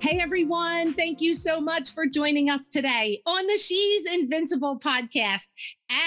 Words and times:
Hey 0.00 0.20
everyone, 0.20 0.92
thank 0.92 1.20
you 1.20 1.34
so 1.34 1.60
much 1.60 1.94
for 1.94 2.06
joining 2.06 2.50
us 2.50 2.68
today 2.68 3.22
on 3.26 3.46
the 3.46 3.56
She's 3.58 4.06
Invincible 4.14 4.78
podcast. 4.78 5.48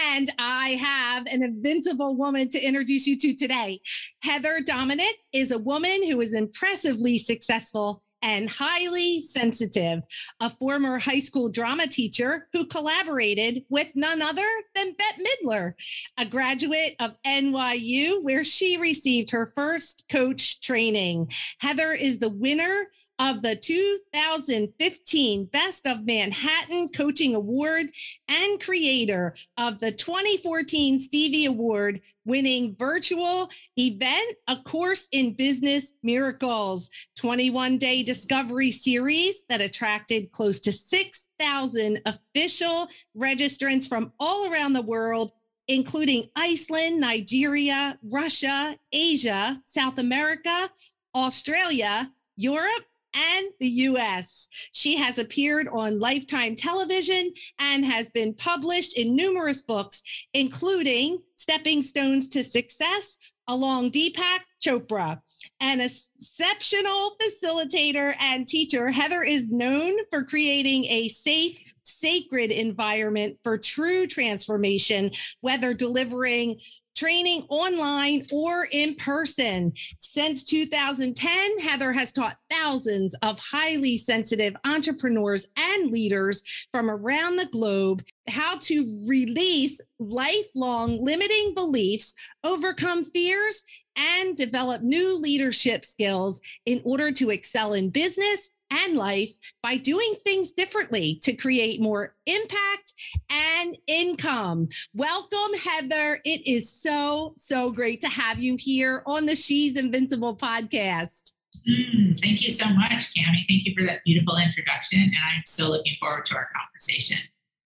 And 0.07 0.29
I 0.37 0.69
have 0.69 1.25
an 1.27 1.43
invincible 1.43 2.15
woman 2.15 2.47
to 2.49 2.61
introduce 2.61 3.07
you 3.07 3.17
to 3.17 3.33
today. 3.33 3.81
Heather 4.21 4.61
Dominick 4.65 5.17
is 5.33 5.51
a 5.51 5.57
woman 5.57 6.07
who 6.07 6.21
is 6.21 6.33
impressively 6.33 7.17
successful 7.17 8.03
and 8.21 8.49
highly 8.49 9.21
sensitive, 9.21 10.01
a 10.39 10.49
former 10.49 10.99
high 10.99 11.19
school 11.19 11.49
drama 11.49 11.87
teacher 11.87 12.47
who 12.53 12.67
collaborated 12.67 13.63
with 13.69 13.91
none 13.95 14.21
other 14.21 14.47
than 14.75 14.93
Bette 14.93 15.23
Midler, 15.23 15.73
a 16.17 16.25
graduate 16.25 16.95
of 16.99 17.17
NYU, 17.23 18.23
where 18.23 18.43
she 18.43 18.77
received 18.77 19.31
her 19.31 19.47
first 19.47 20.05
coach 20.11 20.61
training. 20.61 21.31
Heather 21.59 21.91
is 21.91 22.19
the 22.19 22.29
winner 22.29 22.87
of 23.19 23.41
the 23.41 23.55
2015 23.55 25.45
Best 25.45 25.85
of 25.85 26.05
Manhattan 26.05 26.87
Coaching 26.87 27.35
Award 27.35 27.87
and 28.29 28.61
creator 28.61 29.35
of 29.57 29.77
the 29.79 29.91
2014 29.91 30.99
Stevie 30.99 31.45
Award 31.45 31.99
winning 32.25 32.75
virtual 32.77 33.49
event, 33.77 34.37
A 34.47 34.55
Course 34.63 35.09
in 35.11 35.33
Business 35.33 35.95
Miracles 36.01 36.89
21 37.17 37.77
day 37.77 38.03
discovery 38.03 38.71
series 38.71 39.43
that 39.49 39.59
attracted 39.61 40.31
close 40.31 40.61
to 40.61 40.71
6,000 40.71 42.01
official 42.05 42.87
registrants 43.17 43.87
from 43.87 44.13
all 44.19 44.51
around 44.51 44.73
the 44.73 44.81
world 44.81 45.33
including 45.67 46.25
Iceland, 46.35 46.99
Nigeria, 46.99 47.97
Russia, 48.01 48.75
Asia, 48.91 49.61
South 49.65 49.99
America, 49.99 50.67
Australia, 51.13 52.11
Europe, 52.37 52.85
and 53.13 53.47
the 53.59 53.67
US. 53.67 54.47
She 54.73 54.95
has 54.97 55.17
appeared 55.17 55.67
on 55.67 55.99
Lifetime 55.99 56.55
Television 56.55 57.31
and 57.59 57.85
has 57.85 58.09
been 58.09 58.33
published 58.33 58.97
in 58.97 59.15
numerous 59.15 59.63
books, 59.63 60.27
including 60.33 61.19
Stepping 61.35 61.81
Stones 61.81 62.27
to 62.29 62.43
Success, 62.43 63.17
along 63.47 63.91
Deepak 63.91 64.41
Chopra. 64.63 65.19
An 65.59 65.81
exceptional 65.81 67.17
facilitator 67.21 68.13
and 68.21 68.47
teacher, 68.47 68.89
Heather 68.89 69.23
is 69.23 69.49
known 69.49 69.93
for 70.11 70.23
creating 70.23 70.85
a 70.85 71.07
safe, 71.07 71.57
sacred 71.83 72.51
environment 72.51 73.37
for 73.43 73.57
true 73.57 74.05
transformation, 74.05 75.11
whether 75.41 75.73
delivering 75.73 76.59
training 76.99 77.45
online 77.47 78.25
or 78.31 78.67
in 78.73 78.93
person. 78.95 79.71
Since 79.99 80.43
2010, 80.43 81.57
Heather 81.59 81.93
has 81.93 82.11
taught 82.11 82.35
thousands 82.51 83.15
of 83.21 83.39
highly 83.39 83.95
sensitive 83.95 84.53
entrepreneurs 84.65 85.47
and 85.57 85.91
leaders 85.91 86.67
from 86.73 86.89
around 86.89 87.37
the 87.37 87.45
globe 87.45 88.03
how 88.27 88.57
to 88.59 89.05
release 89.07 89.79
lifelong 89.99 91.03
limiting 91.03 91.53
beliefs, 91.55 92.15
overcome 92.43 93.05
fears, 93.05 93.63
and 93.95 94.35
develop 94.35 94.81
new 94.81 95.17
leadership 95.17 95.85
skills 95.85 96.41
in 96.65 96.81
order 96.83 97.11
to 97.13 97.29
excel 97.29 97.73
in 97.73 97.89
business 97.89 98.51
and 98.71 98.95
life 98.95 99.31
by 99.61 99.77
doing 99.77 100.13
things 100.23 100.51
differently 100.51 101.19
to 101.23 101.33
create 101.33 101.81
more 101.81 102.15
impact 102.25 102.93
and 103.29 103.75
income. 103.87 104.69
Welcome, 104.93 105.57
Heather. 105.63 106.19
It 106.25 106.47
is 106.47 106.71
so, 106.71 107.33
so 107.37 107.71
great 107.71 108.01
to 108.01 108.09
have 108.09 108.39
you 108.39 108.55
here 108.59 109.03
on 109.05 109.25
the 109.25 109.35
She's 109.35 109.77
Invincible 109.77 110.35
podcast. 110.35 111.33
Mm, 111.67 112.19
thank 112.21 112.45
you 112.45 112.51
so 112.51 112.69
much, 112.69 113.13
Cami. 113.13 113.45
Thank 113.47 113.65
you 113.65 113.73
for 113.77 113.85
that 113.85 114.03
beautiful 114.05 114.37
introduction. 114.37 115.01
And 115.01 115.15
I'm 115.15 115.43
so 115.45 115.69
looking 115.69 115.95
forward 115.99 116.25
to 116.25 116.35
our 116.35 116.47
conversation. 116.55 117.17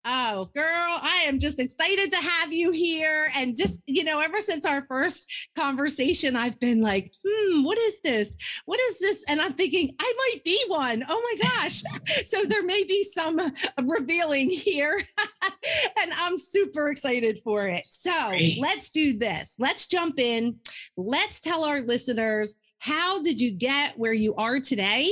Oh, 0.05 0.51
girl, 0.55 0.65
I 0.65 1.25
am 1.27 1.39
just 1.39 1.61
excited 1.61 2.11
to 2.11 2.17
have 2.17 2.53
you 2.53 2.73
here. 2.73 3.29
And 3.37 3.57
just, 3.57 3.83
you 3.87 4.03
know, 4.03 4.21
ever 4.21 4.41
since 4.41 4.67
our 4.67 4.85
first 4.87 5.51
conversation, 5.57 6.35
I've 6.35 6.59
been 6.59 6.83
like, 6.83 7.13
hmm, 7.25 7.63
what 7.63 7.79
is 7.79 8.01
this? 8.01 8.61
What 8.65 8.81
is 8.81 8.99
this? 8.99 9.25
And 9.29 9.41
I'm 9.41 9.53
thinking, 9.53 9.91
I 10.01 10.13
might 10.17 10.45
be 10.45 10.61
one. 10.67 11.03
Oh 11.09 11.37
my 11.39 11.49
gosh. 11.49 11.83
so 12.25 12.43
there 12.45 12.65
may 12.65 12.83
be 12.83 13.05
some 13.05 13.39
revealing 13.87 14.51
here. 14.51 15.01
and 16.03 16.13
I'm 16.17 16.37
super 16.37 16.89
excited 16.89 17.39
for 17.39 17.69
it. 17.69 17.83
So 17.89 18.29
Great. 18.31 18.59
let's 18.61 18.91
do 18.91 19.17
this. 19.17 19.55
Let's 19.61 19.87
jump 19.87 20.19
in. 20.19 20.57
Let's 20.97 21.39
tell 21.39 21.65
our 21.65 21.83
listeners 21.83 22.59
how 22.81 23.23
did 23.23 23.41
you 23.41 23.53
get 23.53 23.97
where 23.97 24.13
you 24.13 24.35
are 24.35 24.59
today? 24.59 25.09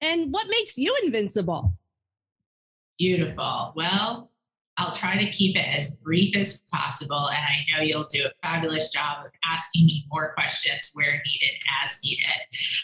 And 0.00 0.32
what 0.32 0.46
makes 0.48 0.78
you 0.78 0.96
invincible? 1.02 1.74
Beautiful. 2.98 3.72
Well, 3.76 4.27
I'll 4.78 4.92
try 4.92 5.16
to 5.16 5.26
keep 5.30 5.56
it 5.56 5.66
as 5.76 5.96
brief 5.96 6.36
as 6.36 6.58
possible. 6.70 7.28
And 7.28 7.38
I 7.38 7.64
know 7.70 7.82
you'll 7.82 8.06
do 8.08 8.24
a 8.26 8.46
fabulous 8.46 8.90
job 8.90 9.24
of 9.26 9.32
asking 9.44 9.86
me 9.86 10.06
more 10.10 10.32
questions 10.34 10.90
where 10.94 11.20
needed, 11.26 11.56
as 11.82 12.00
needed. 12.04 12.24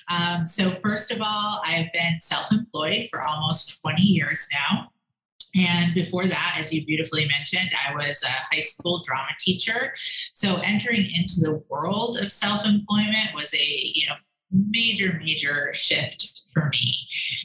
Um, 0.08 0.46
so, 0.46 0.70
first 0.70 1.12
of 1.12 1.20
all, 1.22 1.62
I've 1.64 1.92
been 1.92 2.20
self 2.20 2.50
employed 2.50 3.08
for 3.10 3.22
almost 3.22 3.80
20 3.80 4.02
years 4.02 4.48
now. 4.52 4.90
And 5.56 5.94
before 5.94 6.26
that, 6.26 6.56
as 6.58 6.74
you 6.74 6.84
beautifully 6.84 7.28
mentioned, 7.28 7.70
I 7.88 7.94
was 7.94 8.22
a 8.24 8.28
high 8.28 8.60
school 8.60 9.02
drama 9.04 9.28
teacher. 9.38 9.94
So 10.34 10.56
entering 10.64 11.08
into 11.14 11.40
the 11.40 11.62
world 11.68 12.18
of 12.20 12.32
self-employment 12.32 13.34
was 13.34 13.54
a, 13.54 13.92
you 13.94 14.08
know, 14.08 14.14
major, 14.50 15.20
major 15.22 15.72
shift 15.72 16.43
for 16.54 16.70
me. 16.70 16.94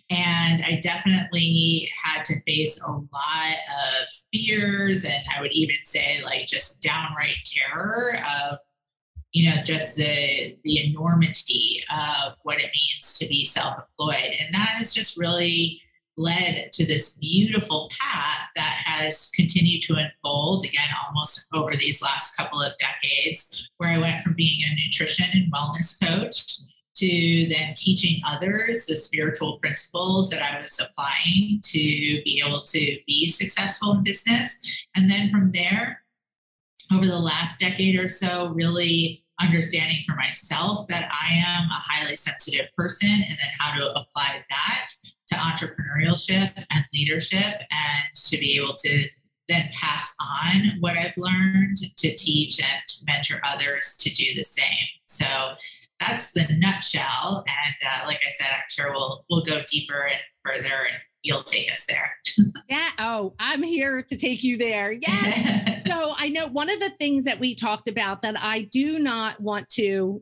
And 0.09 0.63
I 0.63 0.79
definitely 0.81 1.89
had 2.01 2.23
to 2.25 2.39
face 2.41 2.79
a 2.81 2.91
lot 2.91 3.03
of 3.11 4.07
fears, 4.31 5.03
and 5.03 5.23
I 5.35 5.41
would 5.41 5.51
even 5.51 5.77
say, 5.83 6.21
like, 6.23 6.47
just 6.47 6.81
downright 6.81 7.35
terror 7.45 8.13
of 8.41 8.59
you 9.31 9.49
know 9.49 9.61
just 9.63 9.95
the 9.95 10.57
the 10.63 10.85
enormity 10.85 11.83
of 11.91 12.33
what 12.43 12.57
it 12.57 12.71
means 12.73 13.17
to 13.17 13.27
be 13.27 13.45
self-employed 13.45 14.35
and 14.39 14.53
that 14.53 14.69
has 14.69 14.93
just 14.93 15.19
really 15.19 15.81
led 16.17 16.71
to 16.73 16.85
this 16.85 17.17
beautiful 17.17 17.89
path 17.97 18.49
that 18.55 18.81
has 18.83 19.31
continued 19.35 19.81
to 19.81 19.95
unfold 19.95 20.65
again 20.65 20.89
almost 21.05 21.47
over 21.53 21.75
these 21.75 22.01
last 22.01 22.35
couple 22.35 22.61
of 22.61 22.73
decades 22.77 23.69
where 23.77 23.89
i 23.89 23.97
went 23.97 24.21
from 24.21 24.33
being 24.35 24.59
a 24.63 24.75
nutrition 24.83 25.25
and 25.33 25.51
wellness 25.53 25.99
coach 26.03 26.59
to 26.99 27.47
then 27.49 27.73
teaching 27.75 28.21
others 28.25 28.85
the 28.85 28.95
spiritual 28.95 29.57
principles 29.57 30.29
that 30.29 30.41
I 30.41 30.61
was 30.61 30.79
applying 30.79 31.61
to 31.63 31.77
be 31.77 32.41
able 32.45 32.63
to 32.63 32.97
be 33.07 33.27
successful 33.27 33.93
in 33.93 34.03
business. 34.03 34.59
And 34.95 35.09
then 35.09 35.29
from 35.29 35.51
there, 35.51 36.01
over 36.93 37.05
the 37.05 37.19
last 37.19 37.59
decade 37.59 37.99
or 37.99 38.07
so, 38.07 38.47
really 38.49 39.23
understanding 39.39 40.03
for 40.05 40.15
myself 40.15 40.87
that 40.87 41.09
I 41.11 41.33
am 41.33 41.69
a 41.69 41.81
highly 41.81 42.15
sensitive 42.15 42.67
person 42.75 43.09
and 43.09 43.31
then 43.31 43.49
how 43.57 43.77
to 43.77 43.91
apply 43.91 44.43
that 44.49 44.87
to 45.27 45.35
entrepreneurship 45.35 46.51
and 46.71 46.85
leadership 46.93 47.39
and 47.39 48.13
to 48.15 48.37
be 48.37 48.57
able 48.57 48.75
to 48.75 49.05
then 49.47 49.69
pass 49.73 50.15
on 50.19 50.79
what 50.79 50.97
I've 50.97 51.13
learned 51.17 51.77
to 51.77 52.15
teach 52.15 52.59
and 52.59 52.81
to 52.87 53.05
mentor 53.07 53.41
others 53.45 53.97
to 53.99 54.13
do 54.13 54.35
the 54.35 54.43
same. 54.43 54.87
So 55.05 55.25
that's 55.99 56.31
the 56.31 56.47
nutshell. 56.57 57.43
And 57.47 57.75
uh, 57.85 58.07
like 58.07 58.21
I 58.25 58.29
said, 58.29 58.47
I'm 58.53 58.63
sure 58.69 58.91
we'll 58.91 59.25
we'll 59.29 59.43
go 59.43 59.61
deeper 59.69 60.07
and 60.07 60.19
further, 60.43 60.87
and 60.91 60.97
you'll 61.23 61.43
take 61.43 61.71
us 61.71 61.85
there. 61.85 62.11
yeah. 62.69 62.89
Oh, 62.99 63.33
I'm 63.39 63.63
here 63.63 64.03
to 64.03 64.17
take 64.17 64.43
you 64.43 64.57
there. 64.57 64.93
Yeah. 65.01 65.75
so 65.75 66.13
I 66.17 66.29
know 66.29 66.47
one 66.47 66.69
of 66.69 66.79
the 66.79 66.89
things 66.91 67.25
that 67.25 67.39
we 67.39 67.55
talked 67.55 67.87
about 67.87 68.21
that 68.21 68.35
I 68.41 68.67
do 68.71 68.99
not 68.99 69.39
want 69.39 69.69
to 69.69 70.21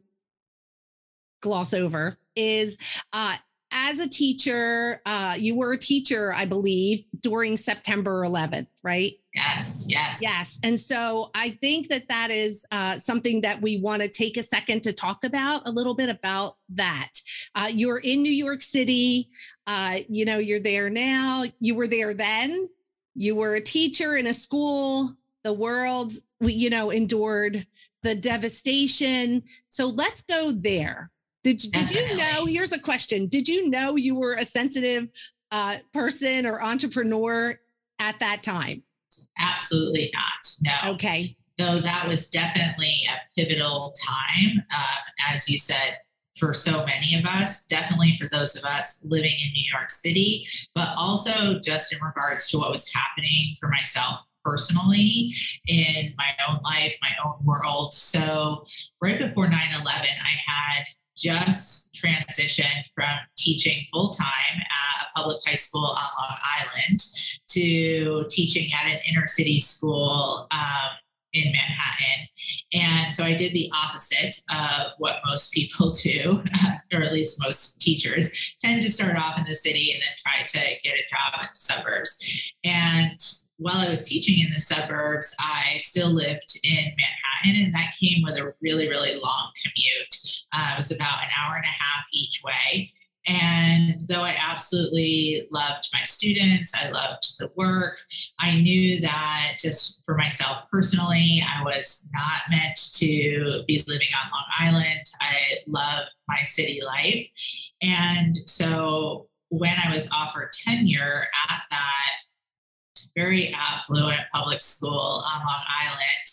gloss 1.41 1.74
over 1.74 2.18
is 2.35 2.77
uh, 3.13 3.35
as 3.72 4.00
a 4.00 4.08
teacher, 4.08 5.02
uh, 5.06 5.36
you 5.38 5.56
were 5.56 5.74
a 5.74 5.78
teacher, 5.78 6.34
I 6.34 6.46
believe, 6.46 7.06
during 7.19 7.58
September 7.58 8.22
11th, 8.22 8.68
right? 8.84 9.12
Yes, 9.34 9.86
yes. 9.88 10.19
Yes. 10.22 10.60
And 10.64 10.80
so 10.80 11.31
I 11.36 11.52
think 11.52 11.90
that 11.90 12.08
that 12.08 12.31
is 12.31 12.66
uh, 12.72 12.98
something 12.98 13.42
that 13.42 13.62
we 13.62 13.80
want 13.80 14.02
to 14.02 14.08
take 14.08 14.38
a 14.38 14.44
second 14.44 14.84
to 14.84 14.94
talk 14.94 15.24
about 15.24 15.68
a 15.68 15.72
little 15.72 15.94
bit 15.94 16.10
about 16.10 16.58
that. 16.69 17.10
Uh, 17.56 17.69
you're 17.72 18.00
in 18.00 18.22
New 18.22 18.31
York 18.31 18.62
City, 18.62 19.30
uh, 19.68 19.98
you 20.10 20.25
know, 20.25 20.38
you're 20.38 20.60
there 20.60 20.90
now, 20.90 21.44
you 21.60 21.75
were 21.75 21.88
there 21.88 22.13
then, 22.13 22.68
you 23.16 23.36
were 23.36 23.56
a 23.56 23.62
teacher 23.62 24.16
in 24.16 24.28
a 24.28 24.34
school, 24.34 25.12
the 25.44 25.54
world, 25.54 26.13
you 26.40 26.70
know, 26.70 26.90
endured 26.90 27.66
the 28.04 28.16
devastation. 28.16 29.44
So 29.70 29.88
let's 29.88 30.22
go 30.22 30.52
there 30.52 31.12
did 31.48 31.64
you, 31.64 31.72
did 31.72 31.92
you 31.92 32.18
know? 32.18 32.46
Here's 32.46 32.74
a 32.74 32.80
question: 32.80 33.28
Did 33.28 33.48
you 33.48 33.70
know 33.70 33.96
you 33.96 34.16
were 34.16 34.34
a 34.34 34.46
sensitive 34.46 35.08
uh, 35.52 35.78
person 35.94 36.46
or 36.46 36.62
entrepreneur 36.62 37.58
at 38.00 38.20
that 38.20 38.44
time? 38.44 38.84
Absolutely 39.40 40.12
not. 40.14 40.74
No. 40.84 40.92
Okay. 40.94 41.36
Though 41.58 41.80
that 41.80 42.06
was 42.08 42.30
definitely 42.30 42.94
a 43.10 43.40
pivotal 43.40 43.94
time, 44.06 44.58
um, 44.76 45.34
as 45.34 45.50
you 45.50 45.58
said, 45.58 45.98
for 46.38 46.54
so 46.54 46.86
many 46.86 47.16
of 47.16 47.26
us, 47.26 47.66
definitely 47.66 48.16
for 48.16 48.28
those 48.32 48.56
of 48.56 48.64
us 48.64 49.04
living 49.08 49.32
in 49.32 49.54
New 49.54 49.64
York 49.74 49.90
City, 49.90 50.46
but 50.76 50.90
also 50.96 51.60
just 51.60 51.94
in 51.94 52.00
regards 52.04 52.50
to 52.50 52.60
what 52.60 52.72
was 52.72 52.92
happening 52.94 53.56
for 53.60 53.70
myself 53.70 54.22
personally 54.46 55.34
in 55.68 56.14
my 56.18 56.30
own 56.48 56.60
life, 56.64 56.96
my 57.02 57.12
own 57.26 57.44
world. 57.44 57.94
So, 57.94 58.66
right 59.02 59.18
before 59.18 59.48
9 59.48 59.60
11, 59.82 59.88
I 59.90 60.52
had 60.52 60.84
just 61.18 61.94
transitioned 61.94 62.84
from 62.96 63.18
teaching 63.38 63.86
full 63.92 64.10
time 64.10 64.28
at 64.56 65.08
a 65.08 65.19
public 65.19 65.38
high 65.46 65.56
school 65.56 65.86
on 65.86 65.96
Long 65.96 66.38
Island 66.60 67.04
to 67.50 68.25
teaching 68.30 68.69
at 68.74 68.92
an 68.92 69.00
inner 69.10 69.28
city 69.28 69.60
school 69.60 70.48
um, 70.52 70.90
in 71.34 71.52
Manhattan. 71.52 72.28
And 72.74 73.14
so 73.14 73.24
I 73.24 73.34
did 73.34 73.54
the 73.54 73.72
opposite 73.74 74.40
of 74.50 74.92
what 74.98 75.18
most 75.25 75.54
people 75.54 75.92
do, 76.04 76.44
or 76.94 77.02
at 77.02 77.14
least 77.14 77.42
most 77.42 77.81
teachers 77.81 78.31
tend 78.62 78.81
to 78.81 78.92
start 78.92 79.18
off 79.18 79.40
in 79.40 79.46
the 79.46 79.56
city 79.56 79.94
and 79.94 80.02
then 80.02 80.10
try 80.18 80.46
to 80.46 80.75
get 80.84 80.96
a 80.96 81.10
job 81.10 81.42
in 81.42 81.48
the 81.54 81.60
suburbs. 81.60 82.54
And 82.63 83.20
while 83.57 83.77
I 83.77 83.89
was 83.89 84.04
teaching 84.04 84.44
in 84.44 84.54
the 84.54 84.59
suburbs, 84.59 85.36
I 85.39 85.77
still 85.77 86.12
lived 86.12 86.59
in 86.63 86.75
Manhattan, 86.75 87.65
and 87.65 87.74
that 87.74 87.95
came 88.00 88.24
with 88.24 88.38
a 88.38 88.54
really, 88.62 88.88
really 88.88 89.15
long 89.15 89.51
commute. 89.62 90.15
Uh, 90.54 90.74
it 90.74 90.77
was 90.77 90.92
about 90.92 91.24
an 91.24 91.30
hour 91.38 91.56
and 91.56 91.65
a 91.65 91.68
half 91.68 92.06
each 92.13 92.42
way. 92.44 92.94
And 93.27 94.00
though 94.07 94.21
I 94.21 94.38
absolutely 94.39 95.48
loved 95.51 95.89
my 95.92 96.01
students, 96.04 96.71
I 96.81 96.89
loved 96.89 97.38
the 97.38 97.51
work, 97.57 98.00
I 98.39 98.56
knew 98.56 99.01
that 99.01 99.57
just 99.60 100.01
for 100.06 100.15
myself 100.15 100.63
personally, 100.71 101.44
I 101.45 101.62
was 101.63 102.07
not 102.13 102.50
meant 102.50 102.94
to 102.94 103.63
be 103.68 103.83
living 103.86 104.07
on 104.24 104.31
Long 104.31 104.45
Island. 104.60 105.03
I 105.19 105.57
love 105.68 106.06
my 106.30 106.42
city 106.44 106.81
life. 106.86 107.27
And 107.81 108.38
so 108.38 109.27
when 109.50 109.75
I 109.86 109.94
was 109.94 110.10
offered 110.12 110.51
tenure 110.53 111.24
at 111.50 111.62
that 111.69 112.12
very 113.18 113.52
affluent 113.54 114.22
public 114.31 114.62
school 114.62 115.24
on 115.25 115.40
Long 115.40 115.64
Island, 115.84 116.28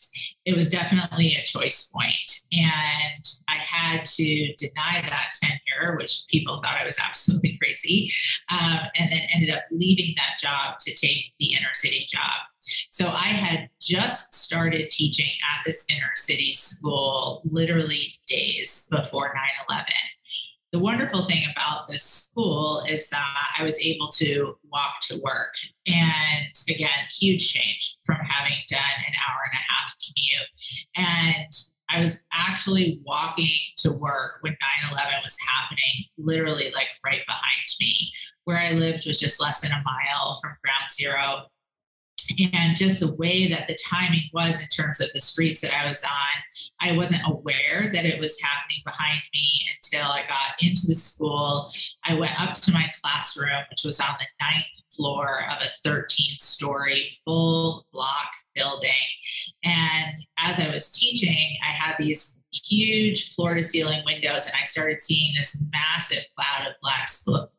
it 0.44 0.54
was 0.54 0.68
definitely 0.68 1.34
a 1.34 1.42
choice 1.42 1.88
point. 1.88 2.40
And 2.52 3.24
I 3.48 3.56
had 3.56 4.04
to 4.04 4.54
deny 4.56 5.02
that 5.08 5.32
tenure, 5.42 5.96
which 5.96 6.24
people 6.28 6.60
thought 6.60 6.76
I 6.78 6.84
was 6.84 6.98
absolutely 6.98 7.56
crazy, 7.56 8.12
um, 8.50 8.80
and 8.96 9.10
then 9.10 9.22
ended 9.32 9.50
up 9.50 9.62
leaving 9.70 10.14
that 10.16 10.38
job 10.38 10.78
to 10.80 10.94
take 10.94 11.32
the 11.38 11.54
inner 11.54 11.72
city 11.72 12.06
job. 12.08 12.20
So 12.90 13.08
I 13.08 13.28
had 13.28 13.70
just 13.80 14.34
started 14.34 14.90
teaching 14.90 15.30
at 15.54 15.64
this 15.64 15.86
inner 15.90 16.12
city 16.14 16.52
school 16.52 17.40
literally 17.44 18.20
days 18.26 18.88
before 18.90 19.32
9 19.34 19.44
11 19.70 19.86
the 20.74 20.80
wonderful 20.80 21.22
thing 21.26 21.44
about 21.52 21.86
this 21.86 22.02
school 22.02 22.82
is 22.88 23.08
that 23.10 23.46
I 23.56 23.62
was 23.62 23.78
able 23.78 24.08
to 24.08 24.58
walk 24.72 24.94
to 25.02 25.20
work. 25.22 25.54
And 25.86 26.52
again, 26.68 26.88
huge 27.16 27.48
change 27.52 27.96
from 28.04 28.16
having 28.28 28.56
done 28.68 28.80
an 28.80 29.14
hour 29.24 29.38
and 29.44 29.56
a 29.56 29.72
half 29.72 29.94
commute. 30.04 30.48
And 30.96 31.52
I 31.88 32.00
was 32.00 32.24
actually 32.32 33.00
walking 33.04 33.56
to 33.78 33.92
work 33.92 34.38
when 34.40 34.56
9 34.84 34.92
11 34.94 35.14
was 35.22 35.38
happening, 35.48 36.06
literally 36.18 36.72
like 36.74 36.88
right 37.06 37.24
behind 37.24 37.68
me. 37.78 38.10
Where 38.42 38.58
I 38.58 38.72
lived 38.72 39.06
was 39.06 39.20
just 39.20 39.40
less 39.40 39.60
than 39.60 39.70
a 39.70 39.80
mile 39.84 40.40
from 40.42 40.56
ground 40.64 40.90
zero 40.92 41.46
and 42.52 42.76
just 42.76 43.00
the 43.00 43.14
way 43.14 43.46
that 43.48 43.68
the 43.68 43.76
timing 43.84 44.28
was 44.32 44.60
in 44.60 44.68
terms 44.68 45.00
of 45.00 45.12
the 45.12 45.20
streets 45.20 45.60
that 45.60 45.74
I 45.74 45.88
was 45.88 46.02
on, 46.04 46.10
I 46.80 46.96
wasn't 46.96 47.22
aware 47.26 47.90
that 47.92 48.04
it 48.04 48.18
was 48.18 48.40
happening 48.40 48.80
behind 48.84 49.20
me 49.34 49.48
until 49.74 50.10
I 50.10 50.22
got 50.26 50.62
into 50.62 50.86
the 50.86 50.94
school. 50.94 51.70
I 52.04 52.14
went 52.14 52.40
up 52.40 52.54
to 52.54 52.72
my 52.72 52.90
classroom, 53.02 53.64
which 53.70 53.84
was 53.84 54.00
on 54.00 54.14
the 54.18 54.26
ninth 54.44 54.64
floor 54.90 55.44
of 55.50 55.66
a 55.66 55.70
13 55.88 56.36
story 56.38 57.12
full 57.24 57.86
block 57.92 58.30
building. 58.54 58.90
And 59.64 60.14
as 60.38 60.60
I 60.60 60.70
was 60.70 60.92
teaching, 60.92 61.56
I 61.62 61.72
had 61.72 61.96
these 61.98 62.40
huge 62.52 63.34
floor 63.34 63.54
to 63.54 63.62
ceiling 63.62 64.02
windows, 64.04 64.46
and 64.46 64.54
I 64.60 64.64
started 64.64 65.00
seeing 65.00 65.32
this 65.36 65.62
massive 65.72 66.24
cloud 66.36 66.68
of 66.68 66.74
black, 66.80 67.08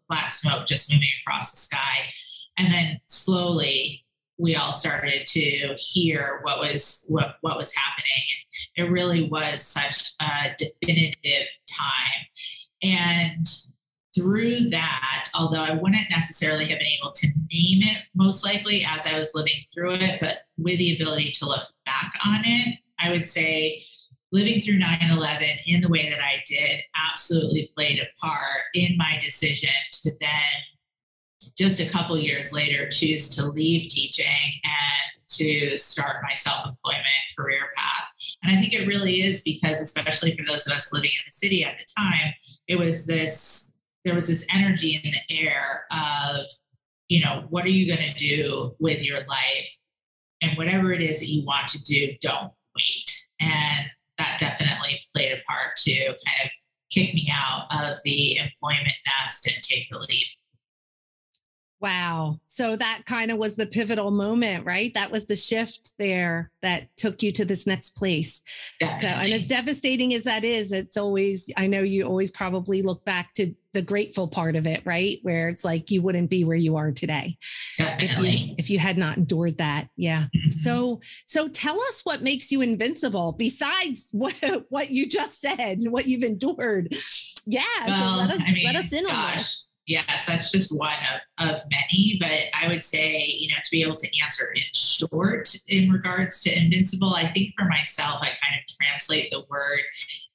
black 0.08 0.32
smoke 0.32 0.66
just 0.66 0.92
moving 0.92 1.10
across 1.22 1.52
the 1.52 1.58
sky. 1.58 2.10
And 2.58 2.72
then 2.72 3.02
slowly 3.08 4.05
we 4.38 4.56
all 4.56 4.74
started 4.74 5.26
to 5.26 5.76
hear 5.78 6.40
what 6.44 6.60
was 6.60 7.06
what, 7.08 7.38
what 7.42 7.58
was 7.58 7.74
happening. 7.74 8.06
And 8.78 8.88
it 8.88 8.92
really 8.92 9.30
was 9.30 9.62
such 9.62 10.12
a 10.22 10.56
definitive 10.58 11.48
time. 11.68 12.26
And 12.84 13.48
through 14.16 14.70
that, 14.70 15.30
although 15.36 15.64
I 15.64 15.74
wouldn't 15.74 16.10
necessarily 16.10 16.70
have 16.70 16.80
been 16.80 16.88
able 17.02 17.12
to 17.12 17.28
name 17.28 17.82
it 17.84 18.04
most 18.16 18.46
likely 18.46 18.86
as 18.88 19.06
I 19.06 19.18
was 19.18 19.36
living 19.36 19.66
through 19.74 19.94
it, 19.94 20.20
but 20.22 20.40
with 20.58 20.78
the 20.80 20.96
ability 20.96 21.32
to 21.34 21.46
look 21.46 21.68
back 21.86 22.14
on 22.26 22.42
it, 22.46 22.80
I 23.00 23.12
would 23.12 23.28
say 23.28 23.84
living 24.32 24.62
through 24.62 24.80
9 24.80 24.98
11 25.12 25.48
in 25.68 25.82
the 25.82 25.90
way 25.90 26.10
that 26.10 26.22
I 26.22 26.44
did 26.46 26.82
absolutely 27.10 27.70
played 27.74 28.00
a 28.00 28.20
part 28.20 28.64
in 28.74 28.98
my 28.98 29.18
decision 29.22 29.70
to 30.04 30.12
then 30.20 30.30
just 31.58 31.80
a 31.80 31.90
couple 31.90 32.18
years 32.18 32.52
later 32.52 32.90
choose 32.90 33.34
to 33.36 33.46
leave 33.46 33.90
teaching 33.90 34.52
and 34.64 35.28
to 35.28 35.78
start 35.78 36.18
my 36.22 36.34
self-employment 36.34 37.06
career 37.38 37.70
path. 37.76 38.06
And 38.44 38.56
i 38.56 38.60
think 38.60 38.74
it 38.74 38.88
really 38.88 39.22
is 39.22 39.42
because 39.42 39.82
especially 39.82 40.36
for 40.36 40.46
those 40.46 40.68
of 40.68 40.74
us 40.74 40.94
living 40.94 41.10
in 41.10 41.24
the 41.26 41.32
city 41.32 41.64
at 41.64 41.78
the 41.78 41.86
time 41.98 42.34
it 42.68 42.78
was 42.78 43.06
this 43.06 43.74
there 44.06 44.14
was 44.14 44.28
this 44.28 44.46
energy 44.54 45.02
in 45.04 45.12
the 45.12 45.42
air 45.42 45.86
of 45.92 46.46
you 47.10 47.22
know 47.22 47.46
what 47.50 47.66
are 47.66 47.70
you 47.70 47.88
going 47.88 48.08
to 48.08 48.14
do 48.14 48.76
with 48.80 49.04
your 49.04 49.26
life? 49.26 49.78
And 50.42 50.58
whatever 50.58 50.92
it 50.92 51.02
is 51.02 51.20
that 51.20 51.28
you 51.28 51.46
want 51.46 51.68
to 51.70 51.84
do 51.84 52.14
don't 52.22 52.52
wait. 52.76 53.28
And 53.40 53.88
that 54.18 54.38
definitely 54.40 55.02
played 55.14 55.32
a 55.34 55.42
part 55.42 55.76
to 55.78 56.06
kind 56.06 56.42
of 56.44 56.52
kick 56.92 57.14
me 57.14 57.32
out 57.32 57.68
of 57.72 58.00
the 58.04 58.38
employment 58.38 58.96
nest 59.06 59.48
and 59.48 59.62
take 59.62 59.90
the 59.90 60.00
leap 60.00 60.28
Wow. 61.86 62.40
So 62.48 62.76
that 62.76 63.04
kind 63.06 63.30
of 63.30 63.38
was 63.38 63.56
the 63.56 63.68
pivotal 63.68 64.10
moment, 64.10 64.66
right? 64.66 64.92
That 64.96 65.12
was 65.12 65.28
the 65.28 65.36
shift 65.36 65.92
there 66.00 66.50
that 66.64 66.88
took 66.98 67.22
you 67.22 67.32
to 67.34 67.46
this 67.46 67.68
next 67.68 67.92
place. 67.92 68.42
Definitely. 68.80 69.08
So, 69.08 69.24
and 69.24 69.34
as 69.34 69.46
devastating 69.46 70.16
as 70.16 70.24
that 70.24 70.44
is, 70.44 70.72
it's 70.72 70.98
always, 70.98 71.48
I 71.58 71.68
know 71.68 71.84
you 71.84 72.08
always 72.08 72.32
probably 72.32 72.82
look 72.82 73.06
back 73.06 73.36
to 73.36 73.54
the 73.74 73.84
grateful 73.84 74.28
part 74.28 74.56
of 74.56 74.66
it, 74.66 74.82
right? 74.84 75.20
Where 75.22 75.48
it's 75.48 75.64
like 75.64 75.92
you 75.92 76.02
wouldn't 76.02 76.32
be 76.32 76.44
where 76.44 76.58
you 76.58 76.76
are 76.76 76.92
today. 76.92 77.38
Definitely. 77.78 78.30
If 78.30 78.40
you, 78.40 78.56
if 78.58 78.70
you 78.72 78.80
had 78.80 78.98
not 78.98 79.18
endured 79.18 79.60
that. 79.60 79.90
Yeah. 79.96 80.24
Mm-hmm. 80.36 80.52
So, 80.52 81.02
so 81.28 81.48
tell 81.50 81.80
us 81.82 82.02
what 82.04 82.24
makes 82.24 82.52
you 82.52 82.62
invincible 82.62 83.34
besides 83.34 84.10
what, 84.12 84.34
what 84.70 84.90
you 84.90 85.08
just 85.08 85.40
said, 85.40 85.82
what 85.84 86.08
you've 86.08 86.24
endured. 86.24 86.96
Yeah. 87.46 87.62
Well, 87.86 88.14
so 88.14 88.18
let 88.22 88.32
us, 88.32 88.42
I 88.42 88.54
mean, 88.54 88.66
let 88.66 88.76
us 88.76 88.92
in 88.92 89.06
gosh. 89.06 89.14
on 89.14 89.38
this 89.38 89.70
Yes, 89.88 90.26
that's 90.26 90.52
just 90.52 90.76
one 90.76 90.98
of, 91.38 91.50
of 91.50 91.60
many, 91.70 92.18
but 92.20 92.32
I 92.60 92.68
would 92.68 92.84
say, 92.84 93.24
you 93.24 93.50
know, 93.50 93.56
to 93.64 93.72
be 93.72 93.84
able 93.84 93.98
to 93.98 94.08
answer 94.24 94.52
in 94.56 94.64
short 94.74 95.56
in 95.68 95.92
regards 95.92 96.42
to 96.44 96.58
invincible, 96.58 97.14
I 97.14 97.28
think 97.28 97.54
for 97.56 97.66
myself, 97.66 98.20
I 98.22 98.30
kind 98.30 98.60
of 98.60 98.78
translate 98.82 99.30
the 99.30 99.44
word 99.48 99.82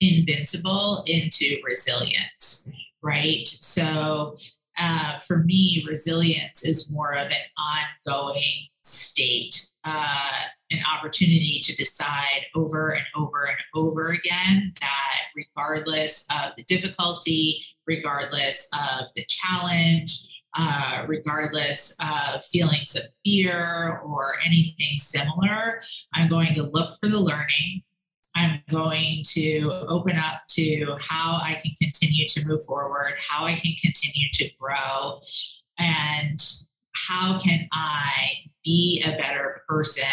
invincible 0.00 1.02
into 1.06 1.60
resilience, 1.64 2.70
right? 3.02 3.46
So 3.48 4.36
uh, 4.80 5.18
for 5.20 5.44
me, 5.44 5.84
resilience 5.86 6.64
is 6.64 6.90
more 6.90 7.14
of 7.14 7.28
an 7.28 8.06
ongoing 8.08 8.66
state, 8.82 9.54
uh, 9.84 10.42
an 10.70 10.80
opportunity 10.96 11.60
to 11.62 11.76
decide 11.76 12.46
over 12.54 12.90
and 12.90 13.04
over 13.14 13.46
and 13.46 13.58
over 13.74 14.08
again 14.08 14.72
that 14.80 15.20
regardless 15.36 16.26
of 16.30 16.52
the 16.56 16.62
difficulty, 16.64 17.62
regardless 17.86 18.68
of 18.72 19.12
the 19.14 19.24
challenge, 19.28 20.26
uh, 20.56 21.04
regardless 21.06 21.96
of 22.00 22.44
feelings 22.44 22.96
of 22.96 23.02
fear 23.24 24.00
or 24.04 24.38
anything 24.44 24.96
similar, 24.96 25.82
I'm 26.14 26.28
going 26.28 26.54
to 26.54 26.64
look 26.72 26.96
for 26.98 27.08
the 27.08 27.20
learning. 27.20 27.82
I'm 28.36 28.62
going 28.70 29.22
to 29.28 29.84
open 29.88 30.16
up 30.16 30.42
to 30.50 30.96
how 31.00 31.40
I 31.42 31.60
can 31.62 31.72
continue 31.80 32.26
to 32.28 32.46
move 32.46 32.64
forward, 32.64 33.14
how 33.28 33.44
I 33.44 33.54
can 33.54 33.72
continue 33.82 34.28
to 34.34 34.50
grow, 34.58 35.20
and 35.78 36.38
how 36.94 37.40
can 37.40 37.68
I 37.72 38.32
be 38.64 39.02
a 39.06 39.16
better 39.16 39.62
person 39.68 40.04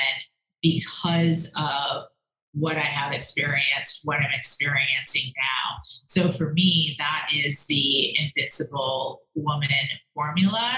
because 0.61 1.53
of 1.57 2.05
what 2.53 2.75
I 2.75 2.79
have 2.79 3.13
experienced, 3.13 4.01
what 4.03 4.17
I'm 4.17 4.33
experiencing 4.33 5.31
now. 5.37 5.77
So 6.07 6.31
for 6.31 6.53
me, 6.53 6.95
that 6.97 7.29
is 7.31 7.65
the 7.65 8.17
invincible 8.17 9.21
woman 9.35 9.69
formula. 10.15 10.71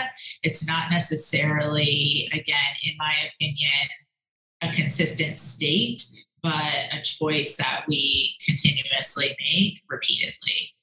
It's 0.44 0.68
not 0.68 0.92
necessarily, 0.92 2.30
again, 2.34 2.76
in 2.86 2.96
my 2.98 3.16
opinion, 3.34 3.88
a 4.62 4.74
consistent 4.74 5.40
state, 5.40 6.04
but 6.42 6.74
a 6.92 7.02
choice 7.04 7.58
that 7.58 7.86
we 7.88 8.36
continuously 8.46 9.36
make 9.40 9.82
repeatedly. 9.90 10.74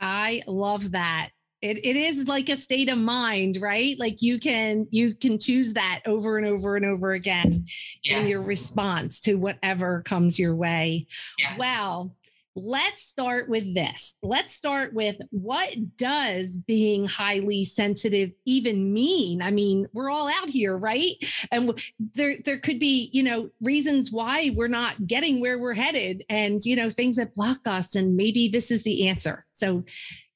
I 0.00 0.42
love 0.46 0.92
that 0.92 1.30
it, 1.62 1.78
it 1.84 1.96
is 1.96 2.26
like 2.26 2.48
a 2.48 2.56
state 2.56 2.90
of 2.90 2.98
mind 2.98 3.58
right 3.60 3.98
like 3.98 4.22
you 4.22 4.38
can 4.38 4.86
you 4.90 5.14
can 5.14 5.38
choose 5.38 5.74
that 5.74 6.00
over 6.06 6.38
and 6.38 6.46
over 6.46 6.76
and 6.76 6.86
over 6.86 7.12
again 7.12 7.64
yes. 8.02 8.20
in 8.20 8.26
your 8.26 8.46
response 8.46 9.20
to 9.20 9.34
whatever 9.34 10.02
comes 10.02 10.38
your 10.38 10.54
way 10.54 11.06
yes. 11.38 11.58
well 11.58 12.14
let's 12.56 13.02
start 13.02 13.48
with 13.48 13.74
this 13.74 14.16
let's 14.22 14.52
start 14.52 14.92
with 14.92 15.16
what 15.30 15.74
does 15.96 16.58
being 16.66 17.06
highly 17.06 17.64
sensitive 17.64 18.30
even 18.44 18.92
mean 18.92 19.40
i 19.42 19.50
mean 19.50 19.86
we're 19.92 20.10
all 20.10 20.28
out 20.28 20.50
here 20.50 20.76
right 20.76 21.12
and 21.52 21.80
there 22.14 22.36
there 22.44 22.58
could 22.58 22.80
be 22.80 23.08
you 23.12 23.22
know 23.22 23.48
reasons 23.60 24.10
why 24.10 24.50
we're 24.54 24.68
not 24.68 25.06
getting 25.06 25.40
where 25.40 25.58
we're 25.58 25.74
headed 25.74 26.24
and 26.28 26.64
you 26.64 26.74
know 26.74 26.90
things 26.90 27.16
that 27.16 27.34
block 27.34 27.60
us 27.66 27.94
and 27.94 28.16
maybe 28.16 28.48
this 28.48 28.70
is 28.70 28.82
the 28.82 29.08
answer 29.08 29.44
so 29.52 29.84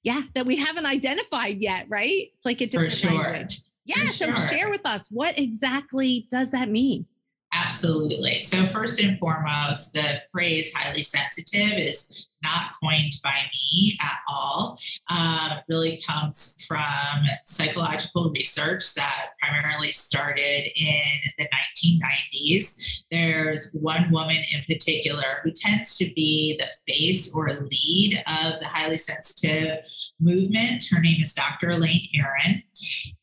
yeah, 0.04 0.20
that 0.34 0.46
we 0.46 0.56
haven't 0.56 0.86
identified 0.86 1.60
yet, 1.60 1.86
right? 1.88 2.12
It's 2.12 2.44
like 2.44 2.60
a 2.60 2.66
different 2.66 2.92
sure. 2.92 3.10
language. 3.10 3.58
Yeah. 3.86 3.96
For 3.96 4.12
so 4.12 4.26
sure. 4.26 4.36
share 4.36 4.70
with 4.70 4.86
us 4.86 5.08
what 5.10 5.38
exactly 5.38 6.28
does 6.30 6.52
that 6.52 6.68
mean? 6.68 7.06
Absolutely. 7.54 8.40
So, 8.40 8.66
first 8.66 9.00
and 9.00 9.18
foremost, 9.18 9.92
the 9.92 10.22
phrase 10.32 10.72
highly 10.74 11.02
sensitive 11.02 11.78
is 11.78 12.26
not 12.44 12.72
coined 12.82 13.14
by 13.24 13.34
me 13.52 13.98
at 14.00 14.18
all. 14.28 14.78
Uh, 15.10 15.56
really 15.68 16.00
comes 16.06 16.64
from 16.68 17.24
psychological 17.44 18.30
research 18.30 18.94
that 18.94 19.30
primarily 19.40 19.90
started 19.90 20.70
in 20.76 21.32
the 21.38 21.48
1990s. 21.48 23.02
There's 23.10 23.72
one 23.72 24.10
woman 24.10 24.36
in 24.52 24.62
particular 24.68 25.40
who 25.42 25.50
tends 25.50 25.96
to 25.98 26.04
be 26.14 26.58
the 26.58 26.68
face 26.92 27.34
or 27.34 27.50
lead 27.50 28.22
of 28.26 28.60
the 28.60 28.66
highly 28.66 28.98
sensitive 28.98 29.78
movement. 30.20 30.84
Her 30.90 31.00
name 31.00 31.20
is 31.20 31.34
Dr. 31.34 31.70
Elaine 31.70 32.08
Aron. 32.14 32.62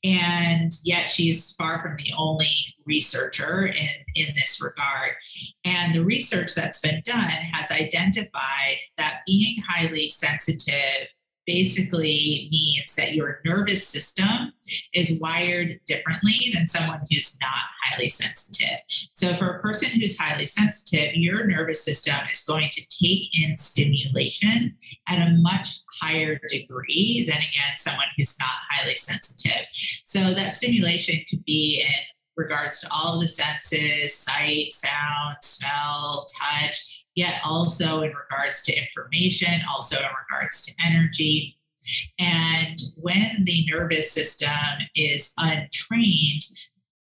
And 0.03 0.71
yet 0.83 1.09
she's 1.09 1.51
far 1.51 1.79
from 1.79 1.95
the 1.97 2.13
only 2.17 2.49
researcher 2.85 3.67
in, 3.67 3.87
in 4.15 4.33
this 4.35 4.61
regard. 4.61 5.11
And 5.63 5.93
the 5.93 6.03
research 6.03 6.55
that's 6.55 6.79
been 6.79 7.01
done 7.05 7.29
has 7.53 7.71
identified 7.71 8.77
that 8.97 9.10
being 9.25 9.61
highly 9.67 10.09
sensitive 10.09 11.07
basically 11.47 12.47
means 12.51 12.95
that 12.95 13.13
your 13.13 13.41
nervous 13.45 13.87
system 13.87 14.53
is 14.93 15.19
wired 15.19 15.79
differently 15.85 16.33
than 16.53 16.67
someone 16.67 17.01
who's 17.09 17.37
not 17.41 17.63
highly 17.83 18.09
sensitive. 18.09 18.77
So, 19.13 19.33
for 19.35 19.47
a 19.47 19.61
person 19.61 19.89
who's 19.99 20.17
highly 20.17 20.45
sensitive, 20.45 21.15
your 21.15 21.47
nervous 21.47 21.83
system 21.83 22.15
is 22.31 22.43
going 22.43 22.69
to 22.71 22.81
take 22.87 23.29
in 23.43 23.57
stimulation 23.57 24.75
at 25.07 25.27
a 25.27 25.37
much 25.37 25.81
higher 26.01 26.39
degree 26.49 27.25
than, 27.27 27.37
again, 27.37 27.77
someone 27.77 28.07
who's 28.17 28.37
not 28.39 28.49
highly 28.69 28.95
sensitive. 28.95 29.65
So, 30.05 30.33
that 30.33 30.51
stimulation 30.51 31.23
could 31.29 31.43
be 31.45 31.83
in 31.85 31.93
regards 32.37 32.79
to 32.81 32.87
all 32.91 33.19
the 33.19 33.27
senses 33.27 34.15
sight, 34.15 34.73
sound, 34.73 35.37
smell, 35.41 36.25
touch, 36.39 37.00
yet 37.15 37.41
also 37.45 38.01
in 38.01 38.11
regards 38.11 38.61
to 38.63 38.77
information, 38.77 39.61
also 39.71 39.97
in 39.97 40.05
regards 40.29 40.61
to 40.63 40.73
energy. 40.85 41.57
And 42.19 42.77
when 42.95 43.43
the 43.43 43.65
nervous 43.69 44.11
system 44.11 44.49
is 44.95 45.33
untrained, 45.37 46.43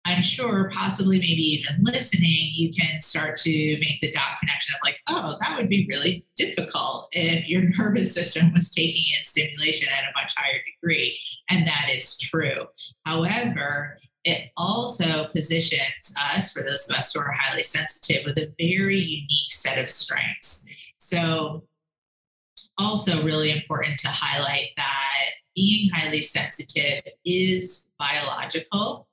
I'm 0.09 0.23
sure 0.23 0.71
possibly 0.75 1.19
maybe 1.19 1.43
even 1.43 1.85
listening, 1.85 2.53
you 2.55 2.71
can 2.71 3.03
start 3.03 3.37
to 3.41 3.79
make 3.79 4.01
the 4.01 4.11
dot 4.11 4.39
connection 4.41 4.75
of 4.75 4.81
like, 4.83 4.99
oh, 5.09 5.37
that 5.41 5.59
would 5.59 5.69
be 5.69 5.87
really 5.91 6.25
difficult 6.35 7.09
if 7.13 7.47
your 7.47 7.65
nervous 7.79 8.15
system 8.15 8.53
was 8.55 8.71
taking 8.71 9.05
in 9.19 9.25
stimulation 9.25 9.89
at 9.93 10.05
a 10.05 10.19
much 10.19 10.33
higher 10.37 10.61
degree. 10.81 11.19
And 11.51 11.67
that 11.67 11.91
is 11.93 12.17
true. 12.17 12.67
However, 13.05 13.99
it 14.29 14.51
also 14.57 15.29
positions 15.29 16.15
us, 16.21 16.53
for 16.53 16.63
those 16.63 16.89
of 16.89 16.97
us 16.97 17.13
who 17.13 17.21
are 17.21 17.33
highly 17.33 17.63
sensitive, 17.63 18.27
with 18.27 18.37
a 18.37 18.53
very 18.59 18.97
unique 18.97 19.53
set 19.53 19.79
of 19.79 19.89
strengths. 19.89 20.67
So, 20.99 21.65
also 22.77 23.25
really 23.25 23.51
important 23.51 23.99
to 24.01 24.09
highlight 24.09 24.69
that 24.77 25.31
being 25.57 25.91
highly 25.91 26.21
sensitive 26.21 27.03
is 27.25 27.91
biological, 27.99 29.08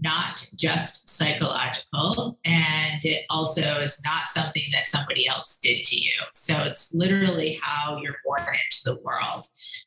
not 0.00 0.48
just 0.56 1.08
psychological. 1.08 2.38
And 2.44 3.04
it 3.04 3.24
also 3.28 3.80
is 3.80 4.00
not 4.04 4.28
something 4.28 4.62
that 4.72 4.86
somebody 4.86 5.26
else 5.26 5.58
did 5.60 5.84
to 5.84 5.98
you. 5.98 6.12
So 6.32 6.54
it's 6.62 6.94
literally 6.94 7.58
how 7.62 7.98
you're 8.02 8.18
born 8.24 8.40
into 8.40 8.82
the 8.84 9.00
world. 9.02 9.44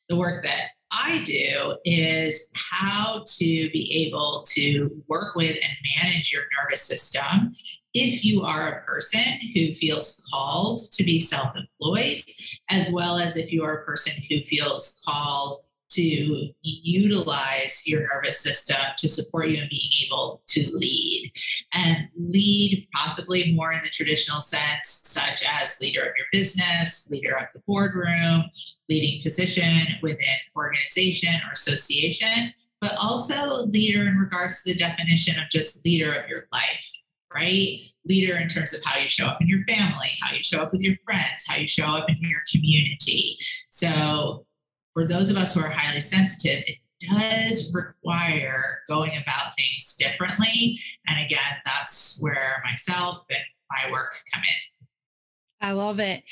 The 0.10 0.16
work 0.16 0.44
that 0.44 0.70
I 0.92 1.24
do 1.26 1.78
is 1.86 2.52
how 2.54 3.24
to 3.26 3.46
be 3.72 4.08
able 4.08 4.44
to 4.50 5.04
work 5.08 5.36
with 5.36 5.58
and 5.64 5.74
manage 5.98 6.32
your 6.32 6.44
nervous 6.62 6.82
system 6.82 7.56
if 7.94 8.26
you 8.26 8.42
are 8.42 8.70
a 8.70 8.84
person 8.86 9.22
who 9.54 9.74
feels 9.74 10.28
called 10.32 10.82
to 10.92 11.04
be 11.04 11.20
self 11.20 11.54
employed, 11.56 12.24
as 12.70 12.92
well 12.92 13.20
as 13.20 13.38
if 13.38 13.52
you 13.52 13.64
are 13.64 13.82
a 13.82 13.86
person 13.86 14.22
who 14.30 14.44
feels 14.44 15.02
called 15.06 15.58
to 15.94 16.50
utilize 16.62 17.84
your 17.86 18.02
nervous 18.14 18.40
system 18.40 18.78
to 18.98 19.08
support 19.08 19.50
you 19.50 19.62
in 19.62 19.68
being 19.70 19.92
able 20.06 20.42
to 20.48 20.70
lead 20.76 21.32
and 21.74 22.08
lead 22.18 22.88
possibly 22.96 23.54
more 23.54 23.74
in 23.74 23.82
the 23.84 23.90
traditional 23.90 24.42
sense 24.42 25.02
such 25.04 25.44
as 25.48 25.80
leader 25.82 26.02
of 26.02 26.14
your 26.18 26.28
business 26.32 27.08
leader 27.10 27.38
of 27.38 27.48
the 27.54 27.62
boardroom 27.68 28.44
leading 28.90 29.22
position 29.22 29.88
within 30.02 30.38
organization 30.56 31.34
or 31.48 31.52
association 31.52 32.54
but 32.82 32.96
also 33.02 33.64
leader 33.66 34.08
in 34.08 34.18
regards 34.18 34.64
to 34.64 34.74
the 34.74 34.80
definition 34.80 35.38
of 35.40 35.50
just 35.50 35.86
leader 35.86 36.14
of 36.14 36.28
your 36.28 36.48
life 36.52 36.90
right? 37.34 37.80
Leader 38.06 38.38
in 38.38 38.48
terms 38.48 38.74
of 38.74 38.84
how 38.84 39.00
you 39.00 39.10
show 39.10 39.26
up 39.26 39.42
in 39.42 39.48
your 39.48 39.64
family 39.66 40.10
how 40.22 40.34
you 40.34 40.44
show 40.44 40.62
up 40.62 40.72
with 40.72 40.82
your 40.82 40.96
friends 41.06 41.44
how 41.48 41.56
you 41.56 41.68
show 41.68 41.86
up 41.86 42.10
in 42.10 42.18
your 42.22 42.42
community. 42.52 43.38
So 43.70 44.46
for 44.94 45.06
those 45.06 45.30
of 45.30 45.38
us 45.38 45.54
who 45.54 45.62
are 45.62 45.70
highly 45.70 46.02
sensitive, 46.02 46.64
it 46.68 46.78
does 47.00 47.74
require 47.74 48.80
going 48.88 49.12
about 49.22 49.56
things 49.58 49.96
differently. 49.98 50.80
And 51.08 51.26
again, 51.26 51.40
that's 51.66 52.20
where 52.22 52.62
myself 52.64 53.26
and 53.30 53.40
my 53.72 53.92
work 53.92 54.16
come 54.34 54.44
in. 54.44 55.68
I 55.68 55.72
love 55.72 56.00
it. 56.00 56.24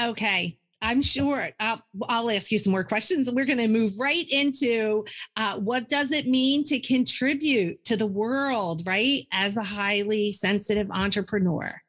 Okay. 0.00 0.58
I'm 0.82 1.00
sure 1.00 1.48
I'll, 1.58 1.80
I'll, 2.08 2.30
ask 2.30 2.52
you 2.52 2.58
some 2.58 2.70
more 2.70 2.84
questions. 2.84 3.30
We're 3.30 3.46
going 3.46 3.58
to 3.58 3.66
move 3.66 3.92
right 3.98 4.26
into 4.30 5.04
uh, 5.36 5.58
what 5.58 5.88
does 5.88 6.12
it 6.12 6.26
mean 6.26 6.64
to 6.64 6.78
contribute 6.78 7.82
to 7.86 7.96
the 7.96 8.06
world, 8.06 8.82
right? 8.86 9.22
As 9.32 9.56
a 9.56 9.64
highly 9.64 10.32
sensitive 10.32 10.90
entrepreneur. 10.90 11.80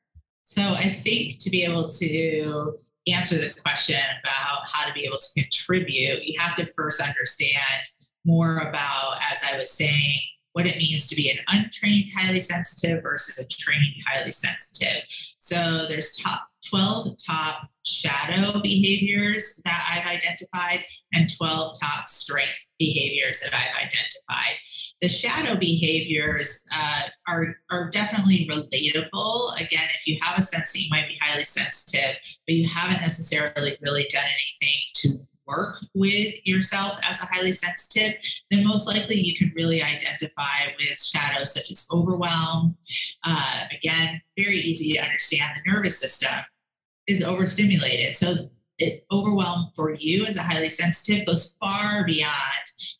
So 0.46 0.62
I 0.62 1.02
think 1.04 1.40
to 1.40 1.50
be 1.50 1.66
able 1.66 1.90
to 1.90 2.78
answer 3.14 3.38
the 3.38 3.54
question 3.66 4.00
about 4.24 4.62
how 4.66 4.88
to 4.88 4.94
be 4.94 5.06
able 5.06 5.18
to 5.18 5.42
contribute, 5.42 6.24
you 6.24 6.40
have 6.40 6.56
to 6.58 6.66
first 6.66 7.02
understand 7.02 7.84
more 8.26 8.58
about, 8.58 9.20
as 9.32 9.42
I 9.44 9.58
was 9.58 9.72
saying, 9.72 10.20
what 10.58 10.66
it 10.66 10.78
means 10.78 11.06
to 11.06 11.16
be 11.16 11.30
an 11.30 11.38
untrained 11.50 12.06
highly 12.18 12.40
sensitive 12.40 13.04
versus 13.04 13.38
a 13.38 13.48
trained 13.48 13.94
highly 14.08 14.32
sensitive. 14.32 15.04
So 15.38 15.86
there's 15.88 16.18
top 16.18 16.48
12 16.68 17.16
top 17.30 17.70
shadow 17.86 18.60
behaviors 18.60 19.62
that 19.66 19.88
I've 19.88 20.12
identified 20.12 20.84
and 21.14 21.30
12 21.38 21.80
top 21.80 22.10
strength 22.10 22.72
behaviors 22.80 23.40
that 23.42 23.54
I've 23.54 23.86
identified. 23.86 24.56
The 25.00 25.10
shadow 25.10 25.60
behaviors 25.60 26.66
uh, 26.76 27.04
are, 27.28 27.58
are 27.70 27.92
definitely 27.92 28.50
relatable. 28.52 29.62
Again, 29.62 29.88
if 29.94 30.08
you 30.08 30.18
have 30.24 30.40
a 30.40 30.42
sense 30.42 30.74
that 30.74 30.80
you 30.80 30.90
might 30.90 31.08
be 31.08 31.20
highly 31.22 31.46
sensitive, 31.46 32.16
but 32.48 32.56
you 32.56 32.68
haven't 32.68 33.02
necessarily 33.02 33.78
really 33.84 34.08
done 34.12 34.26
anything 34.26 34.80
to 34.96 35.28
work 35.48 35.80
with 35.94 36.46
yourself 36.46 36.94
as 37.04 37.22
a 37.22 37.26
highly 37.26 37.52
sensitive, 37.52 38.14
then 38.52 38.66
most 38.66 38.88
likely 38.88 39.20
you 39.20 39.36
can 39.36 39.52
really 39.56 39.82
identify 39.82 40.68
with 40.80 41.02
shadows 41.02 41.54
such 41.54 41.72
as 41.72 41.88
overwhelm. 41.92 42.76
Uh, 43.24 43.62
again, 43.72 44.22
very 44.38 44.58
easy 44.58 44.94
to 44.94 45.00
understand. 45.00 45.60
The 45.64 45.72
nervous 45.72 46.00
system 46.00 46.34
is 47.08 47.24
overstimulated. 47.24 48.16
So 48.16 48.50
it, 48.80 49.06
overwhelm 49.12 49.72
for 49.76 49.96
you 49.96 50.26
as 50.26 50.36
a 50.36 50.44
highly 50.44 50.70
sensitive 50.70 51.26
goes 51.26 51.58
far 51.60 52.06
beyond 52.06 52.34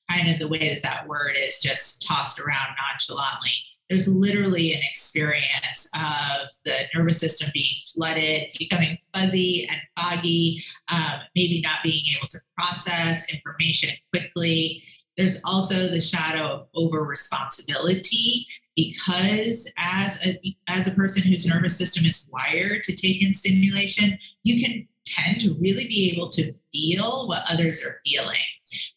kind 0.10 0.30
of 0.32 0.40
the 0.40 0.48
way 0.48 0.74
that 0.74 0.84
that 0.84 1.08
word 1.08 1.36
is 1.38 1.60
just 1.60 2.06
tossed 2.08 2.40
around 2.40 2.76
nonchalantly 2.92 3.52
there's 3.90 4.08
literally 4.08 4.74
an 4.74 4.82
experience 4.90 5.90
of 5.94 6.50
the 6.66 6.82
nervous 6.94 7.20
system 7.20 7.50
being 7.54 7.76
flooded, 7.94 8.48
becoming 8.58 8.98
fuzzy 9.14 9.68
and 9.70 9.80
foggy, 9.98 10.64
um, 10.90 11.22
maybe 11.36 11.62
not 11.62 11.84
being 11.84 12.04
able 12.18 12.28
to 12.28 12.40
process 12.58 13.26
information 13.32 13.90
quickly. 14.14 14.84
There's 15.16 15.42
also 15.46 15.88
the 15.88 16.02
shadow 16.02 16.46
of 16.46 16.68
over 16.76 17.04
responsibility 17.04 18.46
because 18.76 19.72
as 19.78 20.24
a, 20.26 20.40
as 20.68 20.88
a 20.88 20.92
person 20.92 21.24
whose 21.24 21.48
nervous 21.48 21.78
system 21.78 22.06
is 22.06 22.30
wired 22.32 22.84
to 22.84 22.96
take 22.96 23.24
in 23.24 23.34
stimulation, 23.34 24.18
you 24.44 24.64
can 24.64 24.88
tend 25.06 25.40
to 25.42 25.56
really 25.60 25.88
be 25.88 26.12
able 26.14 26.30
to 26.30 26.54
feel 26.74 27.28
what 27.28 27.44
others 27.50 27.84
are 27.84 28.02
feeling. 28.06 28.38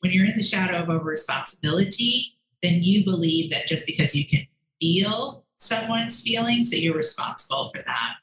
When 0.01 0.13
you're 0.13 0.27
in 0.27 0.37
the 0.37 0.43
shadow 0.43 0.83
of 0.83 0.91
over 0.91 1.05
responsibility, 1.05 2.35
then 2.63 2.83
you 2.83 3.05
believe 3.05 3.51
that 3.53 3.67
just 3.67 3.87
because 3.87 4.15
you 4.15 4.27
can 4.27 4.47
feel 4.81 5.45
someone's 5.59 6.23
feelings, 6.23 6.71
that 6.71 6.81
you're 6.81 6.97
responsible 6.97 7.71
for 7.75 7.83
that. 7.83 8.15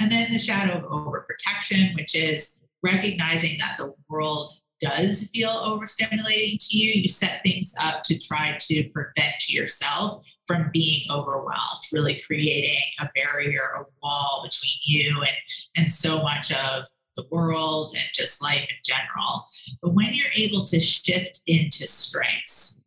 And 0.00 0.10
then 0.10 0.32
the 0.32 0.38
shadow 0.38 0.78
of 0.78 0.84
overprotection, 0.84 1.94
which 1.94 2.14
is 2.14 2.62
recognizing 2.82 3.58
that 3.58 3.76
the 3.78 3.92
world 4.08 4.50
does 4.80 5.30
feel 5.34 5.50
overstimulating 5.50 6.58
to 6.58 6.76
you. 6.76 7.02
You 7.02 7.08
set 7.08 7.42
things 7.42 7.74
up 7.80 8.02
to 8.04 8.18
try 8.18 8.56
to 8.58 8.88
prevent 8.90 9.48
yourself 9.48 10.24
from 10.46 10.70
being 10.72 11.02
overwhelmed, 11.10 11.82
really 11.92 12.22
creating 12.26 12.80
a 13.00 13.08
barrier, 13.14 13.60
a 13.78 13.84
wall 14.02 14.42
between 14.44 14.76
you 14.84 15.20
and, 15.20 15.36
and 15.76 15.90
so 15.90 16.22
much 16.22 16.52
of 16.52 16.84
the 17.16 17.24
world 17.30 17.94
and 17.96 18.04
just 18.14 18.42
life 18.42 18.62
in 18.68 18.76
general. 18.84 19.46
But 19.82 19.94
when 19.94 20.14
you're 20.14 20.26
able 20.36 20.64
to 20.64 20.78
shift 20.78 21.42
into 21.46 21.86
strengths, 21.86 22.80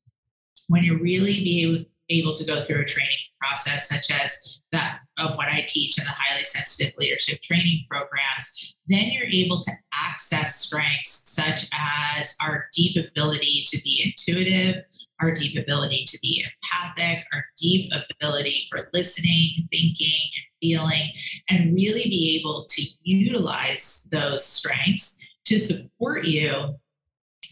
when 0.67 0.83
you're 0.83 0.99
really 0.99 1.33
be 1.33 1.89
able 2.09 2.33
to 2.33 2.45
go 2.45 2.61
through 2.61 2.81
a 2.81 2.85
training 2.85 3.17
process 3.39 3.87
such 3.87 4.11
as 4.11 4.59
that 4.71 4.99
of 5.17 5.35
what 5.35 5.47
I 5.47 5.65
teach 5.67 5.97
in 5.97 6.05
the 6.05 6.11
highly 6.11 6.43
sensitive 6.43 6.93
leadership 6.97 7.41
training 7.41 7.85
programs, 7.89 8.75
then 8.87 9.11
you're 9.11 9.23
able 9.23 9.59
to 9.61 9.71
access 9.93 10.55
strengths 10.57 11.29
such 11.29 11.67
as 11.73 12.35
our 12.41 12.67
deep 12.73 12.97
ability 12.97 13.63
to 13.67 13.81
be 13.83 14.03
intuitive, 14.05 14.83
our 15.21 15.33
deep 15.33 15.57
ability 15.57 16.03
to 16.05 16.19
be 16.21 16.43
empathic, 16.43 17.23
our 17.33 17.45
deep 17.57 17.91
ability 18.19 18.67
for 18.69 18.89
listening, 18.93 19.67
thinking, 19.71 20.29
and 20.35 20.45
feeling, 20.61 21.11
and 21.49 21.75
really 21.75 22.03
be 22.03 22.39
able 22.39 22.65
to 22.69 22.83
utilize 23.03 24.07
those 24.11 24.45
strengths 24.45 25.17
to 25.45 25.57
support 25.57 26.25
you 26.25 26.75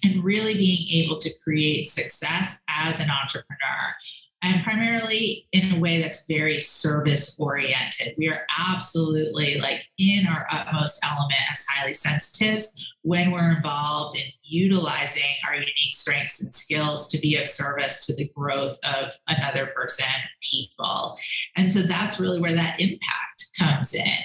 and 0.04 0.24
really 0.24 0.54
being 0.54 1.04
able 1.04 1.18
to 1.18 1.34
create 1.44 1.84
success 1.84 2.62
as 2.70 3.00
an 3.00 3.10
entrepreneur 3.10 3.96
and 4.44 4.64
primarily 4.64 5.48
in 5.52 5.74
a 5.74 5.80
way 5.80 6.02
that's 6.02 6.28
very 6.28 6.60
service 6.60 7.40
oriented. 7.40 8.14
We 8.18 8.30
are 8.30 8.46
absolutely 8.70 9.60
like 9.60 9.82
in 9.98 10.28
our 10.28 10.48
utmost 10.52 11.04
element 11.04 11.40
as 11.52 11.66
highly 11.68 11.96
sensitives 11.96 12.80
when 13.02 13.32
we're 13.32 13.56
involved 13.56 14.18
in 14.18 14.24
utilizing 14.44 15.24
our 15.48 15.56
unique 15.56 15.94
strengths 15.94 16.42
and 16.42 16.54
skills 16.54 17.10
to 17.10 17.20
be 17.20 17.36
of 17.36 17.48
service 17.48 18.06
to 18.06 18.16
the 18.16 18.30
growth 18.36 18.78
of 18.84 19.14
another 19.28 19.72
person, 19.76 20.06
people. 20.42 21.18
And 21.56 21.72
so 21.72 21.82
that's 21.82 22.20
really 22.20 22.40
where 22.40 22.54
that 22.54 22.80
impact 22.80 23.48
comes 23.58 23.96
in, 23.96 24.18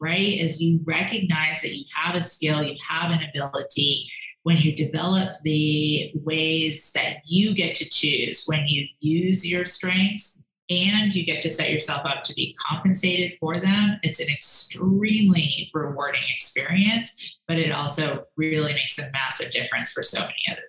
right? 0.00 0.40
As 0.40 0.60
you 0.60 0.80
recognize 0.84 1.62
that 1.62 1.76
you 1.76 1.84
have 1.94 2.16
a 2.16 2.20
skill, 2.20 2.62
you 2.62 2.76
have 2.88 3.12
an 3.12 3.28
ability, 3.28 4.10
when 4.42 4.58
you 4.58 4.74
develop 4.74 5.34
the 5.42 6.12
ways 6.24 6.92
that 6.92 7.16
you 7.24 7.54
get 7.54 7.74
to 7.76 7.88
choose, 7.88 8.44
when 8.46 8.66
you 8.66 8.86
use 9.00 9.46
your 9.46 9.64
strengths 9.64 10.42
and 10.70 11.14
you 11.14 11.24
get 11.24 11.42
to 11.42 11.50
set 11.50 11.70
yourself 11.70 12.02
up 12.04 12.22
to 12.22 12.32
be 12.34 12.54
compensated 12.68 13.36
for 13.38 13.56
them, 13.56 13.98
it's 14.02 14.20
an 14.20 14.28
extremely 14.28 15.70
rewarding 15.74 16.22
experience, 16.34 17.36
but 17.48 17.58
it 17.58 17.72
also 17.72 18.24
really 18.36 18.72
makes 18.72 18.98
a 18.98 19.10
massive 19.12 19.52
difference 19.52 19.90
for 19.92 20.02
so 20.02 20.20
many 20.20 20.34
other. 20.50 20.62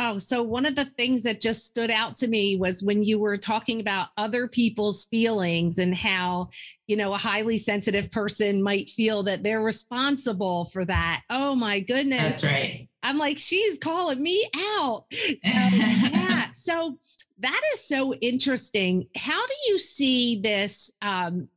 Oh, 0.00 0.16
so 0.16 0.44
one 0.44 0.64
of 0.64 0.76
the 0.76 0.84
things 0.84 1.24
that 1.24 1.40
just 1.40 1.66
stood 1.66 1.90
out 1.90 2.14
to 2.16 2.28
me 2.28 2.56
was 2.56 2.84
when 2.84 3.02
you 3.02 3.18
were 3.18 3.36
talking 3.36 3.80
about 3.80 4.08
other 4.16 4.46
people's 4.46 5.06
feelings 5.06 5.78
and 5.78 5.92
how, 5.92 6.50
you 6.86 6.96
know, 6.96 7.12
a 7.12 7.18
highly 7.18 7.58
sensitive 7.58 8.08
person 8.12 8.62
might 8.62 8.88
feel 8.90 9.24
that 9.24 9.42
they're 9.42 9.60
responsible 9.60 10.66
for 10.66 10.84
that. 10.84 11.22
Oh 11.30 11.56
my 11.56 11.80
goodness. 11.80 12.40
That's 12.40 12.44
right. 12.44 12.88
I'm 13.02 13.18
like, 13.18 13.38
she's 13.38 13.76
calling 13.78 14.22
me 14.22 14.48
out. 14.78 15.06
So, 15.12 15.28
yeah. 15.42 16.46
So 16.52 16.98
that 17.40 17.60
is 17.74 17.84
so 17.84 18.14
interesting. 18.14 19.08
How 19.16 19.44
do 19.44 19.54
you 19.66 19.78
see 19.78 20.40
this? 20.40 20.92
Um, 21.02 21.48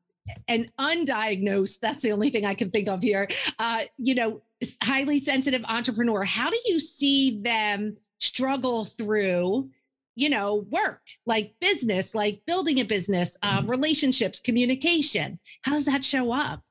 an 0.48 0.72
undiagnosed, 0.80 1.80
that's 1.80 2.04
the 2.04 2.12
only 2.12 2.30
thing 2.30 2.46
I 2.46 2.54
can 2.54 2.70
think 2.72 2.88
of 2.88 3.02
here. 3.02 3.28
Uh, 3.60 3.82
you 3.98 4.16
know, 4.16 4.42
highly 4.82 5.20
sensitive 5.20 5.64
entrepreneur. 5.68 6.24
How 6.24 6.50
do 6.50 6.58
you 6.66 6.80
see 6.80 7.42
them? 7.42 7.96
Struggle 8.22 8.86
through 8.86 9.70
you 10.16 10.30
know 10.30 10.66
work 10.70 11.02
like 11.26 11.54
business 11.60 12.14
like 12.14 12.42
building 12.46 12.80
a 12.80 12.86
business 12.86 13.38
uh, 13.44 13.62
relationships 13.68 14.40
communication. 14.40 15.40
How 15.64 15.74
does 15.74 15.86
that 15.86 16.06
show 16.06 16.34
up? 16.34 16.62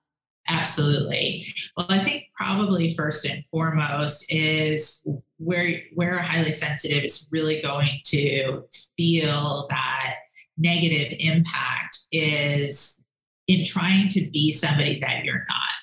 Absolutely. 0.49 1.55
Well 1.77 1.87
i 1.91 1.99
think 1.99 2.25
probably 2.35 2.95
first 2.95 3.25
and 3.27 3.45
foremost 3.51 4.27
is 4.33 5.07
where 5.39 5.83
where 5.95 6.17
a 6.17 6.23
highly 6.23 6.53
sensitive 6.53 7.05
is 7.05 7.29
really 7.31 7.61
going 7.61 8.01
to 8.07 8.63
feel 8.97 9.67
that 9.71 10.17
negative 10.57 11.17
impact 11.21 11.99
is 12.13 13.03
in 13.49 13.65
trying 13.65 14.09
to 14.09 14.31
be 14.31 14.53
somebody 14.53 15.01
that 15.01 15.25
you're 15.25 15.47
not 15.49 15.81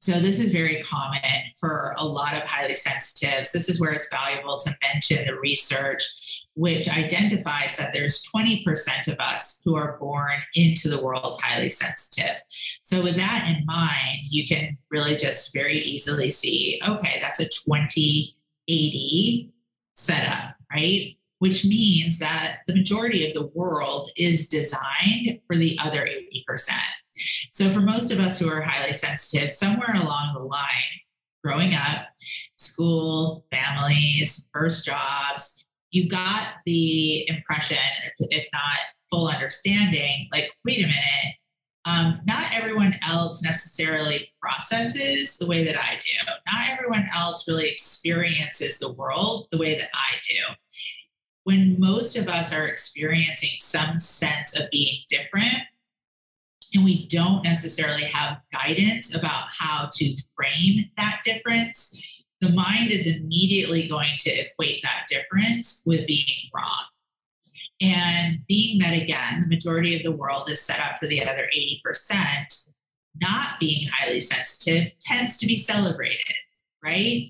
so 0.00 0.18
this 0.18 0.40
is 0.40 0.52
very 0.52 0.82
common 0.82 1.20
for 1.58 1.94
a 1.98 2.04
lot 2.04 2.34
of 2.34 2.42
highly 2.42 2.74
sensitives. 2.74 3.52
This 3.52 3.68
is 3.68 3.80
where 3.80 3.92
it's 3.92 4.08
valuable 4.10 4.58
to 4.58 4.76
mention 4.82 5.26
the 5.26 5.38
research 5.38 6.02
which 6.54 6.88
identifies 6.88 7.76
that 7.76 7.92
there's 7.92 8.24
20% 8.34 9.08
of 9.08 9.18
us 9.18 9.62
who 9.64 9.76
are 9.76 9.96
born 9.98 10.34
into 10.54 10.88
the 10.88 11.00
world 11.00 11.40
highly 11.42 11.70
sensitive. 11.70 12.36
So 12.82 13.02
with 13.02 13.16
that 13.16 13.46
in 13.48 13.64
mind, 13.64 14.26
you 14.26 14.46
can 14.46 14.76
really 14.90 15.16
just 15.16 15.54
very 15.54 15.78
easily 15.78 16.28
see, 16.28 16.80
okay, 16.86 17.18
that's 17.22 17.40
a 17.40 17.48
20 17.66 18.36
80 18.68 19.50
setup, 19.94 20.54
right? 20.72 21.16
Which 21.38 21.64
means 21.64 22.18
that 22.18 22.58
the 22.66 22.74
majority 22.74 23.26
of 23.26 23.34
the 23.34 23.46
world 23.54 24.08
is 24.16 24.48
designed 24.48 25.40
for 25.46 25.56
the 25.56 25.78
other 25.82 26.06
80%. 26.06 26.70
So, 27.52 27.70
for 27.70 27.80
most 27.80 28.10
of 28.10 28.20
us 28.20 28.38
who 28.38 28.48
are 28.50 28.60
highly 28.60 28.92
sensitive, 28.92 29.50
somewhere 29.50 29.94
along 29.94 30.34
the 30.34 30.40
line, 30.40 31.00
growing 31.42 31.74
up, 31.74 32.06
school, 32.56 33.44
families, 33.50 34.48
first 34.52 34.84
jobs, 34.84 35.64
you 35.90 36.08
got 36.08 36.54
the 36.66 37.28
impression, 37.28 37.78
if 38.18 38.46
not 38.52 38.78
full 39.10 39.28
understanding, 39.28 40.28
like, 40.32 40.50
wait 40.64 40.78
a 40.78 40.86
minute, 40.86 41.34
um, 41.86 42.20
not 42.26 42.44
everyone 42.54 42.98
else 43.02 43.42
necessarily 43.42 44.30
processes 44.40 45.38
the 45.38 45.46
way 45.46 45.64
that 45.64 45.76
I 45.76 45.98
do. 45.98 46.32
Not 46.52 46.68
everyone 46.70 47.08
else 47.14 47.48
really 47.48 47.68
experiences 47.68 48.78
the 48.78 48.92
world 48.92 49.48
the 49.50 49.58
way 49.58 49.76
that 49.76 49.90
I 49.94 50.16
do. 50.28 50.54
When 51.44 51.80
most 51.80 52.16
of 52.16 52.28
us 52.28 52.52
are 52.52 52.66
experiencing 52.66 53.56
some 53.58 53.96
sense 53.96 54.56
of 54.56 54.70
being 54.70 55.00
different, 55.08 55.62
and 56.74 56.84
we 56.84 57.06
don't 57.08 57.42
necessarily 57.42 58.04
have 58.04 58.38
guidance 58.52 59.14
about 59.14 59.46
how 59.50 59.88
to 59.92 60.16
frame 60.36 60.84
that 60.96 61.20
difference, 61.24 61.98
the 62.40 62.50
mind 62.50 62.90
is 62.90 63.06
immediately 63.06 63.88
going 63.88 64.14
to 64.18 64.30
equate 64.30 64.82
that 64.82 65.06
difference 65.08 65.82
with 65.86 66.06
being 66.06 66.50
wrong. 66.54 66.84
And 67.82 68.40
being 68.46 68.78
that, 68.80 69.00
again, 69.00 69.42
the 69.42 69.48
majority 69.48 69.96
of 69.96 70.02
the 70.02 70.12
world 70.12 70.50
is 70.50 70.60
set 70.60 70.80
up 70.80 70.98
for 70.98 71.06
the 71.06 71.22
other 71.22 71.48
80%, 71.56 72.70
not 73.20 73.58
being 73.58 73.88
highly 73.88 74.20
sensitive 74.20 74.92
tends 75.00 75.36
to 75.38 75.46
be 75.46 75.56
celebrated, 75.56 76.18
right? 76.84 77.28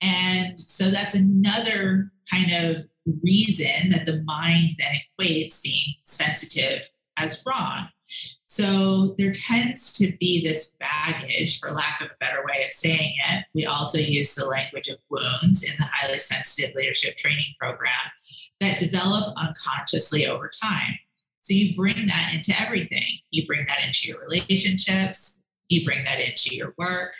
And 0.00 0.58
so 0.58 0.90
that's 0.90 1.14
another 1.14 2.10
kind 2.30 2.52
of 2.52 2.86
reason 3.22 3.90
that 3.90 4.06
the 4.06 4.22
mind 4.24 4.72
then 4.78 4.92
equates 5.20 5.62
being 5.62 5.94
sensitive 6.04 6.88
as 7.16 7.42
wrong. 7.46 7.88
So 8.46 9.14
there 9.18 9.32
tends 9.32 9.92
to 9.94 10.12
be 10.20 10.42
this 10.42 10.76
baggage, 10.78 11.58
for 11.58 11.72
lack 11.72 12.00
of 12.00 12.08
a 12.08 12.16
better 12.20 12.44
way 12.46 12.64
of 12.64 12.72
saying 12.72 13.14
it. 13.30 13.44
We 13.54 13.66
also 13.66 13.98
use 13.98 14.34
the 14.34 14.46
language 14.46 14.88
of 14.88 14.98
wounds 15.08 15.62
in 15.62 15.72
the 15.78 15.86
highly 15.90 16.20
sensitive 16.20 16.74
leadership 16.74 17.16
training 17.16 17.54
program 17.58 17.92
that 18.60 18.78
develop 18.78 19.34
unconsciously 19.36 20.26
over 20.26 20.50
time. 20.62 20.98
So 21.40 21.54
you 21.54 21.74
bring 21.74 22.06
that 22.06 22.30
into 22.34 22.54
everything. 22.60 23.06
You 23.30 23.46
bring 23.46 23.66
that 23.66 23.82
into 23.84 24.06
your 24.08 24.20
relationships, 24.20 25.42
you 25.68 25.84
bring 25.84 26.04
that 26.04 26.20
into 26.20 26.54
your 26.54 26.74
work, 26.78 27.14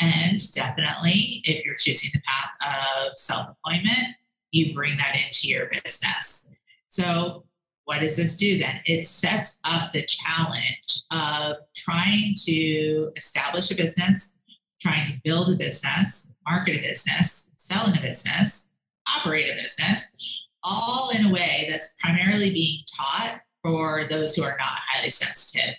and 0.00 0.40
definitely 0.54 1.42
if 1.44 1.64
you're 1.64 1.74
choosing 1.74 2.10
the 2.12 2.20
path 2.20 3.08
of 3.08 3.18
self 3.18 3.48
employment, 3.48 4.14
you 4.50 4.74
bring 4.74 4.96
that 4.98 5.16
into 5.16 5.48
your 5.48 5.70
business. 5.84 6.50
So 6.88 7.44
what 7.86 8.00
does 8.00 8.16
this 8.16 8.36
do 8.36 8.58
then? 8.58 8.80
It 8.84 9.06
sets 9.06 9.60
up 9.64 9.92
the 9.92 10.04
challenge 10.04 11.02
of 11.12 11.56
trying 11.74 12.34
to 12.44 13.12
establish 13.16 13.70
a 13.70 13.76
business, 13.76 14.40
trying 14.82 15.06
to 15.06 15.20
build 15.24 15.50
a 15.50 15.56
business, 15.56 16.34
market 16.46 16.78
a 16.78 16.82
business, 16.82 17.52
sell 17.56 17.88
in 17.88 17.96
a 17.96 18.02
business, 18.02 18.72
operate 19.08 19.52
a 19.52 19.54
business, 19.54 20.16
all 20.64 21.10
in 21.16 21.26
a 21.26 21.32
way 21.32 21.68
that's 21.70 21.94
primarily 22.00 22.52
being 22.52 22.80
taught 22.96 23.40
for 23.62 24.04
those 24.04 24.34
who 24.34 24.42
are 24.42 24.56
not 24.58 24.78
highly 24.92 25.10
sensitive. 25.10 25.76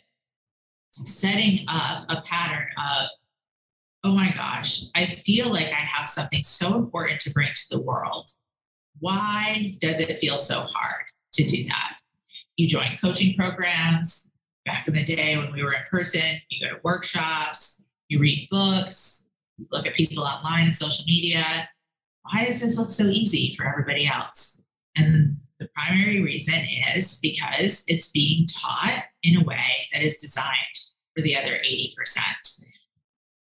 Setting 0.93 1.65
up 1.67 2.05
a 2.07 2.21
pattern 2.21 2.67
of, 2.77 3.09
oh 4.05 4.13
my 4.13 4.31
gosh, 4.31 4.85
I 4.95 5.05
feel 5.07 5.49
like 5.49 5.67
I 5.67 5.81
have 5.81 6.07
something 6.07 6.41
so 6.41 6.75
important 6.75 7.19
to 7.21 7.31
bring 7.31 7.49
to 7.53 7.65
the 7.69 7.81
world. 7.81 8.29
Why 8.99 9.75
does 9.79 9.99
it 9.99 10.17
feel 10.19 10.39
so 10.39 10.61
hard 10.61 11.03
to 11.33 11.43
do 11.43 11.67
that? 11.67 11.96
You 12.57 12.67
join 12.67 12.97
coaching 13.01 13.35
programs. 13.35 14.31
Back 14.65 14.87
in 14.87 14.95
the 14.95 15.03
day 15.03 15.37
when 15.37 15.53
we 15.53 15.63
were 15.63 15.71
in 15.71 15.83
person, 15.89 16.41
you 16.49 16.67
go 16.67 16.75
to 16.75 16.81
workshops, 16.83 17.85
you 18.09 18.19
read 18.19 18.49
books, 18.51 19.29
you 19.57 19.65
look 19.71 19.85
at 19.87 19.93
people 19.93 20.23
online 20.23 20.65
and 20.65 20.75
social 20.75 21.05
media. 21.05 21.45
Why 22.23 22.45
does 22.45 22.59
this 22.59 22.77
look 22.77 22.91
so 22.91 23.05
easy 23.05 23.55
for 23.55 23.65
everybody 23.65 24.07
else? 24.07 24.61
And 24.97 25.37
the 25.59 25.69
primary 25.75 26.21
reason 26.21 26.61
is 26.95 27.19
because 27.21 27.85
it's 27.87 28.11
being 28.11 28.45
taught 28.47 29.05
in 29.23 29.37
a 29.37 29.43
way 29.43 29.87
that 29.93 30.01
is 30.01 30.17
designed 30.17 30.55
for 31.15 31.21
the 31.21 31.37
other 31.37 31.53
80%. 31.53 31.93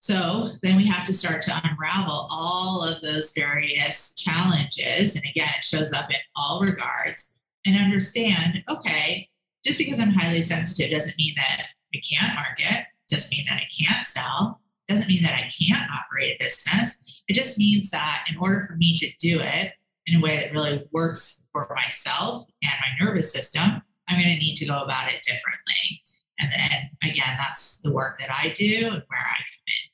So 0.01 0.51
then 0.63 0.77
we 0.77 0.87
have 0.87 1.05
to 1.07 1.13
start 1.13 1.43
to 1.43 1.61
unravel 1.65 2.29
all 2.31 2.85
of 2.85 3.01
those 3.01 3.33
various 3.33 4.15
challenges. 4.15 5.17
And 5.17 5.25
again, 5.25 5.49
it 5.57 5.65
shows 5.65 5.93
up 5.93 6.11
in 6.11 6.17
all 6.37 6.61
regards 6.61 7.36
and 7.67 7.77
understand 7.77 8.63
okay, 8.69 9.29
just 9.65 9.79
because 9.79 9.99
I'm 9.99 10.13
highly 10.13 10.43
sensitive 10.43 10.93
doesn't 10.93 11.19
mean 11.19 11.35
that 11.37 11.65
I 11.95 11.99
can't 12.09 12.35
market, 12.35 12.87
doesn't 13.11 13.31
mean 13.31 13.47
that 13.49 13.57
I 13.57 13.69
can't 13.77 14.07
sell, 14.07 14.61
doesn't 14.89 15.09
mean 15.09 15.23
that 15.23 15.35
I 15.35 15.51
can't 15.51 15.91
operate 15.91 16.37
a 16.37 16.45
business. 16.45 17.03
It 17.29 17.35
just 17.35 17.59
means 17.59 17.91
that 17.91 18.27
in 18.31 18.37
order 18.37 18.65
for 18.67 18.77
me 18.77 18.97
to 18.99 19.11
do 19.19 19.41
it 19.41 19.73
in 20.07 20.17
a 20.17 20.21
way 20.21 20.37
that 20.37 20.53
really 20.53 20.85
works 20.93 21.47
for 21.53 21.69
myself 21.75 22.47
and 22.63 22.73
my 22.81 23.05
nervous 23.05 23.33
system, 23.33 23.83
I'm 24.09 24.21
going 24.21 24.35
to 24.35 24.45
need 24.45 24.55
to 24.57 24.67
go 24.67 24.83
about 24.83 25.13
it 25.13 25.23
differently. 25.23 26.03
And 26.39 26.53
then 26.53 27.11
again, 27.11 27.37
that's 27.39 27.81
the 27.81 27.93
work 27.93 28.21
that 28.21 28.31
I 28.31 28.51
do 28.51 28.85
and 28.85 29.03
where 29.09 29.21
I 29.21 29.37
come 29.37 29.67
in. 29.67 29.91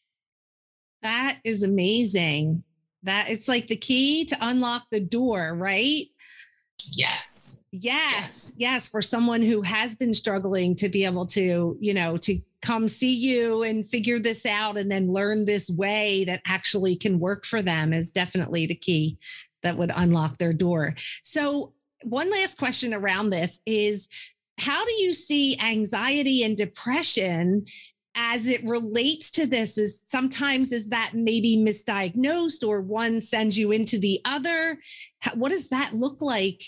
That 1.03 1.39
is 1.45 1.63
amazing. 1.63 2.63
That 3.05 3.31
it's 3.31 3.49
like 3.49 3.67
the 3.67 3.77
key 3.77 4.25
to 4.27 4.37
unlock 4.41 4.85
the 4.91 5.01
door, 5.01 5.55
right? 5.55 6.05
Yes. 6.91 7.32
Yes, 7.75 8.55
yes, 8.59 8.87
for 8.87 9.01
someone 9.01 9.43
who 9.43 9.63
has 9.63 9.95
been 9.95 10.13
struggling 10.13 10.75
to 10.75 10.91
be 10.91 11.07
able 11.07 11.25
to, 11.27 11.79
you 11.81 11.95
know, 11.95 12.19
to 12.19 12.39
come 12.61 12.87
see 12.87 13.15
you 13.15 13.63
and 13.63 13.87
figure 13.87 14.19
this 14.19 14.45
out 14.45 14.77
and 14.77 14.93
then 14.93 15.11
learn 15.11 15.47
this 15.47 15.71
way 15.71 16.25
that 16.25 16.43
actually 16.47 16.95
can 16.95 17.19
work 17.19 17.47
for 17.47 17.63
them 17.63 17.95
is 17.95 18.11
definitely 18.11 18.67
the 18.67 18.75
key 18.75 19.17
that 19.63 19.79
would 19.79 19.91
unlock 19.95 20.37
their 20.37 20.53
door. 20.53 20.95
So, 21.23 21.73
one 22.03 22.31
last 22.31 22.59
question 22.59 22.93
around 22.93 23.31
this 23.31 23.63
is 23.65 24.07
how 24.59 24.85
do 24.85 24.93
you 24.93 25.15
see 25.15 25.59
anxiety 25.59 26.43
and 26.43 26.55
depression 26.55 27.65
as 28.15 28.49
it 28.49 28.63
relates 28.65 29.31
to 29.31 29.47
this? 29.47 29.79
Is 29.79 29.99
sometimes 29.99 30.73
is 30.73 30.91
that 30.91 31.13
maybe 31.15 31.57
misdiagnosed 31.57 32.69
or 32.69 32.83
one 32.83 33.23
sends 33.23 33.57
you 33.57 33.73
into 33.73 33.99
the 33.99 34.21
other? 34.27 34.79
What 35.35 35.51
does 35.51 35.71
that 35.71 35.95
look 35.95 36.21
like 36.21 36.63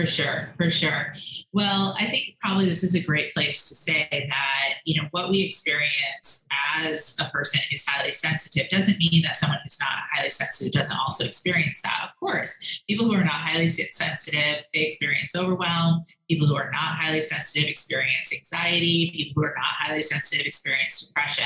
for 0.00 0.06
sure, 0.06 0.48
for 0.56 0.70
sure. 0.70 1.14
Well, 1.52 1.94
I 1.98 2.06
think 2.06 2.36
probably 2.40 2.64
this 2.64 2.82
is 2.82 2.94
a 2.94 3.02
great 3.02 3.34
place 3.34 3.68
to 3.68 3.74
say 3.74 4.08
that, 4.10 4.74
you 4.86 5.00
know, 5.00 5.08
what 5.10 5.28
we 5.28 5.42
experience 5.42 6.46
as 6.78 7.16
a 7.20 7.28
person 7.28 7.60
who's 7.68 7.86
highly 7.86 8.14
sensitive 8.14 8.70
doesn't 8.70 8.98
mean 8.98 9.20
that 9.22 9.36
someone 9.36 9.58
who's 9.62 9.78
not 9.78 9.90
highly 10.10 10.30
sensitive 10.30 10.72
doesn't 10.72 10.96
also 10.96 11.26
experience 11.26 11.82
that. 11.82 12.00
Of 12.04 12.18
course, 12.18 12.82
people 12.88 13.06
who 13.06 13.14
are 13.14 13.24
not 13.24 13.30
highly 13.30 13.68
sensitive, 13.68 14.64
they 14.72 14.80
experience 14.80 15.36
overwhelm. 15.36 16.02
People 16.30 16.46
who 16.46 16.56
are 16.56 16.70
not 16.70 16.96
highly 16.96 17.20
sensitive 17.20 17.68
experience 17.68 18.32
anxiety. 18.32 19.10
People 19.14 19.42
who 19.42 19.48
are 19.48 19.54
not 19.54 19.66
highly 19.66 20.02
sensitive 20.02 20.46
experience 20.46 21.08
depression 21.08 21.44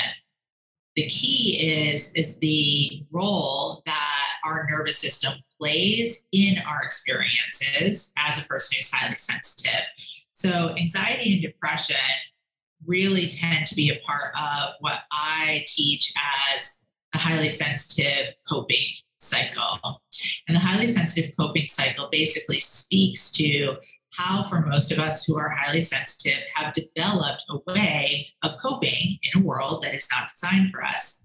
the 0.97 1.09
key 1.09 1.59
is 1.61 2.14
is 2.14 2.38
the 2.38 3.05
role 3.11 3.83
that 3.85 4.27
our 4.45 4.67
nervous 4.71 4.99
system 4.99 5.35
plays 5.64 6.27
in 6.33 6.57
our 6.66 6.83
experiences 6.83 8.12
as 8.18 8.44
a 8.44 8.48
person 8.48 8.77
who's 8.77 8.92
highly 8.92 9.16
sensitive 9.16 9.85
so 10.33 10.74
anxiety 10.79 11.35
and 11.35 11.42
depression 11.42 11.96
really 12.87 13.29
tend 13.29 13.66
to 13.66 13.74
be 13.74 13.90
a 13.90 13.98
part 14.07 14.35
of 14.38 14.74
what 14.81 15.00
i 15.11 15.64
teach 15.66 16.12
as 16.55 16.85
the 17.12 17.18
highly 17.18 17.48
sensitive 17.48 18.29
coping 18.46 18.88
cycle 19.18 20.03
and 20.48 20.55
the 20.55 20.61
highly 20.61 20.87
sensitive 20.87 21.31
coping 21.38 21.66
cycle 21.66 22.09
basically 22.12 22.61
speaks 22.61 23.31
to 23.33 23.77
how, 24.16 24.44
for 24.44 24.61
most 24.61 24.92
of 24.92 24.98
us 24.98 25.24
who 25.24 25.37
are 25.37 25.48
highly 25.48 25.81
sensitive, 25.81 26.38
have 26.55 26.72
developed 26.72 27.44
a 27.50 27.59
way 27.72 28.29
of 28.44 28.57
coping 28.59 29.18
in 29.22 29.40
a 29.40 29.44
world 29.44 29.83
that 29.83 29.92
is 29.94 30.09
not 30.12 30.29
designed 30.31 30.70
for 30.70 30.85
us. 30.85 31.24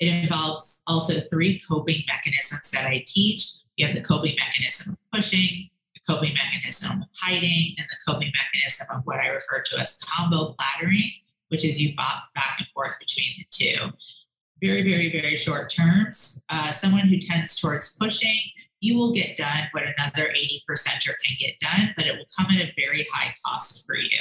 It 0.00 0.06
involves 0.06 0.82
also 0.86 1.20
three 1.20 1.60
coping 1.68 2.02
mechanisms 2.06 2.70
that 2.70 2.86
I 2.86 3.04
teach. 3.06 3.48
You 3.76 3.86
have 3.86 3.94
the 3.94 4.02
coping 4.02 4.36
mechanism 4.38 4.92
of 4.94 4.98
pushing, 5.12 5.70
the 5.94 6.00
coping 6.12 6.34
mechanism 6.34 7.02
of 7.02 7.08
hiding, 7.14 7.74
and 7.78 7.86
the 7.88 8.12
coping 8.12 8.32
mechanism 8.36 8.88
of 8.94 9.02
what 9.04 9.20
I 9.20 9.28
refer 9.28 9.62
to 9.62 9.78
as 9.78 9.98
combo 10.04 10.54
plattering, 10.58 11.10
which 11.48 11.64
is 11.64 11.80
you 11.80 11.94
bop 11.96 12.24
back 12.34 12.56
and 12.58 12.66
forth 12.68 12.98
between 12.98 13.28
the 13.38 13.46
two. 13.50 13.90
Very, 14.60 14.88
very, 14.88 15.10
very 15.10 15.36
short 15.36 15.70
terms. 15.70 16.40
Uh, 16.48 16.70
someone 16.70 17.08
who 17.08 17.18
tends 17.18 17.56
towards 17.56 17.96
pushing 17.96 18.36
you 18.82 18.98
will 18.98 19.12
get 19.12 19.36
done 19.36 19.68
what 19.70 19.84
another 19.96 20.28
80 20.30 20.64
percenter 20.68 21.14
can 21.24 21.36
get 21.38 21.58
done, 21.60 21.94
but 21.96 22.04
it 22.04 22.16
will 22.18 22.26
come 22.36 22.50
at 22.50 22.68
a 22.68 22.74
very 22.76 23.06
high 23.12 23.32
cost 23.46 23.86
for 23.86 23.96
you, 23.96 24.18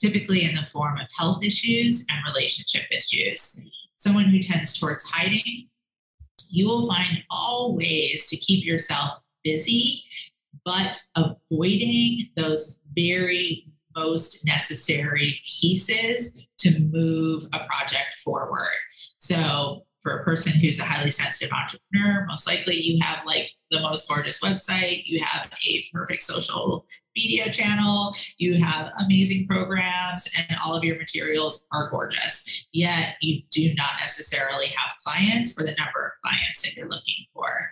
typically 0.00 0.44
in 0.44 0.54
the 0.54 0.62
form 0.72 0.98
of 0.98 1.08
health 1.18 1.44
issues 1.44 2.06
and 2.08 2.20
relationship 2.32 2.84
issues. 2.92 3.60
Someone 3.96 4.26
who 4.26 4.40
tends 4.40 4.78
towards 4.78 5.04
hiding, 5.04 5.68
you 6.50 6.66
will 6.66 6.88
find 6.88 7.22
all 7.30 7.76
ways 7.76 8.26
to 8.28 8.36
keep 8.36 8.64
yourself 8.64 9.20
busy, 9.42 10.04
but 10.64 11.00
avoiding 11.16 12.20
those 12.36 12.80
very 12.96 13.66
most 13.96 14.44
necessary 14.46 15.40
pieces 15.46 16.44
to 16.58 16.78
move 16.80 17.44
a 17.52 17.60
project 17.66 18.18
forward. 18.22 18.68
So, 19.18 19.84
for 20.00 20.18
a 20.18 20.24
person 20.24 20.52
who's 20.52 20.78
a 20.78 20.84
highly 20.84 21.10
sensitive 21.10 21.50
entrepreneur, 21.52 22.26
most 22.26 22.46
likely 22.46 22.76
you 22.76 22.98
have 23.02 23.24
like 23.24 23.50
the 23.70 23.80
most 23.80 24.06
gorgeous 24.06 24.40
website, 24.40 25.04
you 25.06 25.20
have 25.20 25.50
a 25.66 25.84
perfect 25.92 26.22
social 26.22 26.86
media 27.16 27.50
channel, 27.50 28.14
you 28.38 28.62
have 28.62 28.90
amazing 28.98 29.46
programs, 29.46 30.28
and 30.36 30.58
all 30.64 30.76
of 30.76 30.84
your 30.84 30.98
materials 30.98 31.66
are 31.72 31.90
gorgeous. 31.90 32.46
Yet 32.72 33.16
you 33.20 33.42
do 33.50 33.74
not 33.74 33.92
necessarily 34.00 34.66
have 34.66 34.94
clients 35.02 35.52
for 35.52 35.62
the 35.62 35.74
number 35.78 36.06
of 36.06 36.12
clients 36.22 36.62
that 36.62 36.74
you're 36.76 36.88
looking 36.88 37.26
for. 37.32 37.70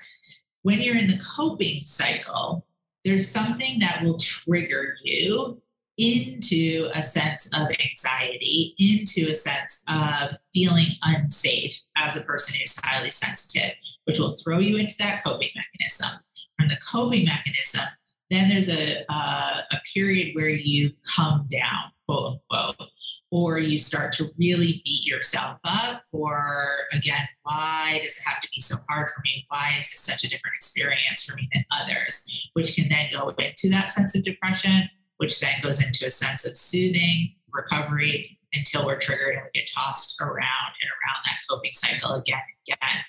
When 0.62 0.80
you're 0.80 0.96
in 0.96 1.08
the 1.08 1.22
coping 1.36 1.84
cycle, 1.84 2.64
there's 3.04 3.28
something 3.28 3.80
that 3.80 4.02
will 4.04 4.16
trigger 4.16 4.94
you 5.02 5.60
into 5.98 6.88
a 6.94 7.02
sense 7.02 7.46
of 7.52 7.68
anxiety, 7.84 8.74
into 8.78 9.30
a 9.30 9.34
sense 9.34 9.84
of 9.88 10.30
feeling 10.54 10.88
unsafe 11.02 11.78
as 11.96 12.16
a 12.16 12.22
person 12.22 12.58
who's 12.58 12.78
highly 12.82 13.10
sensitive, 13.10 13.72
which 14.04 14.18
will 14.18 14.30
throw 14.30 14.58
you 14.58 14.78
into 14.78 14.94
that 14.98 15.22
coping 15.22 15.50
mechanism. 15.54 16.18
From 16.58 16.68
the 16.68 16.76
coping 16.76 17.24
mechanism, 17.24 17.84
then 18.32 18.48
there's 18.48 18.68
a, 18.68 19.04
uh, 19.12 19.62
a 19.70 19.76
period 19.92 20.34
where 20.34 20.48
you 20.48 20.92
come 21.16 21.46
down, 21.50 21.92
quote 22.06 22.40
unquote, 22.50 22.88
or 23.30 23.58
you 23.58 23.78
start 23.78 24.12
to 24.14 24.30
really 24.38 24.82
beat 24.84 25.06
yourself 25.06 25.58
up 25.64 26.02
for, 26.10 26.72
again, 26.92 27.26
why 27.42 27.98
does 28.02 28.16
it 28.16 28.22
have 28.24 28.40
to 28.42 28.48
be 28.54 28.60
so 28.60 28.76
hard 28.88 29.08
for 29.10 29.20
me? 29.24 29.44
Why 29.48 29.76
is 29.78 29.86
it 29.86 29.98
such 29.98 30.24
a 30.24 30.28
different 30.28 30.54
experience 30.54 31.24
for 31.24 31.34
me 31.36 31.48
than 31.52 31.64
others? 31.70 32.50
Which 32.52 32.74
can 32.74 32.88
then 32.88 33.06
go 33.12 33.28
into 33.38 33.70
that 33.70 33.90
sense 33.90 34.14
of 34.14 34.24
depression 34.24 34.88
which 35.22 35.38
then 35.38 35.54
goes 35.62 35.80
into 35.80 36.04
a 36.04 36.10
sense 36.10 36.44
of 36.44 36.56
soothing, 36.56 37.32
recovery 37.52 38.36
until 38.54 38.84
we're 38.84 38.98
triggered 38.98 39.36
and 39.36 39.44
we 39.44 39.60
get 39.60 39.70
tossed 39.72 40.20
around 40.20 40.72
and 40.80 40.90
around 40.90 41.22
that 41.24 41.36
coping 41.48 41.70
cycle 41.72 42.14
again 42.14 42.40
and 42.66 42.76
again. 42.76 43.04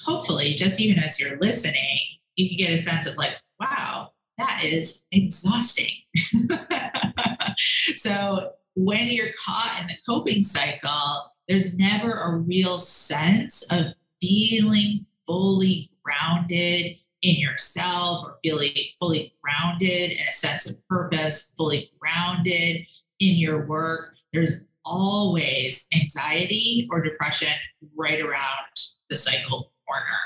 Hopefully, 0.00 0.54
just 0.54 0.80
even 0.80 1.00
as 1.00 1.20
you're 1.20 1.38
listening, 1.38 2.00
you 2.34 2.48
can 2.48 2.58
get 2.58 2.74
a 2.74 2.78
sense 2.78 3.06
of 3.06 3.16
like, 3.16 3.34
wow, 3.60 4.10
that 4.38 4.62
is 4.64 5.06
exhausting. 5.12 5.90
so 7.96 8.52
when 8.74 9.08
you're 9.08 9.32
caught 9.44 9.78
in 9.80 9.86
the 9.86 9.96
coping 10.08 10.42
cycle, 10.42 11.30
there's 11.48 11.78
never 11.78 12.12
a 12.12 12.36
real 12.36 12.78
sense 12.78 13.62
of 13.70 13.86
feeling 14.20 15.06
fully 15.26 15.90
grounded 16.02 16.96
in 17.22 17.36
yourself 17.36 18.22
or 18.24 18.38
feeling 18.42 18.74
fully 18.98 19.34
grounded 19.42 20.10
in 20.10 20.26
a 20.28 20.32
sense 20.32 20.68
of 20.68 20.76
purpose, 20.88 21.54
fully 21.56 21.90
grounded 21.98 22.86
in 23.20 23.36
your 23.36 23.66
work, 23.66 24.14
there's 24.32 24.68
always 24.84 25.86
anxiety 25.94 26.86
or 26.90 27.00
depression 27.00 27.48
right 27.96 28.20
around 28.20 28.68
the 29.08 29.16
cycle 29.16 29.72
corner. 29.86 30.16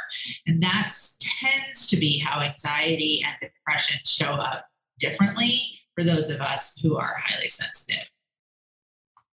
And 0.46 0.62
that 0.62 0.92
tends 1.20 1.86
to 1.88 1.96
be 1.96 2.18
how 2.18 2.40
anxiety 2.40 3.24
and 3.24 3.36
depression 3.40 4.00
show 4.04 4.34
up 4.34 4.66
differently 4.98 5.60
for 5.96 6.04
those 6.04 6.30
of 6.30 6.40
us 6.40 6.78
who 6.82 6.96
are 6.96 7.16
highly 7.18 7.48
sensitive. 7.48 8.04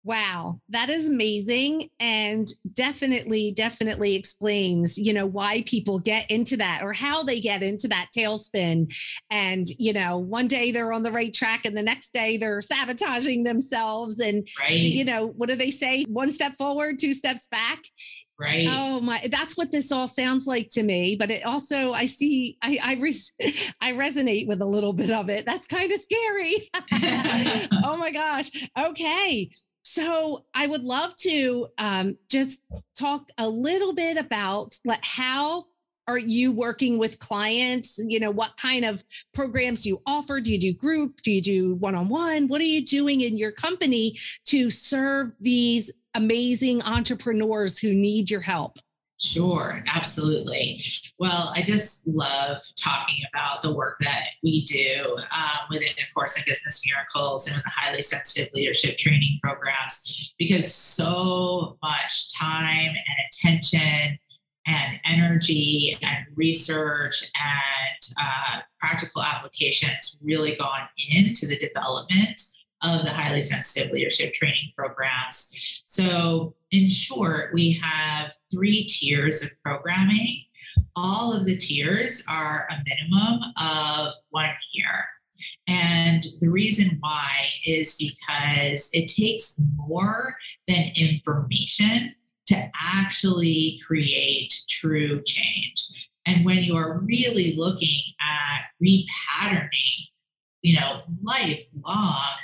Wow, 0.03 0.61
that 0.71 0.89
is 0.89 1.11
amazing 1.11 1.91
and 2.01 2.49
definitely 2.73 3.53
definitely 3.53 4.17
explains, 4.17 4.97
you 4.97 5.13
know, 5.13 5.27
why 5.27 5.63
people 5.67 5.99
get 5.99 6.31
into 6.31 6.57
that 6.57 6.81
or 6.83 6.95
how 6.95 7.23
they 7.23 7.39
get 7.39 7.63
into 7.63 7.87
that 7.89 8.09
tailspin 8.17 8.91
and, 9.31 9.67
you 9.79 9.93
know, 9.93 10.17
one 10.17 10.49
day 10.49 10.71
they're 10.71 10.95
on 10.95 11.03
the 11.03 11.13
right 11.13 11.35
track 11.35 11.67
and 11.67 11.77
the 11.77 11.83
next 11.83 12.15
day 12.15 12.39
they're 12.39 12.63
sabotaging 12.63 13.45
themselves 13.45 14.21
and 14.21 14.49
right. 14.59 14.81
you 14.81 15.05
know, 15.05 15.27
what 15.37 15.51
do 15.51 15.55
they 15.55 15.71
say? 15.71 16.05
One 16.05 16.33
step 16.33 16.55
forward, 16.55 16.99
two 16.99 17.13
steps 17.13 17.47
back. 17.49 17.83
Right. 18.41 18.67
Oh 18.71 19.01
my, 19.03 19.21
that's 19.31 19.59
what 19.59 19.71
this 19.71 19.93
all 19.93 20.09
sounds 20.09 20.47
like 20.47 20.71
to 20.71 20.83
me. 20.83 21.15
But 21.15 21.31
it 21.31 21.45
also, 21.45 21.93
I 21.93 22.07
see, 22.07 22.57
I, 22.63 22.79
I, 22.83 22.95
res, 22.95 23.35
I 23.83 23.93
resonate 23.93 24.47
with 24.47 24.63
a 24.63 24.67
little 24.67 24.95
bit 24.95 25.11
of 25.11 25.29
it. 25.29 25.45
That's 25.45 25.67
kind 25.67 25.93
of 25.93 26.01
scary. 26.01 26.55
oh 27.85 27.99
my 27.99 28.11
gosh. 28.11 28.51
Okay. 28.79 29.51
So 29.83 30.47
I 30.55 30.67
would 30.67 30.85
love 30.85 31.15
to 31.17 31.69
um, 31.77 32.17
just 32.31 32.63
talk 32.99 33.29
a 33.37 33.47
little 33.47 33.95
bit 33.95 34.17
about 34.17 34.75
like 34.87 35.05
how 35.05 35.67
are 36.07 36.19
you 36.19 36.51
working 36.51 36.99
with 36.99 37.19
clients? 37.19 37.99
You 37.99 38.21
know, 38.21 38.31
what 38.31 38.57
kind 38.57 38.85
of 38.85 39.05
programs 39.35 39.83
do 39.83 39.91
you 39.91 40.03
offer? 40.07 40.41
Do 40.41 40.51
you 40.51 40.59
do 40.59 40.73
group? 40.73 41.21
Do 41.23 41.31
you 41.31 41.41
do 41.41 41.75
one-on-one? 41.75 42.49
What 42.49 42.61
are 42.61 42.65
you 42.65 42.85
doing 42.85 43.21
in 43.21 43.37
your 43.37 43.53
company 43.53 44.17
to 44.47 44.71
serve 44.71 45.37
these 45.41 45.91
amazing 46.15 46.83
entrepreneurs 46.83 47.79
who 47.79 47.95
need 47.95 48.31
your 48.31 48.41
help? 48.41 48.79
Sure, 49.23 49.85
absolutely. 49.87 50.81
Well, 51.19 51.53
I 51.55 51.61
just 51.61 52.09
love 52.09 52.63
talking 52.77 53.23
about 53.33 53.61
the 53.61 53.75
work 53.75 53.99
that 54.01 54.25
we 54.43 54.65
do 54.65 55.19
um, 55.31 55.67
within, 55.69 55.91
of 55.91 56.15
course, 56.15 56.39
like 56.39 56.47
Business 56.47 56.83
Miracles 56.91 57.47
and 57.47 57.57
in 57.57 57.63
the 57.63 57.71
highly 57.71 58.01
sensitive 58.01 58.49
leadership 58.55 58.97
training 58.97 59.39
programs, 59.43 60.33
because 60.39 60.75
so 60.75 61.77
much 61.83 62.33
time 62.35 62.89
and 62.89 63.17
attention 63.31 64.19
and 64.67 65.01
energy 65.05 65.99
and 66.01 66.25
research 66.35 67.31
and 67.35 68.15
uh, 68.19 68.61
practical 68.79 69.23
application 69.23 69.91
has 69.91 70.19
really 70.23 70.57
gone 70.57 70.89
into 71.11 71.47
the 71.47 71.59
development 71.59 72.41
of 72.83 73.05
the 73.05 73.11
highly 73.11 73.43
sensitive 73.43 73.93
leadership 73.93 74.33
training 74.33 74.73
programs. 74.77 75.53
So, 75.87 76.55
in 76.71 76.89
short, 76.89 77.53
we 77.53 77.73
have 77.83 78.33
three 78.51 78.85
tiers 78.85 79.43
of 79.43 79.51
programming. 79.65 80.45
All 80.97 81.33
of 81.33 81.47
the 81.47 81.57
tiers 81.57 82.23
are 82.29 82.69
a 82.71 82.77
minimum 82.87 83.41
of 83.61 84.15
one 84.31 84.51
year. 84.73 85.07
And 85.67 86.25
the 86.41 86.49
reason 86.49 86.99
why 87.01 87.49
is 87.65 87.97
because 87.97 88.91
it 88.93 89.09
takes 89.09 89.61
more 89.77 90.35
than 90.69 90.93
information 90.95 92.15
to 92.47 92.71
actually 92.81 93.81
create 93.87 94.55
true 94.69 95.23
change. 95.25 96.09
And 96.27 96.45
when 96.45 96.59
you 96.59 96.77
are 96.77 97.01
really 97.01 97.55
looking 97.57 98.01
at 98.21 98.65
repatterning, 98.83 100.09
you 100.63 100.75
know, 100.79 101.03
lifelong 101.23 102.37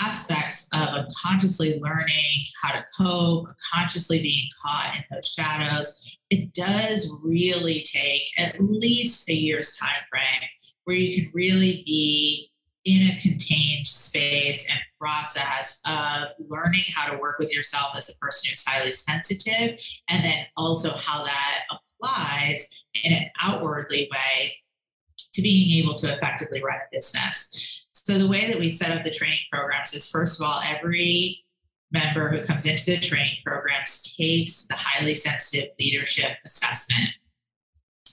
aspects 0.00 0.68
of 0.72 0.88
unconsciously 0.88 1.80
learning 1.80 2.44
how 2.62 2.72
to 2.72 2.84
cope, 2.96 3.46
consciously 3.72 4.20
being 4.22 4.48
caught 4.62 4.94
in 4.96 5.04
those 5.10 5.28
shadows, 5.28 6.18
it 6.30 6.52
does 6.52 7.10
really 7.22 7.82
take 7.82 8.22
at 8.38 8.60
least 8.60 9.28
a 9.28 9.34
year's 9.34 9.76
time 9.76 9.96
frame 10.10 10.48
where 10.84 10.96
you 10.96 11.22
can 11.22 11.30
really 11.34 11.82
be 11.86 12.50
in 12.84 13.10
a 13.10 13.20
contained 13.20 13.86
space 13.86 14.66
and 14.70 14.78
process 14.98 15.80
of 15.84 16.28
learning 16.48 16.82
how 16.94 17.10
to 17.10 17.18
work 17.18 17.38
with 17.38 17.52
yourself 17.54 17.92
as 17.96 18.08
a 18.08 18.16
person 18.18 18.48
who's 18.48 18.64
highly 18.66 18.90
sensitive, 18.90 19.78
and 20.08 20.24
then 20.24 20.46
also 20.56 20.90
how 20.96 21.24
that 21.24 21.64
applies 21.70 22.68
in 23.04 23.12
an 23.12 23.24
outwardly 23.42 24.08
way 24.10 24.54
to 25.32 25.42
being 25.42 25.84
able 25.84 25.94
to 25.94 26.12
effectively 26.14 26.62
run 26.62 26.76
a 26.76 26.88
business. 26.90 27.86
So 28.08 28.16
the 28.16 28.26
way 28.26 28.46
that 28.46 28.58
we 28.58 28.70
set 28.70 28.96
up 28.96 29.04
the 29.04 29.10
training 29.10 29.40
programs 29.52 29.92
is 29.92 30.08
first 30.08 30.40
of 30.40 30.46
all, 30.46 30.62
every 30.64 31.44
member 31.92 32.30
who 32.30 32.42
comes 32.42 32.64
into 32.64 32.92
the 32.92 32.96
training 32.96 33.36
programs 33.44 34.14
takes 34.16 34.62
the 34.66 34.76
highly 34.76 35.12
sensitive 35.12 35.72
leadership 35.78 36.38
assessment. 36.46 37.10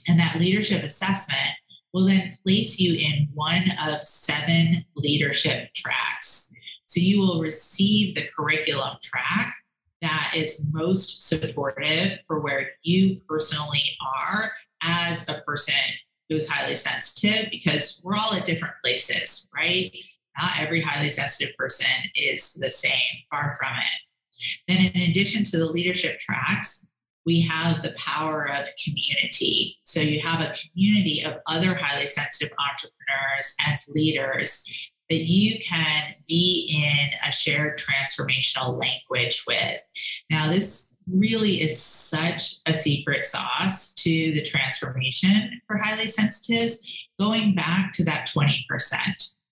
And 0.09 0.19
that 0.19 0.35
leadership 0.35 0.83
assessment 0.83 1.51
will 1.93 2.07
then 2.07 2.33
place 2.43 2.77
you 2.77 2.95
in 2.95 3.29
one 3.33 3.71
of 3.87 4.05
seven 4.05 4.83
leadership 4.97 5.73
tracks. 5.73 6.51
So 6.87 6.99
you 6.99 7.21
will 7.21 7.39
receive 7.39 8.15
the 8.15 8.27
curriculum 8.37 8.97
track 9.01 9.55
that 10.01 10.33
is 10.35 10.65
most 10.73 11.25
supportive 11.25 12.19
for 12.27 12.41
where 12.41 12.71
you 12.83 13.21
personally 13.29 13.97
are 14.01 14.51
as 14.83 15.29
a 15.29 15.41
person 15.47 15.73
who's 16.29 16.47
highly 16.47 16.75
sensitive 16.75 17.49
because 17.51 18.01
we're 18.03 18.15
all 18.15 18.33
at 18.33 18.45
different 18.45 18.75
places, 18.83 19.49
right? 19.55 19.91
Not 20.39 20.59
every 20.59 20.81
highly 20.81 21.09
sensitive 21.09 21.55
person 21.55 21.87
is 22.15 22.53
the 22.53 22.71
same, 22.71 22.91
far 23.31 23.55
from 23.59 23.73
it. 23.77 24.67
Then, 24.67 24.91
in 24.93 25.09
addition 25.09 25.43
to 25.45 25.57
the 25.57 25.65
leadership 25.65 26.19
tracks, 26.19 26.87
we 27.25 27.41
have 27.41 27.81
the 27.81 27.95
power 27.97 28.51
of 28.51 28.67
community. 28.83 29.77
So, 29.83 30.01
you 30.01 30.19
have 30.21 30.41
a 30.41 30.53
community 30.53 31.23
of 31.23 31.35
other 31.47 31.73
highly 31.73 32.07
sensitive 32.07 32.53
entrepreneurs 32.59 33.55
and 33.65 33.79
leaders 33.87 34.65
that 35.09 35.23
you 35.23 35.59
can 35.59 36.13
be 36.27 36.83
in 36.83 37.29
a 37.29 37.31
shared 37.31 37.79
transformational 37.79 38.77
language 38.79 39.43
with. 39.47 39.79
Now, 40.29 40.51
this 40.51 40.94
really 41.11 41.61
is 41.61 41.81
such 41.81 42.55
a 42.65 42.73
secret 42.73 43.25
sauce 43.25 43.93
to 43.95 44.31
the 44.33 44.41
transformation 44.41 45.61
for 45.67 45.77
highly 45.77 46.07
sensitives, 46.07 46.79
going 47.19 47.55
back 47.55 47.93
to 47.93 48.03
that 48.05 48.29
20%, 48.29 48.55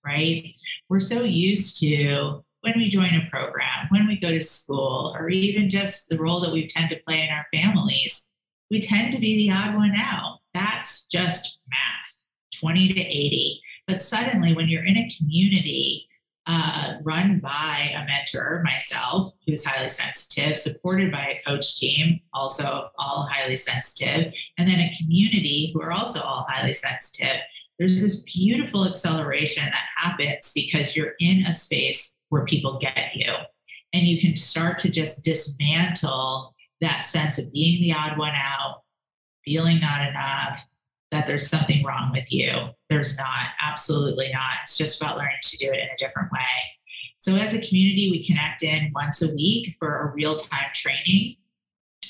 right? 0.06 0.56
We're 0.90 1.00
so 1.00 1.24
used 1.24 1.80
to 1.80 2.44
when 2.62 2.74
we 2.78 2.90
join 2.90 3.14
a 3.14 3.30
program, 3.30 3.88
when 3.90 4.08
we 4.08 4.18
go 4.18 4.30
to 4.30 4.42
school, 4.42 5.14
or 5.18 5.30
even 5.30 5.70
just 5.70 6.10
the 6.10 6.18
role 6.18 6.40
that 6.40 6.54
we 6.54 6.66
tend 6.66 6.90
to 6.90 7.00
play 7.06 7.22
in 7.22 7.30
our 7.30 7.46
families, 7.54 8.30
we 8.72 8.80
tend 8.80 9.14
to 9.14 9.20
be 9.20 9.38
the 9.38 9.54
odd 9.54 9.76
one 9.76 9.94
out. 9.96 10.40
That's 10.54 11.06
just 11.08 11.60
math 11.70 12.60
20 12.62 12.94
to 12.94 13.02
80. 13.02 13.62
But 13.88 14.02
suddenly, 14.02 14.54
when 14.54 14.70
you're 14.70 14.86
in 14.86 14.98
a 14.98 15.10
community 15.18 16.08
uh, 16.48 16.96
run 17.04 17.40
by 17.40 17.94
a 17.96 18.06
mentor, 18.06 18.62
myself, 18.66 19.34
who's 19.46 19.66
highly 19.66 19.90
sensitive, 19.90 20.58
supported 20.58 21.12
by 21.12 21.40
a 21.40 21.50
coach 21.50 21.78
team, 21.78 22.20
also 22.34 22.90
all 22.98 23.30
highly 23.32 23.56
sensitive, 23.56 24.34
and 24.58 24.68
then 24.68 24.80
a 24.80 24.94
community 24.98 25.72
who 25.74 25.82
are 25.82 25.94
also 25.94 26.20
all 26.22 26.46
highly 26.50 26.74
sensitive. 26.74 27.38
there's 27.80 28.02
this 28.02 28.22
beautiful 28.22 28.86
acceleration 28.86 29.64
that 29.64 29.86
happens 29.98 30.52
because 30.54 30.96
you're 30.96 31.14
in 31.20 31.46
a 31.46 31.54
space 31.54 32.18
where 32.30 32.46
people 32.46 32.78
get 32.80 33.16
you. 33.16 33.32
And 33.94 34.04
you 34.04 34.20
can 34.22 34.36
start 34.36 34.80
to 34.80 34.92
just 34.92 35.24
dismantle 35.24 36.54
that 36.82 37.02
sense 37.02 37.38
of 37.40 37.52
being 37.52 37.82
the 37.82 37.94
odd 37.94 38.18
one 38.18 38.34
out, 38.36 38.82
feeling 39.46 39.80
not 39.80 40.08
enough, 40.08 40.64
that 41.14 41.28
there's 41.28 41.48
something 41.48 41.84
wrong 41.84 42.12
with 42.12 42.32
you. 42.32 42.52
There's 42.90 43.18
not, 43.18 43.48
absolutely 43.62 44.32
not. 44.34 44.58
It's 44.64 44.78
just 44.78 45.02
about 45.02 45.18
learning 45.18 45.38
to 45.44 45.58
do 45.58 45.68
it 45.68 45.80
in 45.80 45.88
a 45.88 45.98
different 45.98 46.32
way. 46.32 46.40
So, 47.20 47.36
as 47.36 47.54
a 47.54 47.62
community, 47.62 48.10
we 48.12 48.24
connect 48.24 48.64
in 48.64 48.92
once 48.94 49.22
a 49.22 49.34
week 49.34 49.76
for 49.80 50.00
a 50.00 50.14
real 50.14 50.36
time 50.36 50.68
training 50.74 51.38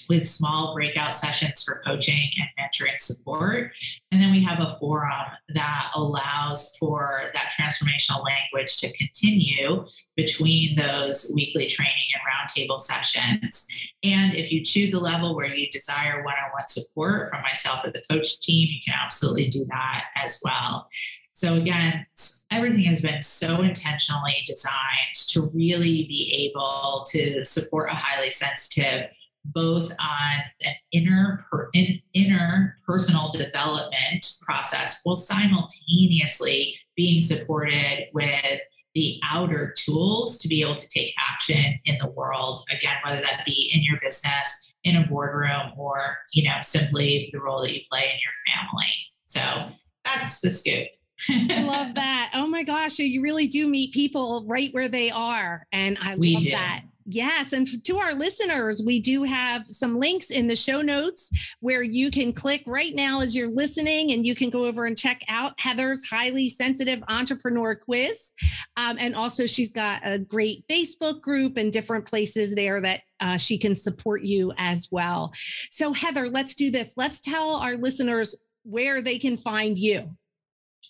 with 0.10 0.27
small 0.27 0.73
breakout 0.73 1.15
sessions 1.15 1.63
for 1.63 1.82
coaching 1.86 2.29
and 2.38 2.47
mentoring 2.60 2.99
support. 2.99 3.71
And 4.12 4.21
then 4.21 4.32
we 4.32 4.43
have 4.43 4.60
a 4.60 4.77
forum 4.79 5.25
that 5.49 5.91
allows 5.95 6.75
for 6.77 7.32
that 7.34 7.51
transformational 7.60 8.23
language 8.23 8.77
to 8.77 8.91
continue 8.93 9.86
between 10.15 10.75
those 10.75 11.32
weekly 11.36 11.67
training 11.67 11.93
and 12.13 12.21
roundtable 12.27 12.79
sessions. 12.79 13.67
And 14.03 14.34
if 14.36 14.51
you 14.51 14.63
choose 14.63 14.93
a 14.93 14.99
level 14.99 15.36
where 15.36 15.53
you 15.53 15.69
desire 15.69 16.23
one 16.23 16.36
on 16.36 16.51
one 16.51 16.67
support 16.67 17.29
from 17.29 17.41
myself 17.41 17.86
or 17.86 17.91
the 17.91 18.03
coach 18.10 18.39
team, 18.39 18.69
you 18.71 18.79
can 18.84 18.93
absolutely 19.01 19.47
do 19.47 19.65
that 19.69 20.06
as 20.15 20.41
well. 20.43 20.88
So, 21.36 21.56
again, 21.56 22.06
everything 22.51 22.86
has 22.86 23.01
been 23.01 23.23
so 23.23 23.62
intentionally 23.62 24.43
designed 24.45 25.15
to 25.29 25.49
really 25.53 26.03
be 26.03 26.49
able 26.49 27.03
to 27.10 27.43
support 27.43 27.89
a 27.89 27.95
highly 27.95 28.29
sensitive 28.29 29.10
both 29.45 29.91
on 29.99 30.34
an 30.62 30.73
inner 30.91 31.45
per, 31.51 31.69
in, 31.73 31.99
inner 32.13 32.77
personal 32.86 33.29
development 33.32 34.25
process 34.41 34.99
while 35.03 35.15
simultaneously 35.15 36.77
being 36.95 37.21
supported 37.21 38.08
with 38.13 38.60
the 38.95 39.19
outer 39.27 39.73
tools 39.77 40.38
to 40.38 40.47
be 40.47 40.62
able 40.62 40.75
to 40.75 40.88
take 40.88 41.13
action 41.17 41.79
in 41.86 41.97
the 41.99 42.10
world 42.12 42.63
again 42.71 42.95
whether 43.06 43.21
that 43.21 43.43
be 43.45 43.71
in 43.73 43.84
your 43.84 43.99
business 44.01 44.71
in 44.84 44.97
a 44.97 45.08
boardroom 45.08 45.71
or 45.77 46.17
you 46.34 46.43
know 46.47 46.58
simply 46.62 47.29
the 47.34 47.39
role 47.39 47.62
that 47.62 47.73
you 47.73 47.82
play 47.91 48.03
in 48.03 48.19
your 48.23 48.56
family 48.56 48.88
so 49.25 49.73
that's 50.06 50.41
the 50.41 50.49
scoop 50.49 50.88
I 51.29 51.63
love 51.67 51.95
that. 51.95 52.32
Oh 52.36 52.47
my 52.47 52.63
gosh, 52.63 52.99
you 52.99 53.21
really 53.21 53.47
do 53.47 53.67
meet 53.69 53.93
people 53.93 54.43
right 54.45 54.73
where 54.73 54.89
they 54.89 55.10
are. 55.12 55.65
And 55.71 55.97
I 56.01 56.15
we 56.15 56.34
love 56.34 56.43
do. 56.43 56.51
that. 56.51 56.84
Yes. 57.06 57.54
And 57.54 57.68
to 57.84 57.98
our 57.98 58.13
listeners, 58.13 58.82
we 58.86 59.00
do 59.00 59.24
have 59.24 59.66
some 59.68 60.00
links 60.00 60.30
in 60.30 60.48
the 60.48 60.56
show 60.56 60.82
notes 60.82 61.30
where 61.60 61.84
you 61.84 62.10
can 62.10 62.32
click 62.32 62.63
right 62.66 62.94
now 62.96 63.22
as 63.22 63.36
you're 63.36 63.50
listening 63.50 64.12
and 64.12 64.26
you 64.26 64.36
can 64.36 64.50
go 64.50 64.66
over 64.66 64.86
and 64.86 64.98
check 64.98 65.22
out 65.28 65.60
Heather's 65.60 66.06
highly 66.06 66.50
sensitive 66.50 67.04
entrepreneur 67.10 67.76
quiz. 67.76 68.32
Um, 68.78 68.98
and 69.00 69.16
also, 69.16 69.46
she's 69.46 69.74
got 69.74 70.02
a 70.04 70.20
great 70.20 70.66
Facebook 70.68 71.22
group 71.22 71.58
and 71.58 71.72
different 71.72 72.06
places 72.06 72.56
there 72.56 72.80
that 72.82 73.02
uh, 73.20 73.38
she 73.38 73.58
can 73.58 73.76
support 73.76 74.24
you 74.24 74.54
as 74.58 74.88
well. 74.92 75.34
So, 75.70 75.94
Heather, 75.94 76.30
let's 76.30 76.54
do 76.54 76.72
this. 76.72 76.94
Let's 76.96 77.20
tell 77.20 77.58
our 77.58 77.76
listeners 77.76 78.36
where 78.63 79.02
they 79.02 79.18
can 79.18 79.36
find 79.36 79.78
you 79.78 80.16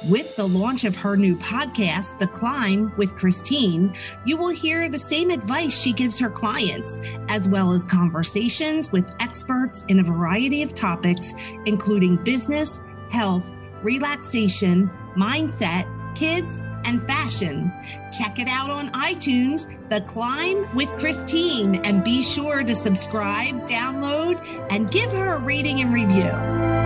With 0.09 0.35
the 0.35 0.47
launch 0.47 0.83
of 0.83 0.95
her 0.95 1.15
new 1.15 1.35
podcast, 1.37 2.19
The 2.19 2.27
Climb 2.27 2.91
with 2.97 3.15
Christine, 3.15 3.93
you 4.25 4.37
will 4.37 4.49
hear 4.49 4.89
the 4.89 4.97
same 4.97 5.29
advice 5.29 5.79
she 5.79 5.93
gives 5.93 6.19
her 6.19 6.29
clients, 6.29 6.99
as 7.29 7.47
well 7.47 7.71
as 7.71 7.85
conversations 7.85 8.91
with 8.91 9.15
experts 9.19 9.85
in 9.89 9.99
a 9.99 10.03
variety 10.03 10.63
of 10.63 10.73
topics, 10.73 11.53
including 11.65 12.17
business 12.23 12.81
health, 13.11 13.53
relaxation, 13.81 14.89
mindset, 15.15 15.85
kids, 16.15 16.61
and 16.85 17.01
fashion. 17.01 17.71
Check 18.11 18.39
it 18.39 18.47
out 18.47 18.69
on 18.69 18.89
iTunes, 18.89 19.67
The 19.89 20.01
Climb 20.01 20.73
with 20.75 20.97
Christine, 20.97 21.75
and 21.83 22.03
be 22.03 22.21
sure 22.21 22.63
to 22.63 22.75
subscribe, 22.75 23.65
download, 23.65 24.45
and 24.69 24.89
give 24.89 25.11
her 25.11 25.35
a 25.35 25.39
rating 25.39 25.81
and 25.81 25.93
review. 25.93 26.84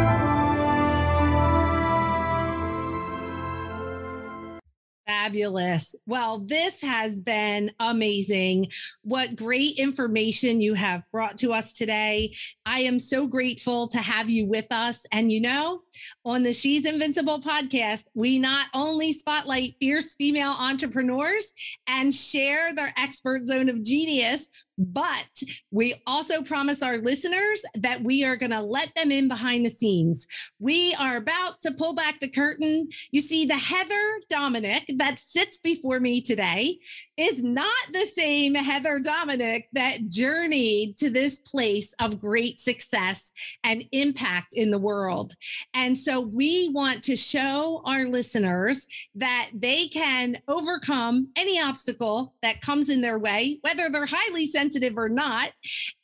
Fabulous. 5.10 5.96
Well, 6.06 6.38
this 6.38 6.84
has 6.84 7.20
been 7.20 7.72
amazing. 7.80 8.68
What 9.02 9.36
great 9.36 9.80
information 9.80 10.62
you 10.62 10.76
have 10.76 11.04
brought 11.12 11.40
to 11.40 11.52
us 11.52 11.72
today. 11.72 12.36
I 12.68 12.82
am 12.82 13.00
so 13.00 13.26
grateful 13.26 13.88
to 13.88 13.98
have 13.98 14.30
you 14.30 14.46
with 14.46 14.68
us. 14.70 15.08
And 15.12 15.32
you 15.32 15.42
know, 15.42 15.82
on 16.26 16.44
the 16.44 16.54
She's 16.54 16.86
Invincible 16.86 17.42
podcast, 17.42 18.04
we 18.14 18.38
not 18.38 18.68
only 18.76 19.12
spotlight 19.12 19.78
fierce 19.80 20.14
female 20.14 20.54
entrepreneurs 20.60 21.54
and 21.88 22.14
share 22.14 22.76
their 22.76 22.94
expert 22.96 23.48
zone 23.48 23.70
of 23.70 23.82
genius, 23.82 24.48
but 24.80 25.44
we 25.72 25.94
also 26.08 26.42
promise 26.42 26.82
our 26.82 27.00
listeners 27.00 27.62
that 27.76 28.02
we 28.02 28.24
are 28.24 28.38
going 28.38 28.52
to 28.52 28.62
let 28.62 28.96
them 28.96 29.12
in 29.12 29.28
behind 29.28 29.66
the 29.66 29.70
scenes. 29.70 30.26
We 30.60 30.96
are 30.98 31.18
about 31.18 31.60
to 31.62 31.74
pull 31.74 31.94
back 31.94 32.20
the 32.20 32.30
curtain. 32.30 32.88
You 33.12 33.20
see, 33.20 33.46
the 33.46 33.58
Heather 33.58 34.20
Dominick 34.30 34.86
that 34.98 35.20
sits 35.20 35.58
before 35.58 36.00
me 36.00 36.22
today 36.22 36.80
is 37.18 37.44
not 37.44 37.68
the 37.92 38.06
same 38.06 38.56
Heather 38.56 39.00
Dominick 39.00 39.68
that 39.74 40.08
journeyed 40.08 40.96
to 40.98 41.10
this 41.10 41.40
place 41.40 41.94
of 42.00 42.22
great 42.22 42.58
success 42.58 43.34
and 43.66 43.84
impact 43.92 44.54
in 44.54 44.72
the 44.72 44.80
world. 44.80 45.34
And 45.74 45.98
so 45.98 46.22
we 46.22 46.70
want 46.70 47.04
to 47.04 47.18
show 47.18 47.82
our 47.86 48.06
listeners 48.06 48.88
that 49.16 49.50
they 49.54 49.88
can 49.88 50.38
overcome 50.48 51.28
any 51.36 51.62
obstacle 51.62 52.34
that 52.42 52.62
comes 52.62 52.90
in 52.90 53.02
their 53.02 53.20
way, 53.20 53.60
whether 53.62 53.90
they're 53.90 54.06
highly 54.06 54.48
sensitive 54.48 54.69
sensitive 54.70 54.98
or 54.98 55.10
not, 55.10 55.52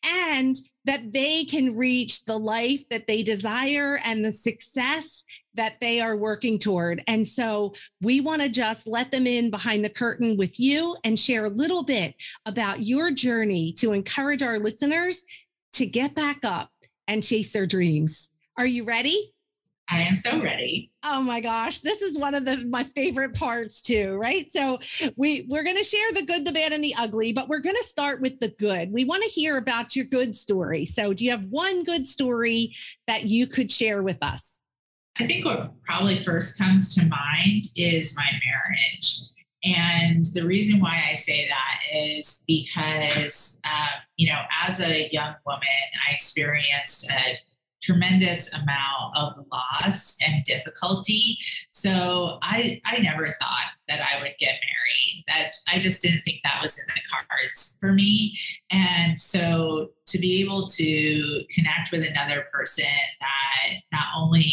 and 0.03 0.55
that 0.85 1.11
they 1.11 1.43
can 1.45 1.77
reach 1.77 2.25
the 2.25 2.37
life 2.37 2.87
that 2.89 3.07
they 3.07 3.23
desire 3.23 3.99
and 4.05 4.23
the 4.23 4.31
success 4.31 5.23
that 5.53 5.79
they 5.79 5.99
are 5.99 6.17
working 6.17 6.57
toward. 6.57 7.03
And 7.07 7.25
so 7.25 7.73
we 8.01 8.21
want 8.21 8.41
to 8.41 8.49
just 8.49 8.87
let 8.87 9.11
them 9.11 9.27
in 9.27 9.51
behind 9.51 9.85
the 9.85 9.89
curtain 9.89 10.37
with 10.37 10.59
you 10.59 10.97
and 11.03 11.17
share 11.17 11.45
a 11.45 11.49
little 11.49 11.83
bit 11.83 12.15
about 12.45 12.81
your 12.81 13.11
journey 13.11 13.73
to 13.73 13.93
encourage 13.93 14.43
our 14.43 14.59
listeners 14.59 15.23
to 15.73 15.85
get 15.85 16.15
back 16.15 16.39
up 16.43 16.71
and 17.07 17.23
chase 17.23 17.53
their 17.53 17.67
dreams. 17.67 18.31
Are 18.57 18.65
you 18.65 18.83
ready? 18.83 19.34
I 19.89 20.01
am 20.01 20.15
so 20.15 20.41
ready. 20.41 20.91
Oh 21.03 21.21
my 21.21 21.41
gosh, 21.41 21.79
this 21.79 22.01
is 22.01 22.17
one 22.17 22.33
of 22.33 22.43
the 22.43 22.65
my 22.67 22.83
favorite 22.95 23.35
parts 23.35 23.81
too, 23.81 24.15
right? 24.15 24.49
So 24.49 24.79
we 25.15 25.45
we're 25.47 25.63
going 25.63 25.77
to 25.77 25.83
share 25.83 26.11
the 26.13 26.25
good, 26.25 26.45
the 26.45 26.51
bad 26.51 26.73
and 26.73 26.83
the 26.83 26.95
ugly, 26.97 27.33
but 27.33 27.47
we're 27.47 27.59
going 27.59 27.75
to 27.75 27.83
start 27.83 28.19
with 28.19 28.39
the 28.39 28.53
good. 28.57 28.91
We 28.91 29.05
want 29.05 29.23
to 29.23 29.29
hear 29.29 29.57
about 29.57 29.95
your 29.95 30.05
good 30.05 30.33
story. 30.33 30.85
So 30.85 31.13
do 31.13 31.23
you 31.23 31.31
have 31.31 31.45
one 31.45 31.83
good 31.83 32.07
story 32.07 32.73
that 33.07 33.25
you 33.25 33.45
could 33.45 33.69
share 33.69 34.01
with 34.01 34.17
us? 34.23 34.59
I 35.19 35.27
think 35.27 35.45
what 35.45 35.71
probably 35.83 36.21
first 36.23 36.57
comes 36.57 36.93
to 36.95 37.05
mind 37.05 37.65
is 37.75 38.15
my 38.17 38.25
marriage. 38.25 39.19
And 39.63 40.25
the 40.33 40.45
reason 40.45 40.79
why 40.79 41.01
I 41.09 41.15
say 41.15 41.47
that 41.47 41.79
is 41.91 42.43
because, 42.47 43.59
uh, 43.63 43.87
you 44.17 44.27
know, 44.27 44.41
as 44.63 44.79
a 44.79 45.09
young 45.11 45.33
woman, 45.45 45.67
I 46.07 46.13
experienced 46.13 47.09
a 47.09 47.37
tremendous 47.85 48.51
amount 48.53 49.15
of 49.15 49.45
loss 49.51 50.17
and 50.25 50.43
difficulty. 50.43 51.37
So 51.71 52.39
I 52.41 52.81
I 52.85 52.99
never 52.99 53.27
thought 53.27 53.71
that 53.87 54.01
I 54.01 54.21
would 54.21 54.33
get 54.39 54.55
married. 54.55 55.23
That 55.27 55.51
I 55.67 55.79
just 55.79 56.01
didn't 56.01 56.21
think 56.21 56.41
that 56.43 56.61
was 56.61 56.77
in 56.77 56.85
the 56.87 57.01
cards 57.09 57.77
for 57.79 57.93
me. 57.93 58.37
And 58.71 59.19
so 59.19 59.91
to 60.07 60.17
be 60.17 60.41
able 60.41 60.67
to 60.67 61.43
connect 61.51 61.91
with 61.91 62.09
another 62.09 62.47
person 62.51 62.85
that 63.21 63.79
not 63.91 64.07
only 64.17 64.51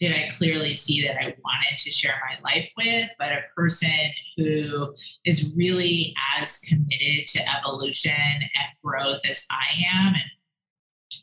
did 0.00 0.12
I 0.12 0.30
clearly 0.30 0.72
see 0.72 1.06
that 1.06 1.16
I 1.16 1.34
wanted 1.44 1.78
to 1.78 1.90
share 1.90 2.14
my 2.26 2.38
life 2.42 2.72
with, 2.76 3.10
but 3.18 3.32
a 3.32 3.42
person 3.54 3.90
who 4.36 4.94
is 5.26 5.54
really 5.54 6.14
as 6.38 6.58
committed 6.60 7.26
to 7.28 7.58
evolution 7.58 8.12
and 8.12 8.68
growth 8.82 9.20
as 9.28 9.46
I 9.50 9.66
am 9.92 10.14
and 10.14 10.24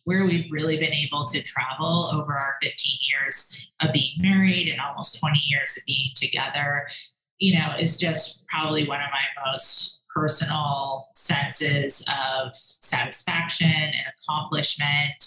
where 0.04 0.26
we've 0.26 0.52
really 0.52 0.78
been 0.78 0.94
able 0.94 1.26
to 1.26 1.42
travel 1.42 2.10
over 2.14 2.38
our 2.38 2.56
15 2.62 2.98
years 3.10 3.70
of 3.82 3.94
being 3.94 4.14
married 4.20 4.70
and 4.70 4.82
almost 4.82 5.20
20 5.20 5.40
years 5.48 5.78
of 5.78 5.86
being 5.86 6.12
together, 6.16 6.88
you 7.40 7.58
know, 7.58 7.74
is 7.80 7.98
just 7.98 8.46
probably 8.48 8.88
one 8.88 9.02
of 9.02 9.10
my 9.12 9.52
most 9.52 10.04
personal 10.18 11.06
senses 11.14 12.04
of 12.08 12.56
satisfaction 12.56 13.70
and 13.70 13.94
accomplishment. 14.20 15.24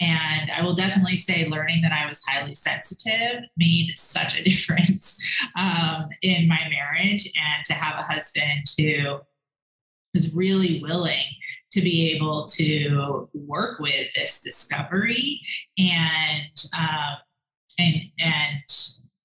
And 0.00 0.50
I 0.50 0.62
will 0.62 0.74
definitely 0.74 1.16
say, 1.16 1.46
learning 1.48 1.80
that 1.82 1.92
I 1.92 2.08
was 2.08 2.24
highly 2.24 2.54
sensitive 2.54 3.44
made 3.56 3.92
such 3.94 4.38
a 4.38 4.42
difference 4.50 5.22
um, 5.56 6.08
in 6.22 6.48
my 6.48 6.68
marriage. 6.68 7.26
And 7.26 7.64
to 7.66 7.74
have 7.74 8.00
a 8.00 8.12
husband 8.12 8.66
who 8.76 9.20
was 10.12 10.34
really 10.34 10.80
willing 10.82 11.24
to 11.72 11.80
be 11.80 12.12
able 12.14 12.46
to 12.46 13.28
work 13.34 13.80
with 13.80 14.08
this 14.14 14.40
discovery 14.40 15.40
and 15.78 16.64
um, 16.78 17.16
and 17.78 18.02
and 18.18 18.62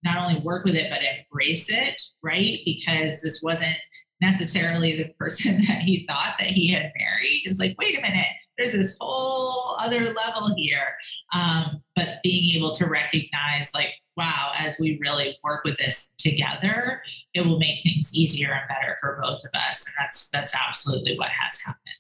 not 0.04 0.18
only 0.18 0.40
work 0.42 0.64
with 0.64 0.76
it 0.76 0.90
but 0.90 1.02
embrace 1.04 1.70
it 1.70 2.02
right? 2.24 2.60
Because 2.66 3.22
this 3.22 3.42
wasn't 3.44 3.78
necessarily 4.22 4.96
the 4.96 5.10
person 5.20 5.62
that 5.68 5.80
he 5.80 6.06
thought 6.08 6.36
that 6.40 6.48
he 6.48 6.72
had 6.72 6.92
married. 6.98 7.42
It 7.46 7.50
was 7.50 7.60
like 7.60 7.76
wait 7.80 7.98
a 7.98 8.02
minute 8.02 8.26
there's 8.58 8.72
this 8.72 8.98
whole 9.00 9.76
other 9.80 10.00
level 10.00 10.54
here. 10.58 10.96
Um, 11.32 11.84
but 11.96 12.18
being 12.24 12.58
able 12.58 12.72
to 12.72 12.88
recognize 12.88 13.72
like 13.74 13.92
wow 14.16 14.52
as 14.58 14.80
we 14.80 14.98
really 15.00 15.38
work 15.44 15.64
with 15.64 15.78
this 15.78 16.14
together 16.18 17.04
it 17.36 17.46
will 17.46 17.60
make 17.60 17.84
things 17.84 18.16
easier 18.16 18.52
and 18.52 18.68
better 18.68 18.98
for 19.00 19.20
both 19.22 19.42
of 19.44 19.52
us. 19.54 19.86
And 19.86 19.94
that's 20.00 20.30
that's 20.30 20.56
absolutely 20.56 21.18
what 21.18 21.30
has 21.30 21.60
happened 21.62 21.96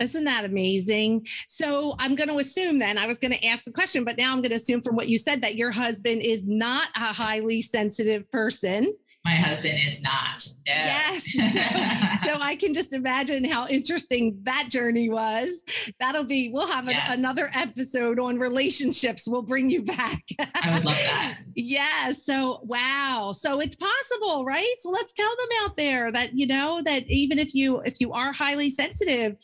isn't 0.00 0.24
that 0.24 0.44
amazing? 0.44 1.26
So 1.48 1.94
I'm 1.98 2.14
going 2.14 2.28
to 2.28 2.38
assume 2.38 2.78
then, 2.78 2.98
I 2.98 3.06
was 3.06 3.18
going 3.18 3.32
to 3.32 3.46
ask 3.46 3.64
the 3.64 3.72
question, 3.72 4.04
but 4.04 4.16
now 4.16 4.32
I'm 4.32 4.42
going 4.42 4.50
to 4.50 4.56
assume 4.56 4.82
from 4.82 4.96
what 4.96 5.08
you 5.08 5.18
said 5.18 5.42
that 5.42 5.56
your 5.56 5.70
husband 5.70 6.22
is 6.22 6.46
not 6.46 6.88
a 6.96 7.12
highly 7.12 7.62
sensitive 7.62 8.30
person. 8.30 8.94
My 9.24 9.34
husband 9.34 9.78
is 9.86 10.02
not. 10.02 10.46
No. 10.66 10.72
Yes. 10.72 11.32
So, 11.32 12.32
so, 12.32 12.40
I 12.40 12.56
can 12.56 12.72
just 12.72 12.94
imagine 12.94 13.44
how 13.44 13.68
interesting 13.68 14.38
that 14.44 14.68
journey 14.70 15.10
was. 15.10 15.64
That'll 16.00 16.24
be, 16.24 16.50
we'll 16.52 16.66
have 16.68 16.86
yes. 16.86 17.18
another 17.18 17.50
episode 17.54 18.18
on 18.18 18.38
relationships. 18.38 19.28
We'll 19.28 19.42
bring 19.42 19.68
you 19.68 19.82
back. 19.82 20.22
I 20.62 20.70
would 20.72 20.84
love 20.84 20.94
that. 20.94 21.38
yeah. 21.54 22.12
So, 22.12 22.60
wow. 22.62 23.32
So 23.36 23.60
it's 23.60 23.76
possible, 23.76 24.44
right? 24.46 24.74
So 24.78 24.90
let's 24.90 25.12
tell 25.12 25.28
them 25.28 25.48
out 25.64 25.76
there 25.76 26.10
that, 26.12 26.30
you 26.34 26.46
know, 26.46 26.80
that 26.84 27.04
even 27.08 27.38
if 27.38 27.54
you, 27.54 27.80
if 27.80 28.00
you 28.00 28.12
are 28.12 28.32
highly 28.32 28.70
sensitive, 28.70 29.36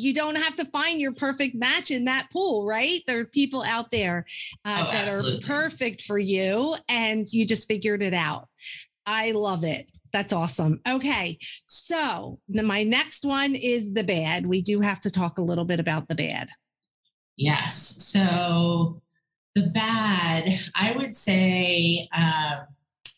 you 0.00 0.14
don't 0.14 0.36
have 0.36 0.56
to 0.56 0.64
find 0.64 1.00
your 1.00 1.12
perfect 1.12 1.54
match 1.54 1.90
in 1.90 2.06
that 2.06 2.28
pool, 2.32 2.64
right? 2.64 3.00
There 3.06 3.20
are 3.20 3.24
people 3.26 3.62
out 3.62 3.90
there 3.90 4.24
uh, 4.64 4.84
oh, 4.86 4.92
that 4.92 5.08
are 5.10 5.46
perfect 5.46 6.02
for 6.02 6.18
you 6.18 6.76
and 6.88 7.26
you 7.30 7.46
just 7.46 7.68
figured 7.68 8.02
it 8.02 8.14
out. 8.14 8.48
I 9.04 9.32
love 9.32 9.64
it. 9.64 9.90
That's 10.12 10.32
awesome. 10.32 10.80
Okay. 10.88 11.38
So, 11.66 12.38
the, 12.48 12.62
my 12.62 12.82
next 12.82 13.24
one 13.24 13.54
is 13.54 13.92
the 13.92 14.02
bad. 14.02 14.46
We 14.46 14.62
do 14.62 14.80
have 14.80 15.00
to 15.02 15.10
talk 15.10 15.38
a 15.38 15.42
little 15.42 15.64
bit 15.64 15.80
about 15.80 16.08
the 16.08 16.14
bad. 16.14 16.48
Yes. 17.36 17.74
So, 18.02 19.02
the 19.54 19.66
bad, 19.68 20.58
I 20.74 20.92
would 20.92 21.14
say, 21.14 22.08
um, 22.16 22.66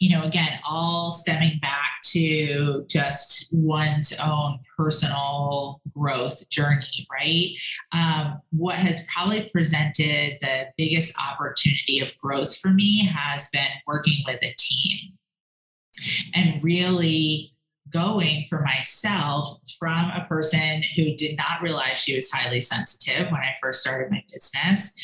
you 0.02 0.08
know, 0.08 0.24
again, 0.24 0.58
all 0.68 1.12
stemming 1.12 1.60
back 1.62 2.02
to 2.02 2.84
just 2.88 3.46
one's 3.52 4.12
own 4.18 4.58
personal 4.76 5.80
growth 5.96 6.48
journey, 6.48 7.06
right? 7.08 7.50
Um, 7.92 8.40
what 8.50 8.74
has 8.74 9.06
probably 9.06 9.48
presented 9.52 10.38
the 10.40 10.66
biggest 10.76 11.14
opportunity 11.20 12.00
of 12.00 12.18
growth 12.18 12.56
for 12.56 12.70
me 12.70 13.06
has 13.06 13.48
been 13.50 13.70
working 13.86 14.24
with 14.26 14.42
a 14.42 14.52
team 14.58 15.12
and 16.34 16.60
really 16.64 17.54
going 17.88 18.44
for 18.48 18.60
myself 18.62 19.60
from 19.78 20.10
a 20.10 20.26
person 20.28 20.82
who 20.96 21.14
did 21.14 21.36
not 21.36 21.62
realize 21.62 21.98
she 21.98 22.16
was 22.16 22.28
highly 22.28 22.60
sensitive 22.60 23.30
when 23.30 23.40
I 23.40 23.54
first 23.62 23.82
started 23.82 24.10
my 24.10 24.24
business 24.32 24.94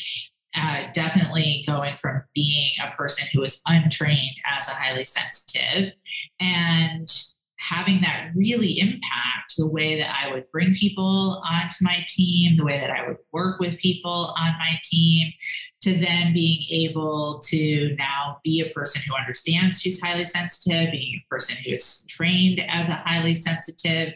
uh, 0.69 0.91
definitely 0.93 1.63
going 1.65 1.95
from 1.97 2.21
being 2.35 2.71
a 2.83 2.95
person 2.95 3.27
who 3.33 3.41
was 3.41 3.61
untrained 3.65 4.35
as 4.45 4.67
a 4.67 4.71
highly 4.71 5.05
sensitive 5.05 5.93
and 6.39 7.11
having 7.59 7.99
that 8.01 8.31
really 8.35 8.79
impact 8.79 9.55
the 9.57 9.67
way 9.67 9.99
that 9.99 10.15
I 10.23 10.31
would 10.33 10.49
bring 10.51 10.73
people 10.75 11.41
onto 11.45 11.77
my 11.81 12.05
team, 12.07 12.55
the 12.55 12.63
way 12.63 12.77
that 12.77 12.89
I 12.89 13.07
would 13.07 13.17
work 13.33 13.59
with 13.59 13.77
people 13.79 14.33
on 14.37 14.53
my 14.59 14.79
team, 14.83 15.33
to 15.81 15.93
then 15.93 16.33
being 16.33 16.63
able 16.69 17.41
to 17.45 17.95
now 17.97 18.37
be 18.43 18.61
a 18.61 18.69
person 18.73 19.01
who 19.05 19.15
understands 19.15 19.81
she's 19.81 20.01
highly 20.01 20.25
sensitive, 20.25 20.91
being 20.91 21.15
a 21.15 21.29
person 21.29 21.57
who 21.63 21.75
is 21.75 22.05
trained 22.07 22.61
as 22.69 22.87
a 22.87 23.03
highly 23.05 23.35
sensitive, 23.35 24.13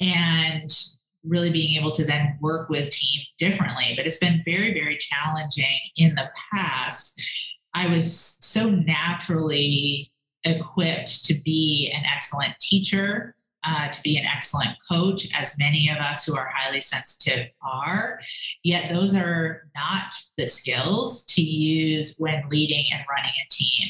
and 0.00 0.70
really 1.24 1.50
being 1.50 1.80
able 1.80 1.92
to 1.92 2.04
then 2.04 2.38
work 2.40 2.68
with 2.68 2.90
team 2.90 3.20
differently. 3.38 3.94
But 3.96 4.06
it's 4.06 4.18
been 4.18 4.42
very, 4.44 4.72
very 4.72 4.96
challenging 4.96 5.78
in 5.96 6.14
the 6.14 6.30
past. 6.52 7.20
I 7.74 7.88
was 7.88 8.38
so 8.40 8.70
naturally 8.70 10.10
equipped 10.44 11.24
to 11.26 11.34
be 11.44 11.92
an 11.94 12.02
excellent 12.12 12.58
teacher, 12.60 13.34
uh, 13.64 13.88
to 13.88 14.02
be 14.02 14.16
an 14.16 14.24
excellent 14.24 14.70
coach, 14.90 15.28
as 15.34 15.58
many 15.58 15.90
of 15.90 15.98
us 15.98 16.24
who 16.24 16.36
are 16.36 16.50
highly 16.54 16.80
sensitive 16.80 17.48
are. 17.62 18.20
Yet 18.62 18.90
those 18.90 19.14
are 19.14 19.68
not 19.76 20.14
the 20.36 20.46
skills 20.46 21.26
to 21.26 21.42
use 21.42 22.16
when 22.18 22.44
leading 22.50 22.84
and 22.92 23.02
running 23.10 23.32
a 23.44 23.48
team. 23.50 23.88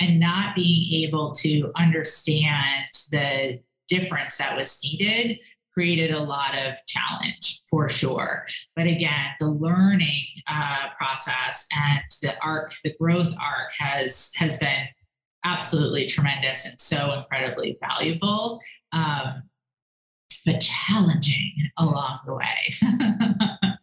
And 0.00 0.20
not 0.20 0.54
being 0.54 1.06
able 1.06 1.32
to 1.36 1.70
understand 1.76 2.86
the 3.10 3.60
difference 3.88 4.38
that 4.38 4.56
was 4.56 4.80
needed 4.82 5.38
created 5.74 6.12
a 6.12 6.22
lot 6.22 6.54
of 6.54 6.74
challenge 6.86 7.62
for 7.68 7.88
sure. 7.88 8.46
But 8.76 8.86
again, 8.86 9.32
the 9.40 9.50
learning 9.50 10.24
uh, 10.48 10.88
process 10.96 11.66
and 11.76 12.02
the 12.22 12.34
arc, 12.42 12.72
the 12.84 12.94
growth 12.98 13.32
arc 13.40 13.72
has 13.78 14.32
has 14.36 14.56
been 14.58 14.86
absolutely 15.44 16.06
tremendous 16.06 16.64
and 16.64 16.80
so 16.80 17.12
incredibly 17.12 17.76
valuable, 17.80 18.60
um, 18.92 19.42
but 20.46 20.60
challenging 20.60 21.52
along 21.78 22.20
the 22.26 22.34
way. 22.34 22.74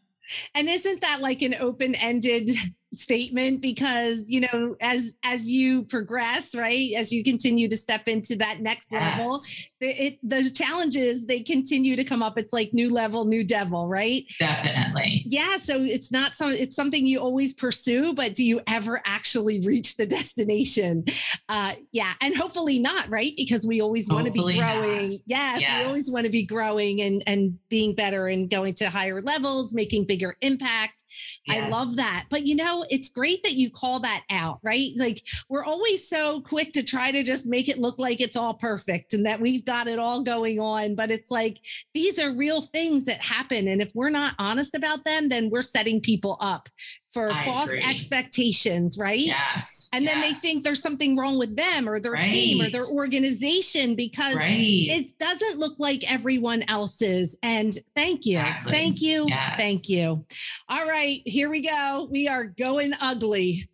and 0.55 0.69
isn't 0.69 1.01
that 1.01 1.21
like 1.21 1.41
an 1.41 1.55
open 1.55 1.93
ended 1.95 2.49
statement 2.93 3.61
because 3.61 4.29
you 4.29 4.41
know 4.41 4.75
as 4.81 5.17
as 5.23 5.49
you 5.49 5.83
progress 5.85 6.53
right 6.53 6.91
as 6.97 7.11
you 7.11 7.23
continue 7.23 7.69
to 7.69 7.77
step 7.77 8.07
into 8.07 8.35
that 8.35 8.59
next 8.59 8.89
yes. 8.91 9.17
level 9.17 9.39
it 9.79 10.19
those 10.23 10.51
challenges 10.51 11.25
they 11.25 11.39
continue 11.39 11.95
to 11.95 12.03
come 12.03 12.21
up. 12.21 12.37
It's 12.37 12.53
like 12.53 12.73
new 12.73 12.93
level 12.93 13.25
new 13.25 13.43
devil 13.43 13.87
right? 13.87 14.23
Definitely. 14.39 15.23
Yeah 15.27 15.57
so 15.57 15.75
it's 15.77 16.11
not 16.11 16.35
some 16.35 16.51
it's 16.51 16.75
something 16.75 17.05
you 17.07 17.19
always 17.19 17.53
pursue 17.53 18.13
but 18.13 18.33
do 18.33 18.43
you 18.43 18.61
ever 18.67 19.01
actually 19.05 19.61
reach 19.61 19.95
the 19.97 20.05
destination? 20.05 21.05
Uh 21.49 21.73
yeah 21.91 22.13
and 22.21 22.35
hopefully 22.35 22.79
not 22.79 23.09
right 23.09 23.31
because 23.37 23.65
we 23.65 23.81
always 23.81 24.09
want 24.09 24.27
to 24.27 24.33
be 24.33 24.57
growing. 24.57 25.11
Yes, 25.25 25.61
yes 25.61 25.79
we 25.79 25.85
always 25.85 26.11
want 26.11 26.25
to 26.25 26.31
be 26.31 26.43
growing 26.43 27.01
and 27.01 27.23
and 27.25 27.57
being 27.69 27.95
better 27.95 28.27
and 28.27 28.49
going 28.49 28.73
to 28.75 28.89
higher 28.89 29.21
levels 29.21 29.73
making 29.73 30.05
bigger 30.05 30.35
impact. 30.41 31.03
Yes. 31.45 31.63
i 31.63 31.69
love 31.69 31.95
that. 31.95 32.25
But 32.29 32.45
you 32.45 32.55
know 32.55 32.80
it's 32.89 33.09
great 33.09 33.43
that 33.43 33.53
you 33.53 33.69
call 33.69 33.99
that 34.01 34.23
out, 34.29 34.59
right? 34.63 34.89
Like 34.97 35.21
we're 35.49 35.63
always 35.63 36.07
so 36.07 36.41
quick 36.41 36.71
to 36.73 36.83
try 36.83 37.11
to 37.11 37.23
just 37.23 37.47
make 37.47 37.69
it 37.69 37.79
look 37.79 37.99
like 37.99 38.21
it's 38.21 38.35
all 38.35 38.53
perfect 38.53 39.13
and 39.13 39.25
that 39.25 39.39
we've 39.39 39.65
got 39.65 39.87
it 39.87 39.99
all 39.99 40.21
going 40.21 40.59
on. 40.59 40.95
But 40.95 41.11
it's 41.11 41.31
like 41.31 41.59
these 41.93 42.19
are 42.19 42.35
real 42.35 42.61
things 42.61 43.05
that 43.05 43.23
happen. 43.23 43.67
And 43.67 43.81
if 43.81 43.91
we're 43.95 44.09
not 44.09 44.35
honest 44.39 44.75
about 44.75 45.03
them, 45.03 45.29
then 45.29 45.49
we're 45.49 45.61
setting 45.61 46.01
people 46.01 46.37
up 46.41 46.69
for 47.13 47.31
I 47.31 47.43
false 47.43 47.69
agree. 47.69 47.83
expectations, 47.83 48.97
right? 48.97 49.19
Yes. 49.19 49.89
And 49.93 50.03
yes. 50.03 50.13
then 50.13 50.21
they 50.21 50.33
think 50.33 50.63
there's 50.63 50.81
something 50.81 51.17
wrong 51.17 51.37
with 51.37 51.55
them 51.55 51.87
or 51.87 51.99
their 51.99 52.13
right. 52.13 52.25
team 52.25 52.61
or 52.61 52.69
their 52.69 52.85
organization 52.93 53.95
because 53.95 54.35
right. 54.35 54.49
it 54.55 55.17
doesn't 55.19 55.59
look 55.59 55.79
like 55.79 56.09
everyone 56.09 56.63
else's. 56.67 57.37
And 57.43 57.77
thank 57.95 58.25
you. 58.25 58.39
Exactly. 58.39 58.71
Thank 58.71 59.01
you. 59.01 59.25
Yes. 59.27 59.53
Thank 59.57 59.89
you. 59.89 60.25
All 60.69 60.85
right, 60.87 61.21
here 61.25 61.49
we 61.49 61.61
go. 61.61 62.07
We 62.09 62.27
are 62.27 62.45
going 62.45 62.93
ugly. 63.01 63.67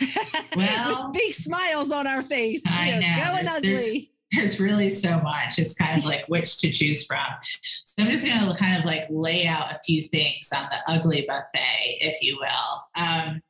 Well, 0.56 1.06
With 1.06 1.14
big 1.14 1.32
smiles 1.32 1.92
on 1.92 2.06
our 2.06 2.22
face. 2.22 2.62
I 2.66 2.90
know. 2.92 3.24
Going 3.24 3.44
there's, 3.44 3.48
ugly. 3.48 3.70
There's, 3.70 4.06
there's 4.32 4.60
really 4.60 4.88
so 4.88 5.20
much. 5.20 5.58
It's 5.58 5.74
kind 5.74 5.96
of 5.96 6.04
like 6.04 6.24
which 6.26 6.58
to 6.58 6.70
choose 6.70 7.06
from. 7.06 7.26
So 7.42 8.02
I'm 8.02 8.10
just 8.10 8.26
going 8.26 8.40
to 8.40 8.58
kind 8.58 8.78
of 8.78 8.84
like 8.84 9.06
lay 9.10 9.46
out 9.46 9.72
a 9.72 9.80
few 9.84 10.02
things 10.02 10.50
on 10.54 10.66
the 10.70 10.92
ugly 10.92 11.26
buffet, 11.28 11.98
if 12.00 12.22
you 12.22 12.38
will. 12.40 13.04
Um, 13.04 13.42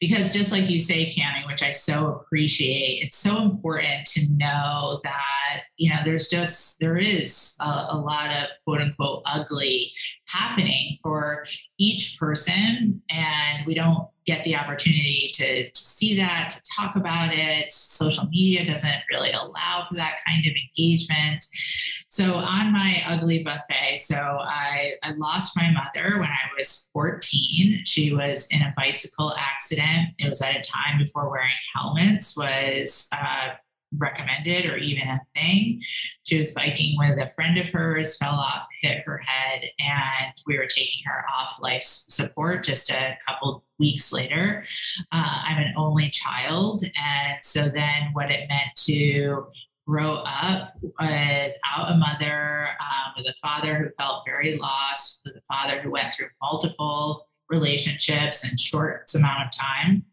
because 0.00 0.32
just 0.32 0.52
like 0.52 0.68
you 0.68 0.80
say, 0.80 1.10
Cami, 1.10 1.46
which 1.46 1.62
I 1.62 1.70
so 1.70 2.08
appreciate, 2.08 3.02
it's 3.02 3.16
so 3.16 3.42
important 3.42 4.06
to 4.06 4.20
know 4.36 5.00
that, 5.04 5.64
you 5.76 5.90
know, 5.90 6.00
there's 6.04 6.28
just, 6.28 6.78
there 6.80 6.96
is 6.96 7.54
a, 7.60 7.86
a 7.90 7.96
lot 7.96 8.30
of 8.30 8.48
quote 8.64 8.80
unquote 8.80 9.22
ugly 9.26 9.92
happening 10.26 10.96
for 11.02 11.46
each 11.78 12.16
person. 12.18 13.02
And 13.10 13.66
we 13.66 13.74
don't 13.74 14.08
get 14.24 14.44
the 14.44 14.56
opportunity 14.56 15.30
to, 15.34 15.70
to 15.70 15.80
see 15.80 16.16
that, 16.16 16.50
to 16.54 16.62
talk 16.76 16.96
about 16.96 17.30
it. 17.32 17.72
Social 17.72 18.26
media 18.26 18.64
doesn't 18.64 19.02
really 19.10 19.32
allow 19.32 19.86
for 19.88 19.96
that 19.96 20.18
kind 20.26 20.44
of 20.46 20.52
engagement. 20.52 21.44
So 22.08 22.34
on 22.34 22.72
my 22.72 23.02
ugly 23.06 23.42
buffet, 23.42 23.96
so 23.98 24.16
I, 24.16 24.94
I 25.02 25.12
lost 25.14 25.56
my 25.56 25.70
mother 25.70 26.18
when 26.18 26.28
I 26.28 26.48
was 26.56 26.90
14. 26.92 27.82
She 27.84 28.12
was 28.12 28.46
in 28.50 28.60
a 28.62 28.74
bicycle 28.76 29.34
accident. 29.38 30.10
It 30.18 30.28
was 30.28 30.42
at 30.42 30.56
a 30.56 30.60
time 30.60 30.98
before 30.98 31.30
wearing 31.30 31.50
helmets 31.74 32.36
was 32.36 33.08
uh, 33.12 33.54
recommended 33.98 34.66
or 34.66 34.76
even 34.76 35.08
a 35.08 35.20
thing. 35.36 35.80
She 36.24 36.38
was 36.38 36.52
biking 36.52 36.96
with 36.98 37.20
a 37.20 37.30
friend 37.30 37.58
of 37.58 37.68
hers, 37.68 38.16
fell 38.16 38.34
off, 38.34 38.66
hit 38.80 39.02
her 39.04 39.18
head, 39.18 39.62
and 39.78 40.32
we 40.46 40.58
were 40.58 40.66
taking 40.66 41.00
her 41.06 41.24
off 41.36 41.58
life 41.60 41.82
support 41.82 42.64
just 42.64 42.90
a 42.90 43.16
couple 43.26 43.62
weeks 43.78 44.12
later. 44.12 44.64
Uh, 45.12 45.42
I'm 45.46 45.58
an 45.58 45.74
only 45.76 46.10
child. 46.10 46.82
And 46.82 47.36
so 47.42 47.68
then 47.68 48.10
what 48.12 48.30
it 48.30 48.48
meant 48.48 48.74
to 48.86 49.46
grow 49.86 50.14
up 50.24 50.74
without 50.80 51.90
a 51.90 51.96
mother, 51.96 52.68
um, 52.80 53.12
with 53.16 53.26
a 53.26 53.34
father 53.42 53.76
who 53.78 53.90
felt 53.90 54.22
very 54.24 54.56
lost, 54.56 55.22
with 55.24 55.36
a 55.36 55.42
father 55.42 55.80
who 55.80 55.90
went 55.90 56.14
through 56.14 56.28
multiple 56.40 57.28
relationships 57.48 58.48
in 58.48 58.56
short 58.56 59.10
amount 59.14 59.46
of 59.46 59.50
time 59.50 60.04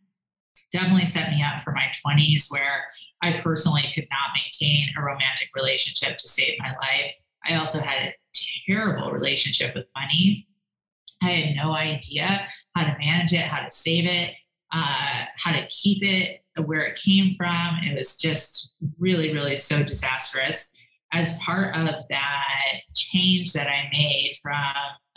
definitely 0.71 1.05
set 1.05 1.31
me 1.31 1.43
up 1.43 1.61
for 1.61 1.71
my 1.73 1.91
20s 2.05 2.45
where 2.49 2.85
I 3.21 3.41
personally 3.43 3.83
could 3.93 4.07
not 4.11 4.35
maintain 4.35 4.89
a 4.97 5.01
romantic 5.01 5.49
relationship 5.55 6.17
to 6.17 6.27
save 6.27 6.53
my 6.59 6.69
life. 6.69 7.13
I 7.45 7.55
also 7.55 7.79
had 7.79 8.07
a 8.07 8.13
terrible 8.67 9.11
relationship 9.11 9.73
with 9.75 9.85
money. 9.95 10.47
I 11.21 11.29
had 11.29 11.55
no 11.55 11.73
idea 11.73 12.47
how 12.75 12.85
to 12.85 12.97
manage 12.99 13.33
it, 13.33 13.41
how 13.41 13.63
to 13.63 13.71
save 13.71 14.05
it, 14.05 14.35
uh, 14.71 15.25
how 15.37 15.51
to 15.51 15.67
keep 15.67 16.03
it, 16.03 16.43
where 16.65 16.81
it 16.81 17.01
came 17.03 17.35
from. 17.37 17.79
It 17.83 17.97
was 17.97 18.17
just 18.17 18.73
really, 18.99 19.33
really 19.33 19.55
so 19.55 19.83
disastrous. 19.83 20.73
As 21.11 21.39
part 21.39 21.75
of 21.75 21.95
that 22.09 22.81
change 22.95 23.53
that 23.53 23.67
I 23.67 23.89
made 23.91 24.35
from 24.41 24.63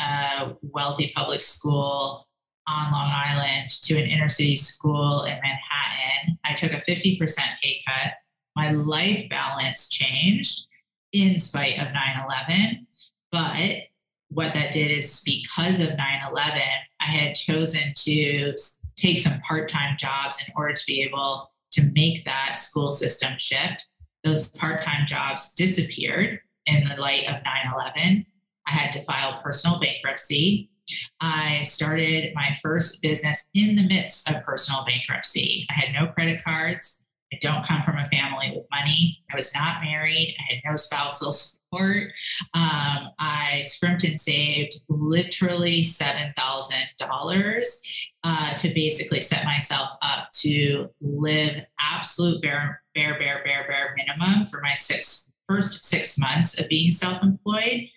a 0.00 0.54
wealthy 0.62 1.12
public 1.14 1.42
school 1.42 2.26
on 2.68 2.92
Long 2.92 3.10
Island 3.12 3.70
to 3.82 3.96
an 3.96 4.08
inner 4.08 4.28
city 4.28 4.56
school 4.56 5.24
in 5.24 5.34
Manhattan. 5.34 6.38
I 6.44 6.54
took 6.54 6.72
a 6.72 6.80
50% 6.80 7.18
pay 7.62 7.82
cut. 7.86 8.12
My 8.56 8.70
life 8.72 9.28
balance 9.28 9.88
changed 9.88 10.68
in 11.12 11.38
spite 11.38 11.78
of 11.78 11.92
9 11.92 12.24
11. 12.52 12.86
But 13.30 13.88
what 14.28 14.54
that 14.54 14.72
did 14.72 14.90
is 14.90 15.22
because 15.24 15.80
of 15.80 15.96
9 15.96 16.20
11, 16.30 16.62
I 17.00 17.04
had 17.04 17.34
chosen 17.34 17.92
to 17.94 18.54
take 18.96 19.18
some 19.18 19.40
part 19.40 19.68
time 19.68 19.96
jobs 19.98 20.42
in 20.46 20.52
order 20.56 20.74
to 20.74 20.86
be 20.86 21.02
able 21.02 21.50
to 21.72 21.90
make 21.94 22.24
that 22.24 22.56
school 22.56 22.90
system 22.90 23.32
shift. 23.38 23.86
Those 24.24 24.48
part 24.48 24.82
time 24.82 25.06
jobs 25.06 25.54
disappeared 25.54 26.40
in 26.66 26.88
the 26.88 27.00
light 27.00 27.26
of 27.28 27.42
9 27.42 27.44
11. 27.74 28.26
I 28.66 28.70
had 28.70 28.92
to 28.92 29.04
file 29.04 29.40
personal 29.42 29.80
bankruptcy 29.80 30.70
I 31.20 31.62
started 31.62 32.34
my 32.34 32.52
first 32.62 33.00
business 33.02 33.48
in 33.54 33.76
the 33.76 33.86
midst 33.86 34.28
of 34.28 34.42
personal 34.44 34.84
bankruptcy. 34.84 35.66
I 35.70 35.74
had 35.74 35.92
no 35.92 36.08
credit 36.12 36.44
cards. 36.44 37.04
I 37.32 37.38
don't 37.40 37.64
come 37.64 37.82
from 37.84 37.96
a 37.96 38.06
family 38.06 38.52
with 38.54 38.68
money. 38.70 39.22
I 39.32 39.36
was 39.36 39.54
not 39.54 39.80
married. 39.82 40.36
I 40.38 40.54
had 40.54 40.60
no 40.70 40.76
spousal 40.76 41.32
support. 41.32 42.12
Um, 42.52 43.08
I 43.18 43.62
scrimped 43.64 44.04
and 44.04 44.20
saved 44.20 44.74
literally 44.90 45.82
$7,000 45.82 47.76
uh, 48.24 48.54
to 48.54 48.68
basically 48.74 49.22
set 49.22 49.46
myself 49.46 49.88
up 50.02 50.30
to 50.40 50.90
live 51.00 51.64
absolute 51.80 52.42
bare, 52.42 52.82
bare, 52.94 53.18
bare, 53.18 53.42
bare, 53.44 53.66
bare 53.66 53.96
minimum 53.96 54.46
for 54.46 54.60
my 54.60 54.74
six 54.74 55.32
first 55.48 55.84
six 55.84 56.18
months 56.18 56.58
of 56.58 56.68
being 56.68 56.92
self-employed 56.92 57.88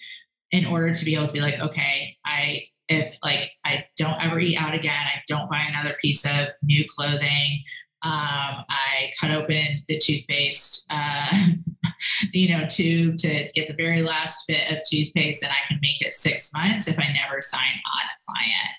in 0.51 0.65
order 0.65 0.93
to 0.93 1.05
be 1.05 1.15
able 1.15 1.27
to 1.27 1.33
be 1.33 1.41
like, 1.41 1.59
okay, 1.59 2.17
I 2.25 2.63
if 2.88 3.17
like 3.23 3.51
I 3.65 3.86
don't 3.97 4.21
ever 4.23 4.39
eat 4.39 4.57
out 4.57 4.73
again, 4.73 4.93
I 4.93 5.21
don't 5.27 5.49
buy 5.49 5.61
another 5.67 5.95
piece 6.01 6.25
of 6.25 6.49
new 6.63 6.86
clothing. 6.88 7.63
Um, 8.03 8.63
I 8.69 9.11
cut 9.19 9.31
open 9.31 9.83
the 9.88 9.97
toothpaste, 9.97 10.86
uh, 10.91 11.36
you 12.33 12.55
know, 12.55 12.67
tube 12.67 13.17
to 13.17 13.49
get 13.55 13.67
the 13.67 13.73
very 13.73 14.03
last 14.03 14.47
bit 14.47 14.71
of 14.71 14.79
toothpaste, 14.88 15.43
and 15.43 15.51
I 15.51 15.67
can 15.67 15.79
make 15.81 16.01
it 16.01 16.13
six 16.13 16.51
months 16.53 16.88
if 16.88 16.99
I 16.99 17.11
never 17.13 17.41
sign 17.41 17.61
on 17.61 18.05
a 18.05 18.25
client. 18.27 18.75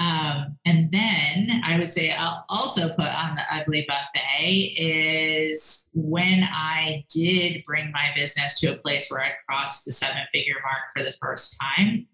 Um, 0.00 0.56
and 0.64 0.92
then 0.92 1.48
I 1.64 1.76
would 1.78 1.90
say 1.90 2.12
I'll 2.12 2.44
also 2.48 2.90
put 2.90 3.06
on 3.06 3.34
the 3.34 3.42
ugly 3.50 3.84
buffet 3.88 4.74
is 4.76 5.90
when 5.92 6.44
I 6.44 7.04
did 7.12 7.64
bring 7.66 7.90
my 7.90 8.12
business 8.14 8.60
to 8.60 8.74
a 8.74 8.76
place 8.76 9.10
where 9.10 9.22
I 9.22 9.32
crossed 9.48 9.86
the 9.86 9.92
seven 9.92 10.22
figure 10.32 10.54
mark 10.62 10.92
for 10.96 11.02
the 11.02 11.16
first 11.20 11.56
time 11.60 12.06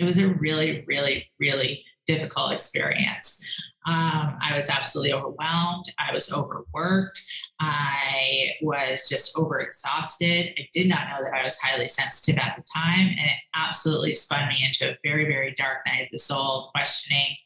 it 0.00 0.04
was 0.04 0.18
a 0.18 0.28
really, 0.34 0.82
really, 0.88 1.30
really 1.38 1.84
difficult 2.06 2.52
experience. 2.52 3.44
Um, 3.86 4.38
I 4.42 4.52
was 4.54 4.70
absolutely 4.70 5.12
overwhelmed. 5.12 5.86
I 5.98 6.12
was 6.12 6.32
overworked. 6.32 7.22
I 7.60 8.52
was 8.62 9.08
just 9.08 9.36
overexhausted. 9.36 10.52
I 10.58 10.68
did 10.72 10.88
not 10.88 11.08
know 11.08 11.22
that 11.22 11.34
I 11.34 11.44
was 11.44 11.58
highly 11.58 11.86
sensitive 11.86 12.38
at 12.38 12.56
the 12.56 12.64
time. 12.74 13.08
And 13.08 13.18
it 13.18 13.38
absolutely 13.54 14.12
spun 14.14 14.48
me 14.48 14.64
into 14.64 14.90
a 14.90 14.96
very, 15.04 15.24
very 15.24 15.54
dark 15.54 15.78
night 15.86 16.02
of 16.02 16.08
the 16.10 16.18
soul, 16.18 16.70
questioning, 16.74 17.36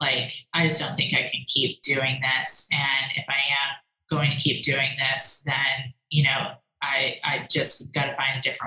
like, 0.00 0.32
I 0.54 0.64
just 0.64 0.80
don't 0.80 0.94
think 0.96 1.14
I 1.14 1.22
can 1.22 1.44
keep 1.48 1.82
doing 1.82 2.20
this. 2.22 2.68
And 2.70 3.12
if 3.16 3.24
I 3.28 3.32
am 3.32 3.76
going 4.10 4.30
to 4.30 4.36
keep 4.36 4.62
doing 4.62 4.90
this, 4.98 5.42
then, 5.44 5.92
you 6.10 6.24
know, 6.24 6.52
I, 6.82 7.16
I 7.24 7.46
just 7.50 7.92
got 7.94 8.06
to 8.06 8.16
find 8.16 8.38
a 8.38 8.42
different. 8.42 8.65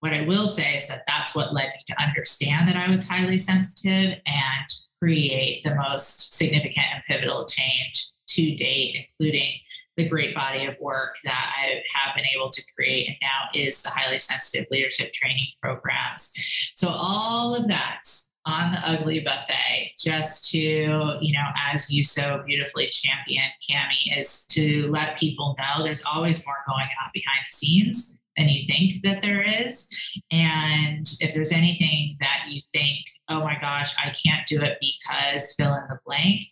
What 0.00 0.14
I 0.14 0.22
will 0.22 0.46
say 0.46 0.76
is 0.76 0.88
that 0.88 1.04
that's 1.06 1.34
what 1.34 1.52
led 1.52 1.68
me 1.68 1.82
to 1.88 2.02
understand 2.02 2.68
that 2.68 2.76
I 2.76 2.90
was 2.90 3.06
highly 3.06 3.38
sensitive 3.38 4.18
and 4.26 4.66
create 4.98 5.62
the 5.62 5.74
most 5.74 6.34
significant 6.34 6.86
and 6.92 7.02
pivotal 7.06 7.46
change 7.46 8.08
to 8.28 8.54
date, 8.54 9.06
including 9.08 9.52
the 9.96 10.08
great 10.08 10.34
body 10.34 10.64
of 10.64 10.74
work 10.80 11.16
that 11.24 11.54
I 11.56 11.82
have 11.94 12.14
been 12.14 12.24
able 12.34 12.48
to 12.48 12.62
create 12.74 13.08
and 13.08 13.16
now 13.20 13.48
is 13.54 13.82
the 13.82 13.90
highly 13.90 14.18
sensitive 14.18 14.66
leadership 14.70 15.12
training 15.12 15.48
programs. 15.62 16.32
So 16.76 16.88
all 16.88 17.54
of 17.54 17.68
that 17.68 18.02
on 18.46 18.72
the 18.72 18.78
ugly 18.88 19.20
buffet 19.20 19.92
just 19.98 20.50
to 20.50 20.58
you 20.58 21.32
know 21.32 21.46
as 21.70 21.90
you 21.90 22.02
so 22.02 22.42
beautifully 22.46 22.88
champion 22.88 23.44
cami 23.70 24.18
is 24.18 24.46
to 24.46 24.88
let 24.90 25.18
people 25.18 25.54
know 25.58 25.84
there's 25.84 26.02
always 26.04 26.44
more 26.46 26.56
going 26.66 26.88
on 27.04 27.10
behind 27.12 27.40
the 27.50 27.54
scenes 27.54 28.19
than 28.36 28.48
you 28.48 28.66
think 28.66 29.02
that 29.02 29.22
there 29.22 29.42
is. 29.42 29.88
And 30.30 31.06
if 31.20 31.34
there's 31.34 31.52
anything 31.52 32.16
that 32.20 32.44
you 32.48 32.60
think, 32.72 33.00
oh 33.28 33.40
my 33.40 33.56
gosh, 33.60 33.94
I 33.98 34.10
can't 34.10 34.46
do 34.46 34.62
it 34.62 34.78
because 34.80 35.54
fill 35.54 35.74
in 35.74 35.84
the 35.88 35.98
blank, 36.06 36.42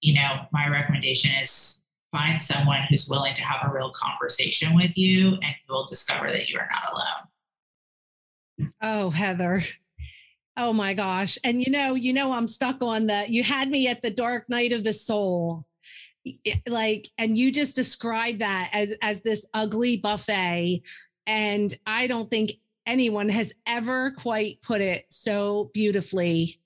you 0.00 0.14
know, 0.14 0.42
my 0.52 0.68
recommendation 0.68 1.30
is 1.40 1.84
find 2.10 2.40
someone 2.40 2.82
who's 2.90 3.08
willing 3.08 3.34
to 3.34 3.42
have 3.42 3.68
a 3.68 3.74
real 3.74 3.90
conversation 3.90 4.74
with 4.74 4.96
you 4.98 5.30
and 5.30 5.42
you 5.42 5.74
will 5.74 5.86
discover 5.86 6.30
that 6.30 6.48
you 6.48 6.58
are 6.58 6.68
not 6.70 6.92
alone. 6.92 8.70
Oh, 8.82 9.10
Heather. 9.10 9.62
Oh 10.56 10.74
my 10.74 10.92
gosh. 10.92 11.38
And 11.44 11.62
you 11.62 11.72
know, 11.72 11.94
you 11.94 12.12
know, 12.12 12.32
I'm 12.32 12.46
stuck 12.46 12.82
on 12.82 13.06
the, 13.06 13.24
you 13.28 13.42
had 13.42 13.70
me 13.70 13.88
at 13.88 14.02
the 14.02 14.10
dark 14.10 14.48
night 14.48 14.72
of 14.72 14.84
the 14.84 14.92
soul 14.92 15.64
like 16.68 17.08
and 17.18 17.36
you 17.36 17.50
just 17.50 17.74
described 17.74 18.40
that 18.40 18.70
as, 18.72 18.94
as 19.02 19.22
this 19.22 19.46
ugly 19.54 19.96
buffet 19.96 20.82
and 21.26 21.72
I 21.86 22.06
don't 22.06 22.28
think 22.30 22.52
anyone 22.86 23.28
has 23.28 23.54
ever 23.66 24.12
quite 24.12 24.60
put 24.62 24.80
it 24.80 25.06
so 25.10 25.70
beautifully 25.72 26.60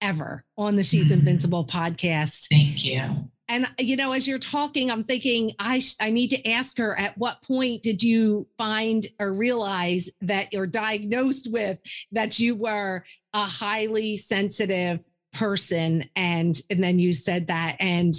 ever 0.00 0.44
on 0.56 0.76
the 0.76 0.84
She's 0.84 1.06
mm-hmm. 1.06 1.20
Invincible 1.20 1.64
podcast. 1.64 2.46
Thank 2.50 2.84
you. 2.84 3.02
And 3.50 3.66
you 3.78 3.96
know, 3.96 4.12
as 4.12 4.28
you're 4.28 4.38
talking, 4.38 4.90
I'm 4.90 5.04
thinking 5.04 5.52
I 5.58 5.78
sh- 5.78 5.96
I 6.00 6.10
need 6.10 6.28
to 6.30 6.50
ask 6.50 6.76
her 6.78 6.98
at 6.98 7.16
what 7.16 7.42
point 7.42 7.82
did 7.82 8.02
you 8.02 8.46
find 8.58 9.06
or 9.18 9.32
realize 9.32 10.10
that 10.20 10.52
you're 10.52 10.66
diagnosed 10.66 11.50
with 11.50 11.78
that 12.12 12.38
you 12.38 12.54
were 12.54 13.04
a 13.32 13.46
highly 13.46 14.18
sensitive 14.18 15.00
person 15.34 16.08
and 16.16 16.62
and 16.70 16.82
then 16.82 16.98
you 16.98 17.12
said 17.12 17.46
that 17.46 17.76
and 17.80 18.14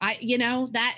i 0.00 0.16
you 0.18 0.38
know 0.38 0.66
that 0.72 0.96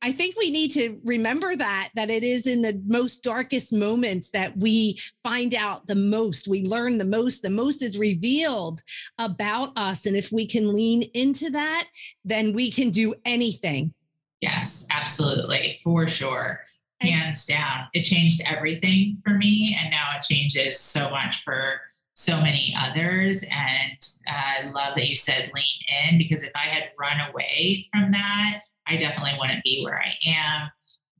i 0.00 0.10
think 0.10 0.34
we 0.38 0.50
need 0.50 0.70
to 0.70 0.98
remember 1.04 1.54
that 1.54 1.90
that 1.94 2.08
it 2.08 2.22
is 2.22 2.46
in 2.46 2.62
the 2.62 2.82
most 2.86 3.22
darkest 3.22 3.74
moments 3.74 4.30
that 4.30 4.56
we 4.56 4.98
find 5.22 5.54
out 5.54 5.86
the 5.86 5.94
most 5.94 6.48
we 6.48 6.64
learn 6.64 6.96
the 6.96 7.04
most 7.04 7.42
the 7.42 7.50
most 7.50 7.82
is 7.82 7.98
revealed 7.98 8.80
about 9.18 9.70
us 9.76 10.06
and 10.06 10.16
if 10.16 10.32
we 10.32 10.46
can 10.46 10.74
lean 10.74 11.02
into 11.14 11.50
that 11.50 11.88
then 12.24 12.52
we 12.52 12.70
can 12.70 12.90
do 12.90 13.14
anything. 13.24 13.92
Yes 14.40 14.86
absolutely 14.90 15.80
for 15.82 16.06
sure. 16.06 16.60
Hands 17.00 17.44
down 17.46 17.88
it 17.94 18.02
changed 18.02 18.42
everything 18.44 19.20
for 19.24 19.34
me 19.34 19.76
and 19.80 19.90
now 19.90 20.10
it 20.16 20.22
changes 20.22 20.78
so 20.78 21.10
much 21.10 21.42
for 21.42 21.80
so 22.14 22.40
many 22.40 22.74
others. 22.78 23.42
And 23.44 23.98
uh, 24.28 24.66
I 24.66 24.70
love 24.70 24.94
that 24.96 25.08
you 25.08 25.16
said 25.16 25.50
lean 25.54 26.10
in 26.10 26.18
because 26.18 26.42
if 26.42 26.52
I 26.54 26.68
had 26.68 26.90
run 26.98 27.18
away 27.30 27.88
from 27.92 28.10
that, 28.12 28.62
I 28.86 28.96
definitely 28.96 29.36
wouldn't 29.38 29.64
be 29.64 29.82
where 29.82 29.98
I 29.98 30.14
am. 30.26 30.70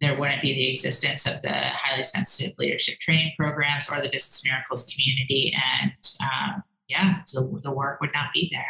There 0.01 0.19
wouldn't 0.19 0.43
be 0.43 0.53
the 0.53 0.69
existence 0.69 1.27
of 1.27 1.41
the 1.43 1.53
highly 1.53 2.05
sensitive 2.05 2.55
leadership 2.59 2.99
training 2.99 3.33
programs 3.39 3.89
or 3.89 4.01
the 4.01 4.11
Business 4.11 4.45
Miracles 4.45 4.93
community. 4.93 5.55
And 5.55 5.93
um, 6.21 6.63
yeah, 6.89 7.23
so 7.27 7.59
the 7.63 7.71
work 7.71 8.01
would 8.01 8.11
not 8.13 8.31
be 8.35 8.51
there. 8.53 8.67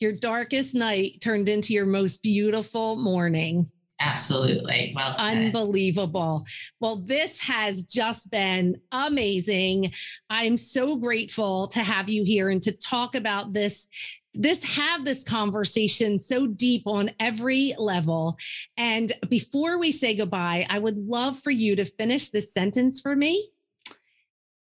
Your 0.00 0.12
darkest 0.12 0.74
night 0.74 1.20
turned 1.22 1.48
into 1.48 1.72
your 1.72 1.86
most 1.86 2.22
beautiful 2.22 2.96
morning. 2.96 3.70
Absolutely. 4.00 4.92
Well 4.94 5.14
said. 5.14 5.46
Unbelievable. 5.46 6.44
Well, 6.80 6.96
this 6.96 7.40
has 7.40 7.82
just 7.82 8.30
been 8.30 8.80
amazing. 8.92 9.92
I'm 10.30 10.56
so 10.56 10.96
grateful 10.96 11.68
to 11.68 11.80
have 11.80 12.08
you 12.08 12.24
here 12.24 12.50
and 12.50 12.62
to 12.62 12.72
talk 12.72 13.14
about 13.14 13.52
this 13.52 13.88
this 14.36 14.64
have 14.74 15.04
this 15.04 15.22
conversation 15.22 16.18
so 16.18 16.48
deep 16.48 16.82
on 16.86 17.10
every 17.20 17.72
level. 17.78 18.36
And 18.76 19.12
before 19.30 19.78
we 19.78 19.92
say 19.92 20.16
goodbye, 20.16 20.66
I 20.68 20.80
would 20.80 20.98
love 20.98 21.38
for 21.38 21.52
you 21.52 21.76
to 21.76 21.84
finish 21.84 22.30
this 22.30 22.52
sentence 22.52 23.00
for 23.00 23.14
me. 23.14 23.48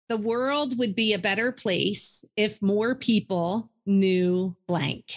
The 0.07 0.17
world 0.17 0.77
would 0.77 0.95
be 0.95 1.13
a 1.13 1.19
better 1.19 1.51
place 1.51 2.23
if 2.37 2.61
more 2.61 2.93
people 2.93 3.71
knew 3.87 4.55
blank. 4.67 5.15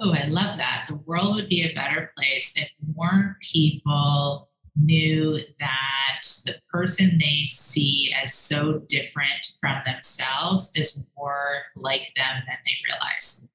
Oh, 0.00 0.12
I 0.14 0.26
love 0.26 0.56
that. 0.56 0.86
The 0.88 0.96
world 1.06 1.36
would 1.36 1.48
be 1.48 1.62
a 1.62 1.74
better 1.74 2.12
place 2.16 2.54
if 2.56 2.68
more 2.96 3.36
people 3.42 4.48
knew 4.76 5.38
that 5.60 6.22
the 6.46 6.54
person 6.70 7.18
they 7.18 7.44
see 7.46 8.14
as 8.20 8.32
so 8.32 8.82
different 8.88 9.46
from 9.60 9.82
themselves 9.84 10.72
is 10.74 11.04
more 11.16 11.62
like 11.76 12.12
them 12.16 12.42
than 12.46 12.56
they 12.64 12.76
realize. 12.88 13.48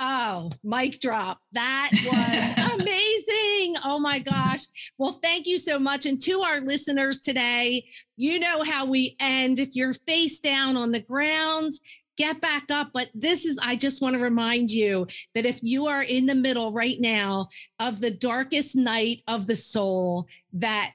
Oh, 0.00 0.52
mic 0.62 1.00
drop. 1.00 1.40
That 1.52 1.90
was 1.92 2.74
amazing. 2.80 3.76
Oh 3.84 3.98
my 4.00 4.20
gosh. 4.20 4.92
Well, 4.96 5.12
thank 5.12 5.46
you 5.46 5.58
so 5.58 5.78
much. 5.78 6.06
And 6.06 6.20
to 6.22 6.40
our 6.40 6.60
listeners 6.60 7.20
today, 7.20 7.84
you 8.16 8.38
know 8.38 8.62
how 8.62 8.86
we 8.86 9.16
end. 9.18 9.58
If 9.58 9.74
you're 9.74 9.92
face 9.92 10.38
down 10.38 10.76
on 10.76 10.92
the 10.92 11.02
ground, 11.02 11.72
get 12.18 12.40
back 12.40 12.70
up. 12.70 12.90
But 12.92 13.08
this 13.14 13.46
is, 13.46 13.58
I 13.62 13.76
just 13.76 14.02
want 14.02 14.14
to 14.16 14.20
remind 14.20 14.70
you 14.70 15.06
that 15.34 15.46
if 15.46 15.60
you 15.62 15.86
are 15.86 16.02
in 16.02 16.26
the 16.26 16.34
middle 16.34 16.72
right 16.72 17.00
now 17.00 17.48
of 17.80 18.00
the 18.00 18.10
darkest 18.10 18.76
night 18.76 19.22
of 19.28 19.46
the 19.46 19.56
soul, 19.56 20.26
that 20.52 20.92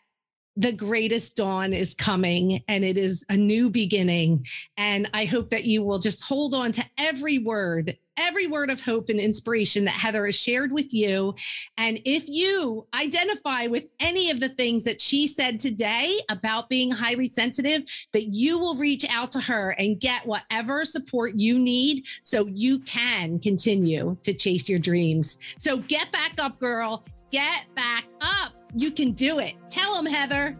the 0.55 0.71
greatest 0.71 1.36
dawn 1.36 1.74
is 1.74 1.95
coming 1.95 2.61
and 2.67 2.84
it 2.84 2.97
is 2.97 3.26
a 3.30 3.38
new 3.38 3.71
beginning. 3.71 4.45
And 4.78 5.09
I 5.13 5.26
hope 5.26 5.49
that 5.49 5.65
you 5.65 5.82
will 5.82 5.97
just 5.97 6.24
hold 6.24 6.53
on 6.53 6.71
to 6.74 6.86
every 6.99 7.39
word 7.39 7.97
every 8.18 8.47
word 8.47 8.70
of 8.70 8.84
hope 8.84 9.09
and 9.09 9.20
inspiration 9.20 9.86
that 9.86 9.91
Heather 9.91 10.26
has 10.26 10.36
shared 10.36 10.72
with 10.72 10.93
you. 10.93 11.36
And 11.78 11.99
if 12.05 12.26
you 12.28 12.88
identify 12.93 13.68
with 13.68 13.89
any 13.99 14.30
of 14.32 14.39
the 14.39 14.49
things 14.49 14.84
that 14.84 15.01
she 15.01 15.28
said 15.28 15.59
today 15.59 16.18
about 16.30 16.70
being 16.70 16.91
highly 16.91 17.28
sensitive, 17.28 17.84
that 18.14 18.34
you 18.34 18.59
will 18.59 18.76
reach 18.76 19.05
out 19.09 19.32
to 19.32 19.39
her 19.41 19.76
and 19.80 19.99
get 19.99 20.26
whatever 20.26 20.86
support 20.86 21.34
you 21.36 21.57
need 21.57 22.05
so 22.24 22.47
you 22.47 22.80
can 22.80 23.39
continue 23.39 24.18
to 24.24 24.34
chase 24.34 24.70
your 24.70 24.80
dreams. 24.80 25.55
So 25.57 25.78
get 25.78 26.11
back 26.11 26.34
up, 26.39 26.59
girl. 26.59 27.03
Get 27.32 27.66
back 27.76 28.05
up. 28.22 28.53
You 28.76 28.91
can 28.91 29.11
do 29.11 29.39
it. 29.39 29.55
Tell 29.70 29.95
them, 29.95 30.05
Heather. 30.05 30.57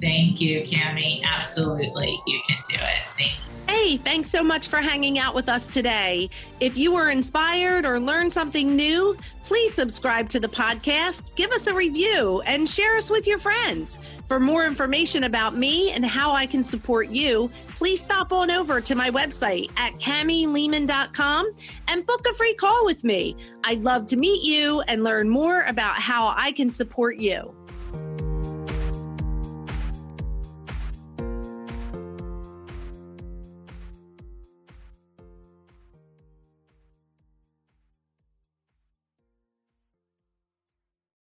Thank 0.00 0.40
you, 0.40 0.62
Cami. 0.62 1.22
Absolutely. 1.24 2.20
You 2.26 2.40
can 2.46 2.58
do 2.68 2.76
it. 2.76 3.02
Thank 3.16 3.32
you. 3.32 3.46
Hey, 3.68 3.96
thanks 3.96 4.30
so 4.30 4.44
much 4.44 4.68
for 4.68 4.76
hanging 4.76 5.18
out 5.18 5.34
with 5.34 5.48
us 5.48 5.66
today. 5.66 6.30
If 6.60 6.76
you 6.76 6.92
were 6.92 7.10
inspired 7.10 7.84
or 7.84 7.98
learned 7.98 8.32
something 8.32 8.76
new, 8.76 9.16
please 9.44 9.74
subscribe 9.74 10.28
to 10.30 10.40
the 10.40 10.48
podcast, 10.48 11.34
give 11.34 11.50
us 11.50 11.66
a 11.66 11.74
review, 11.74 12.42
and 12.46 12.68
share 12.68 12.96
us 12.96 13.10
with 13.10 13.26
your 13.26 13.38
friends. 13.38 13.98
For 14.28 14.38
more 14.38 14.66
information 14.66 15.24
about 15.24 15.56
me 15.56 15.90
and 15.92 16.04
how 16.04 16.32
I 16.32 16.46
can 16.46 16.62
support 16.62 17.08
you, 17.08 17.50
please 17.70 18.00
stop 18.00 18.32
on 18.32 18.50
over 18.50 18.80
to 18.80 18.94
my 18.94 19.10
website 19.10 19.70
at 19.76 19.92
camilehman.com 19.94 21.52
and 21.88 22.06
book 22.06 22.26
a 22.28 22.34
free 22.34 22.54
call 22.54 22.84
with 22.84 23.04
me. 23.04 23.36
I'd 23.64 23.82
love 23.82 24.06
to 24.06 24.16
meet 24.16 24.44
you 24.44 24.80
and 24.82 25.04
learn 25.04 25.28
more 25.28 25.62
about 25.62 25.96
how 25.96 26.34
I 26.36 26.52
can 26.52 26.70
support 26.70 27.18
you. 27.18 27.54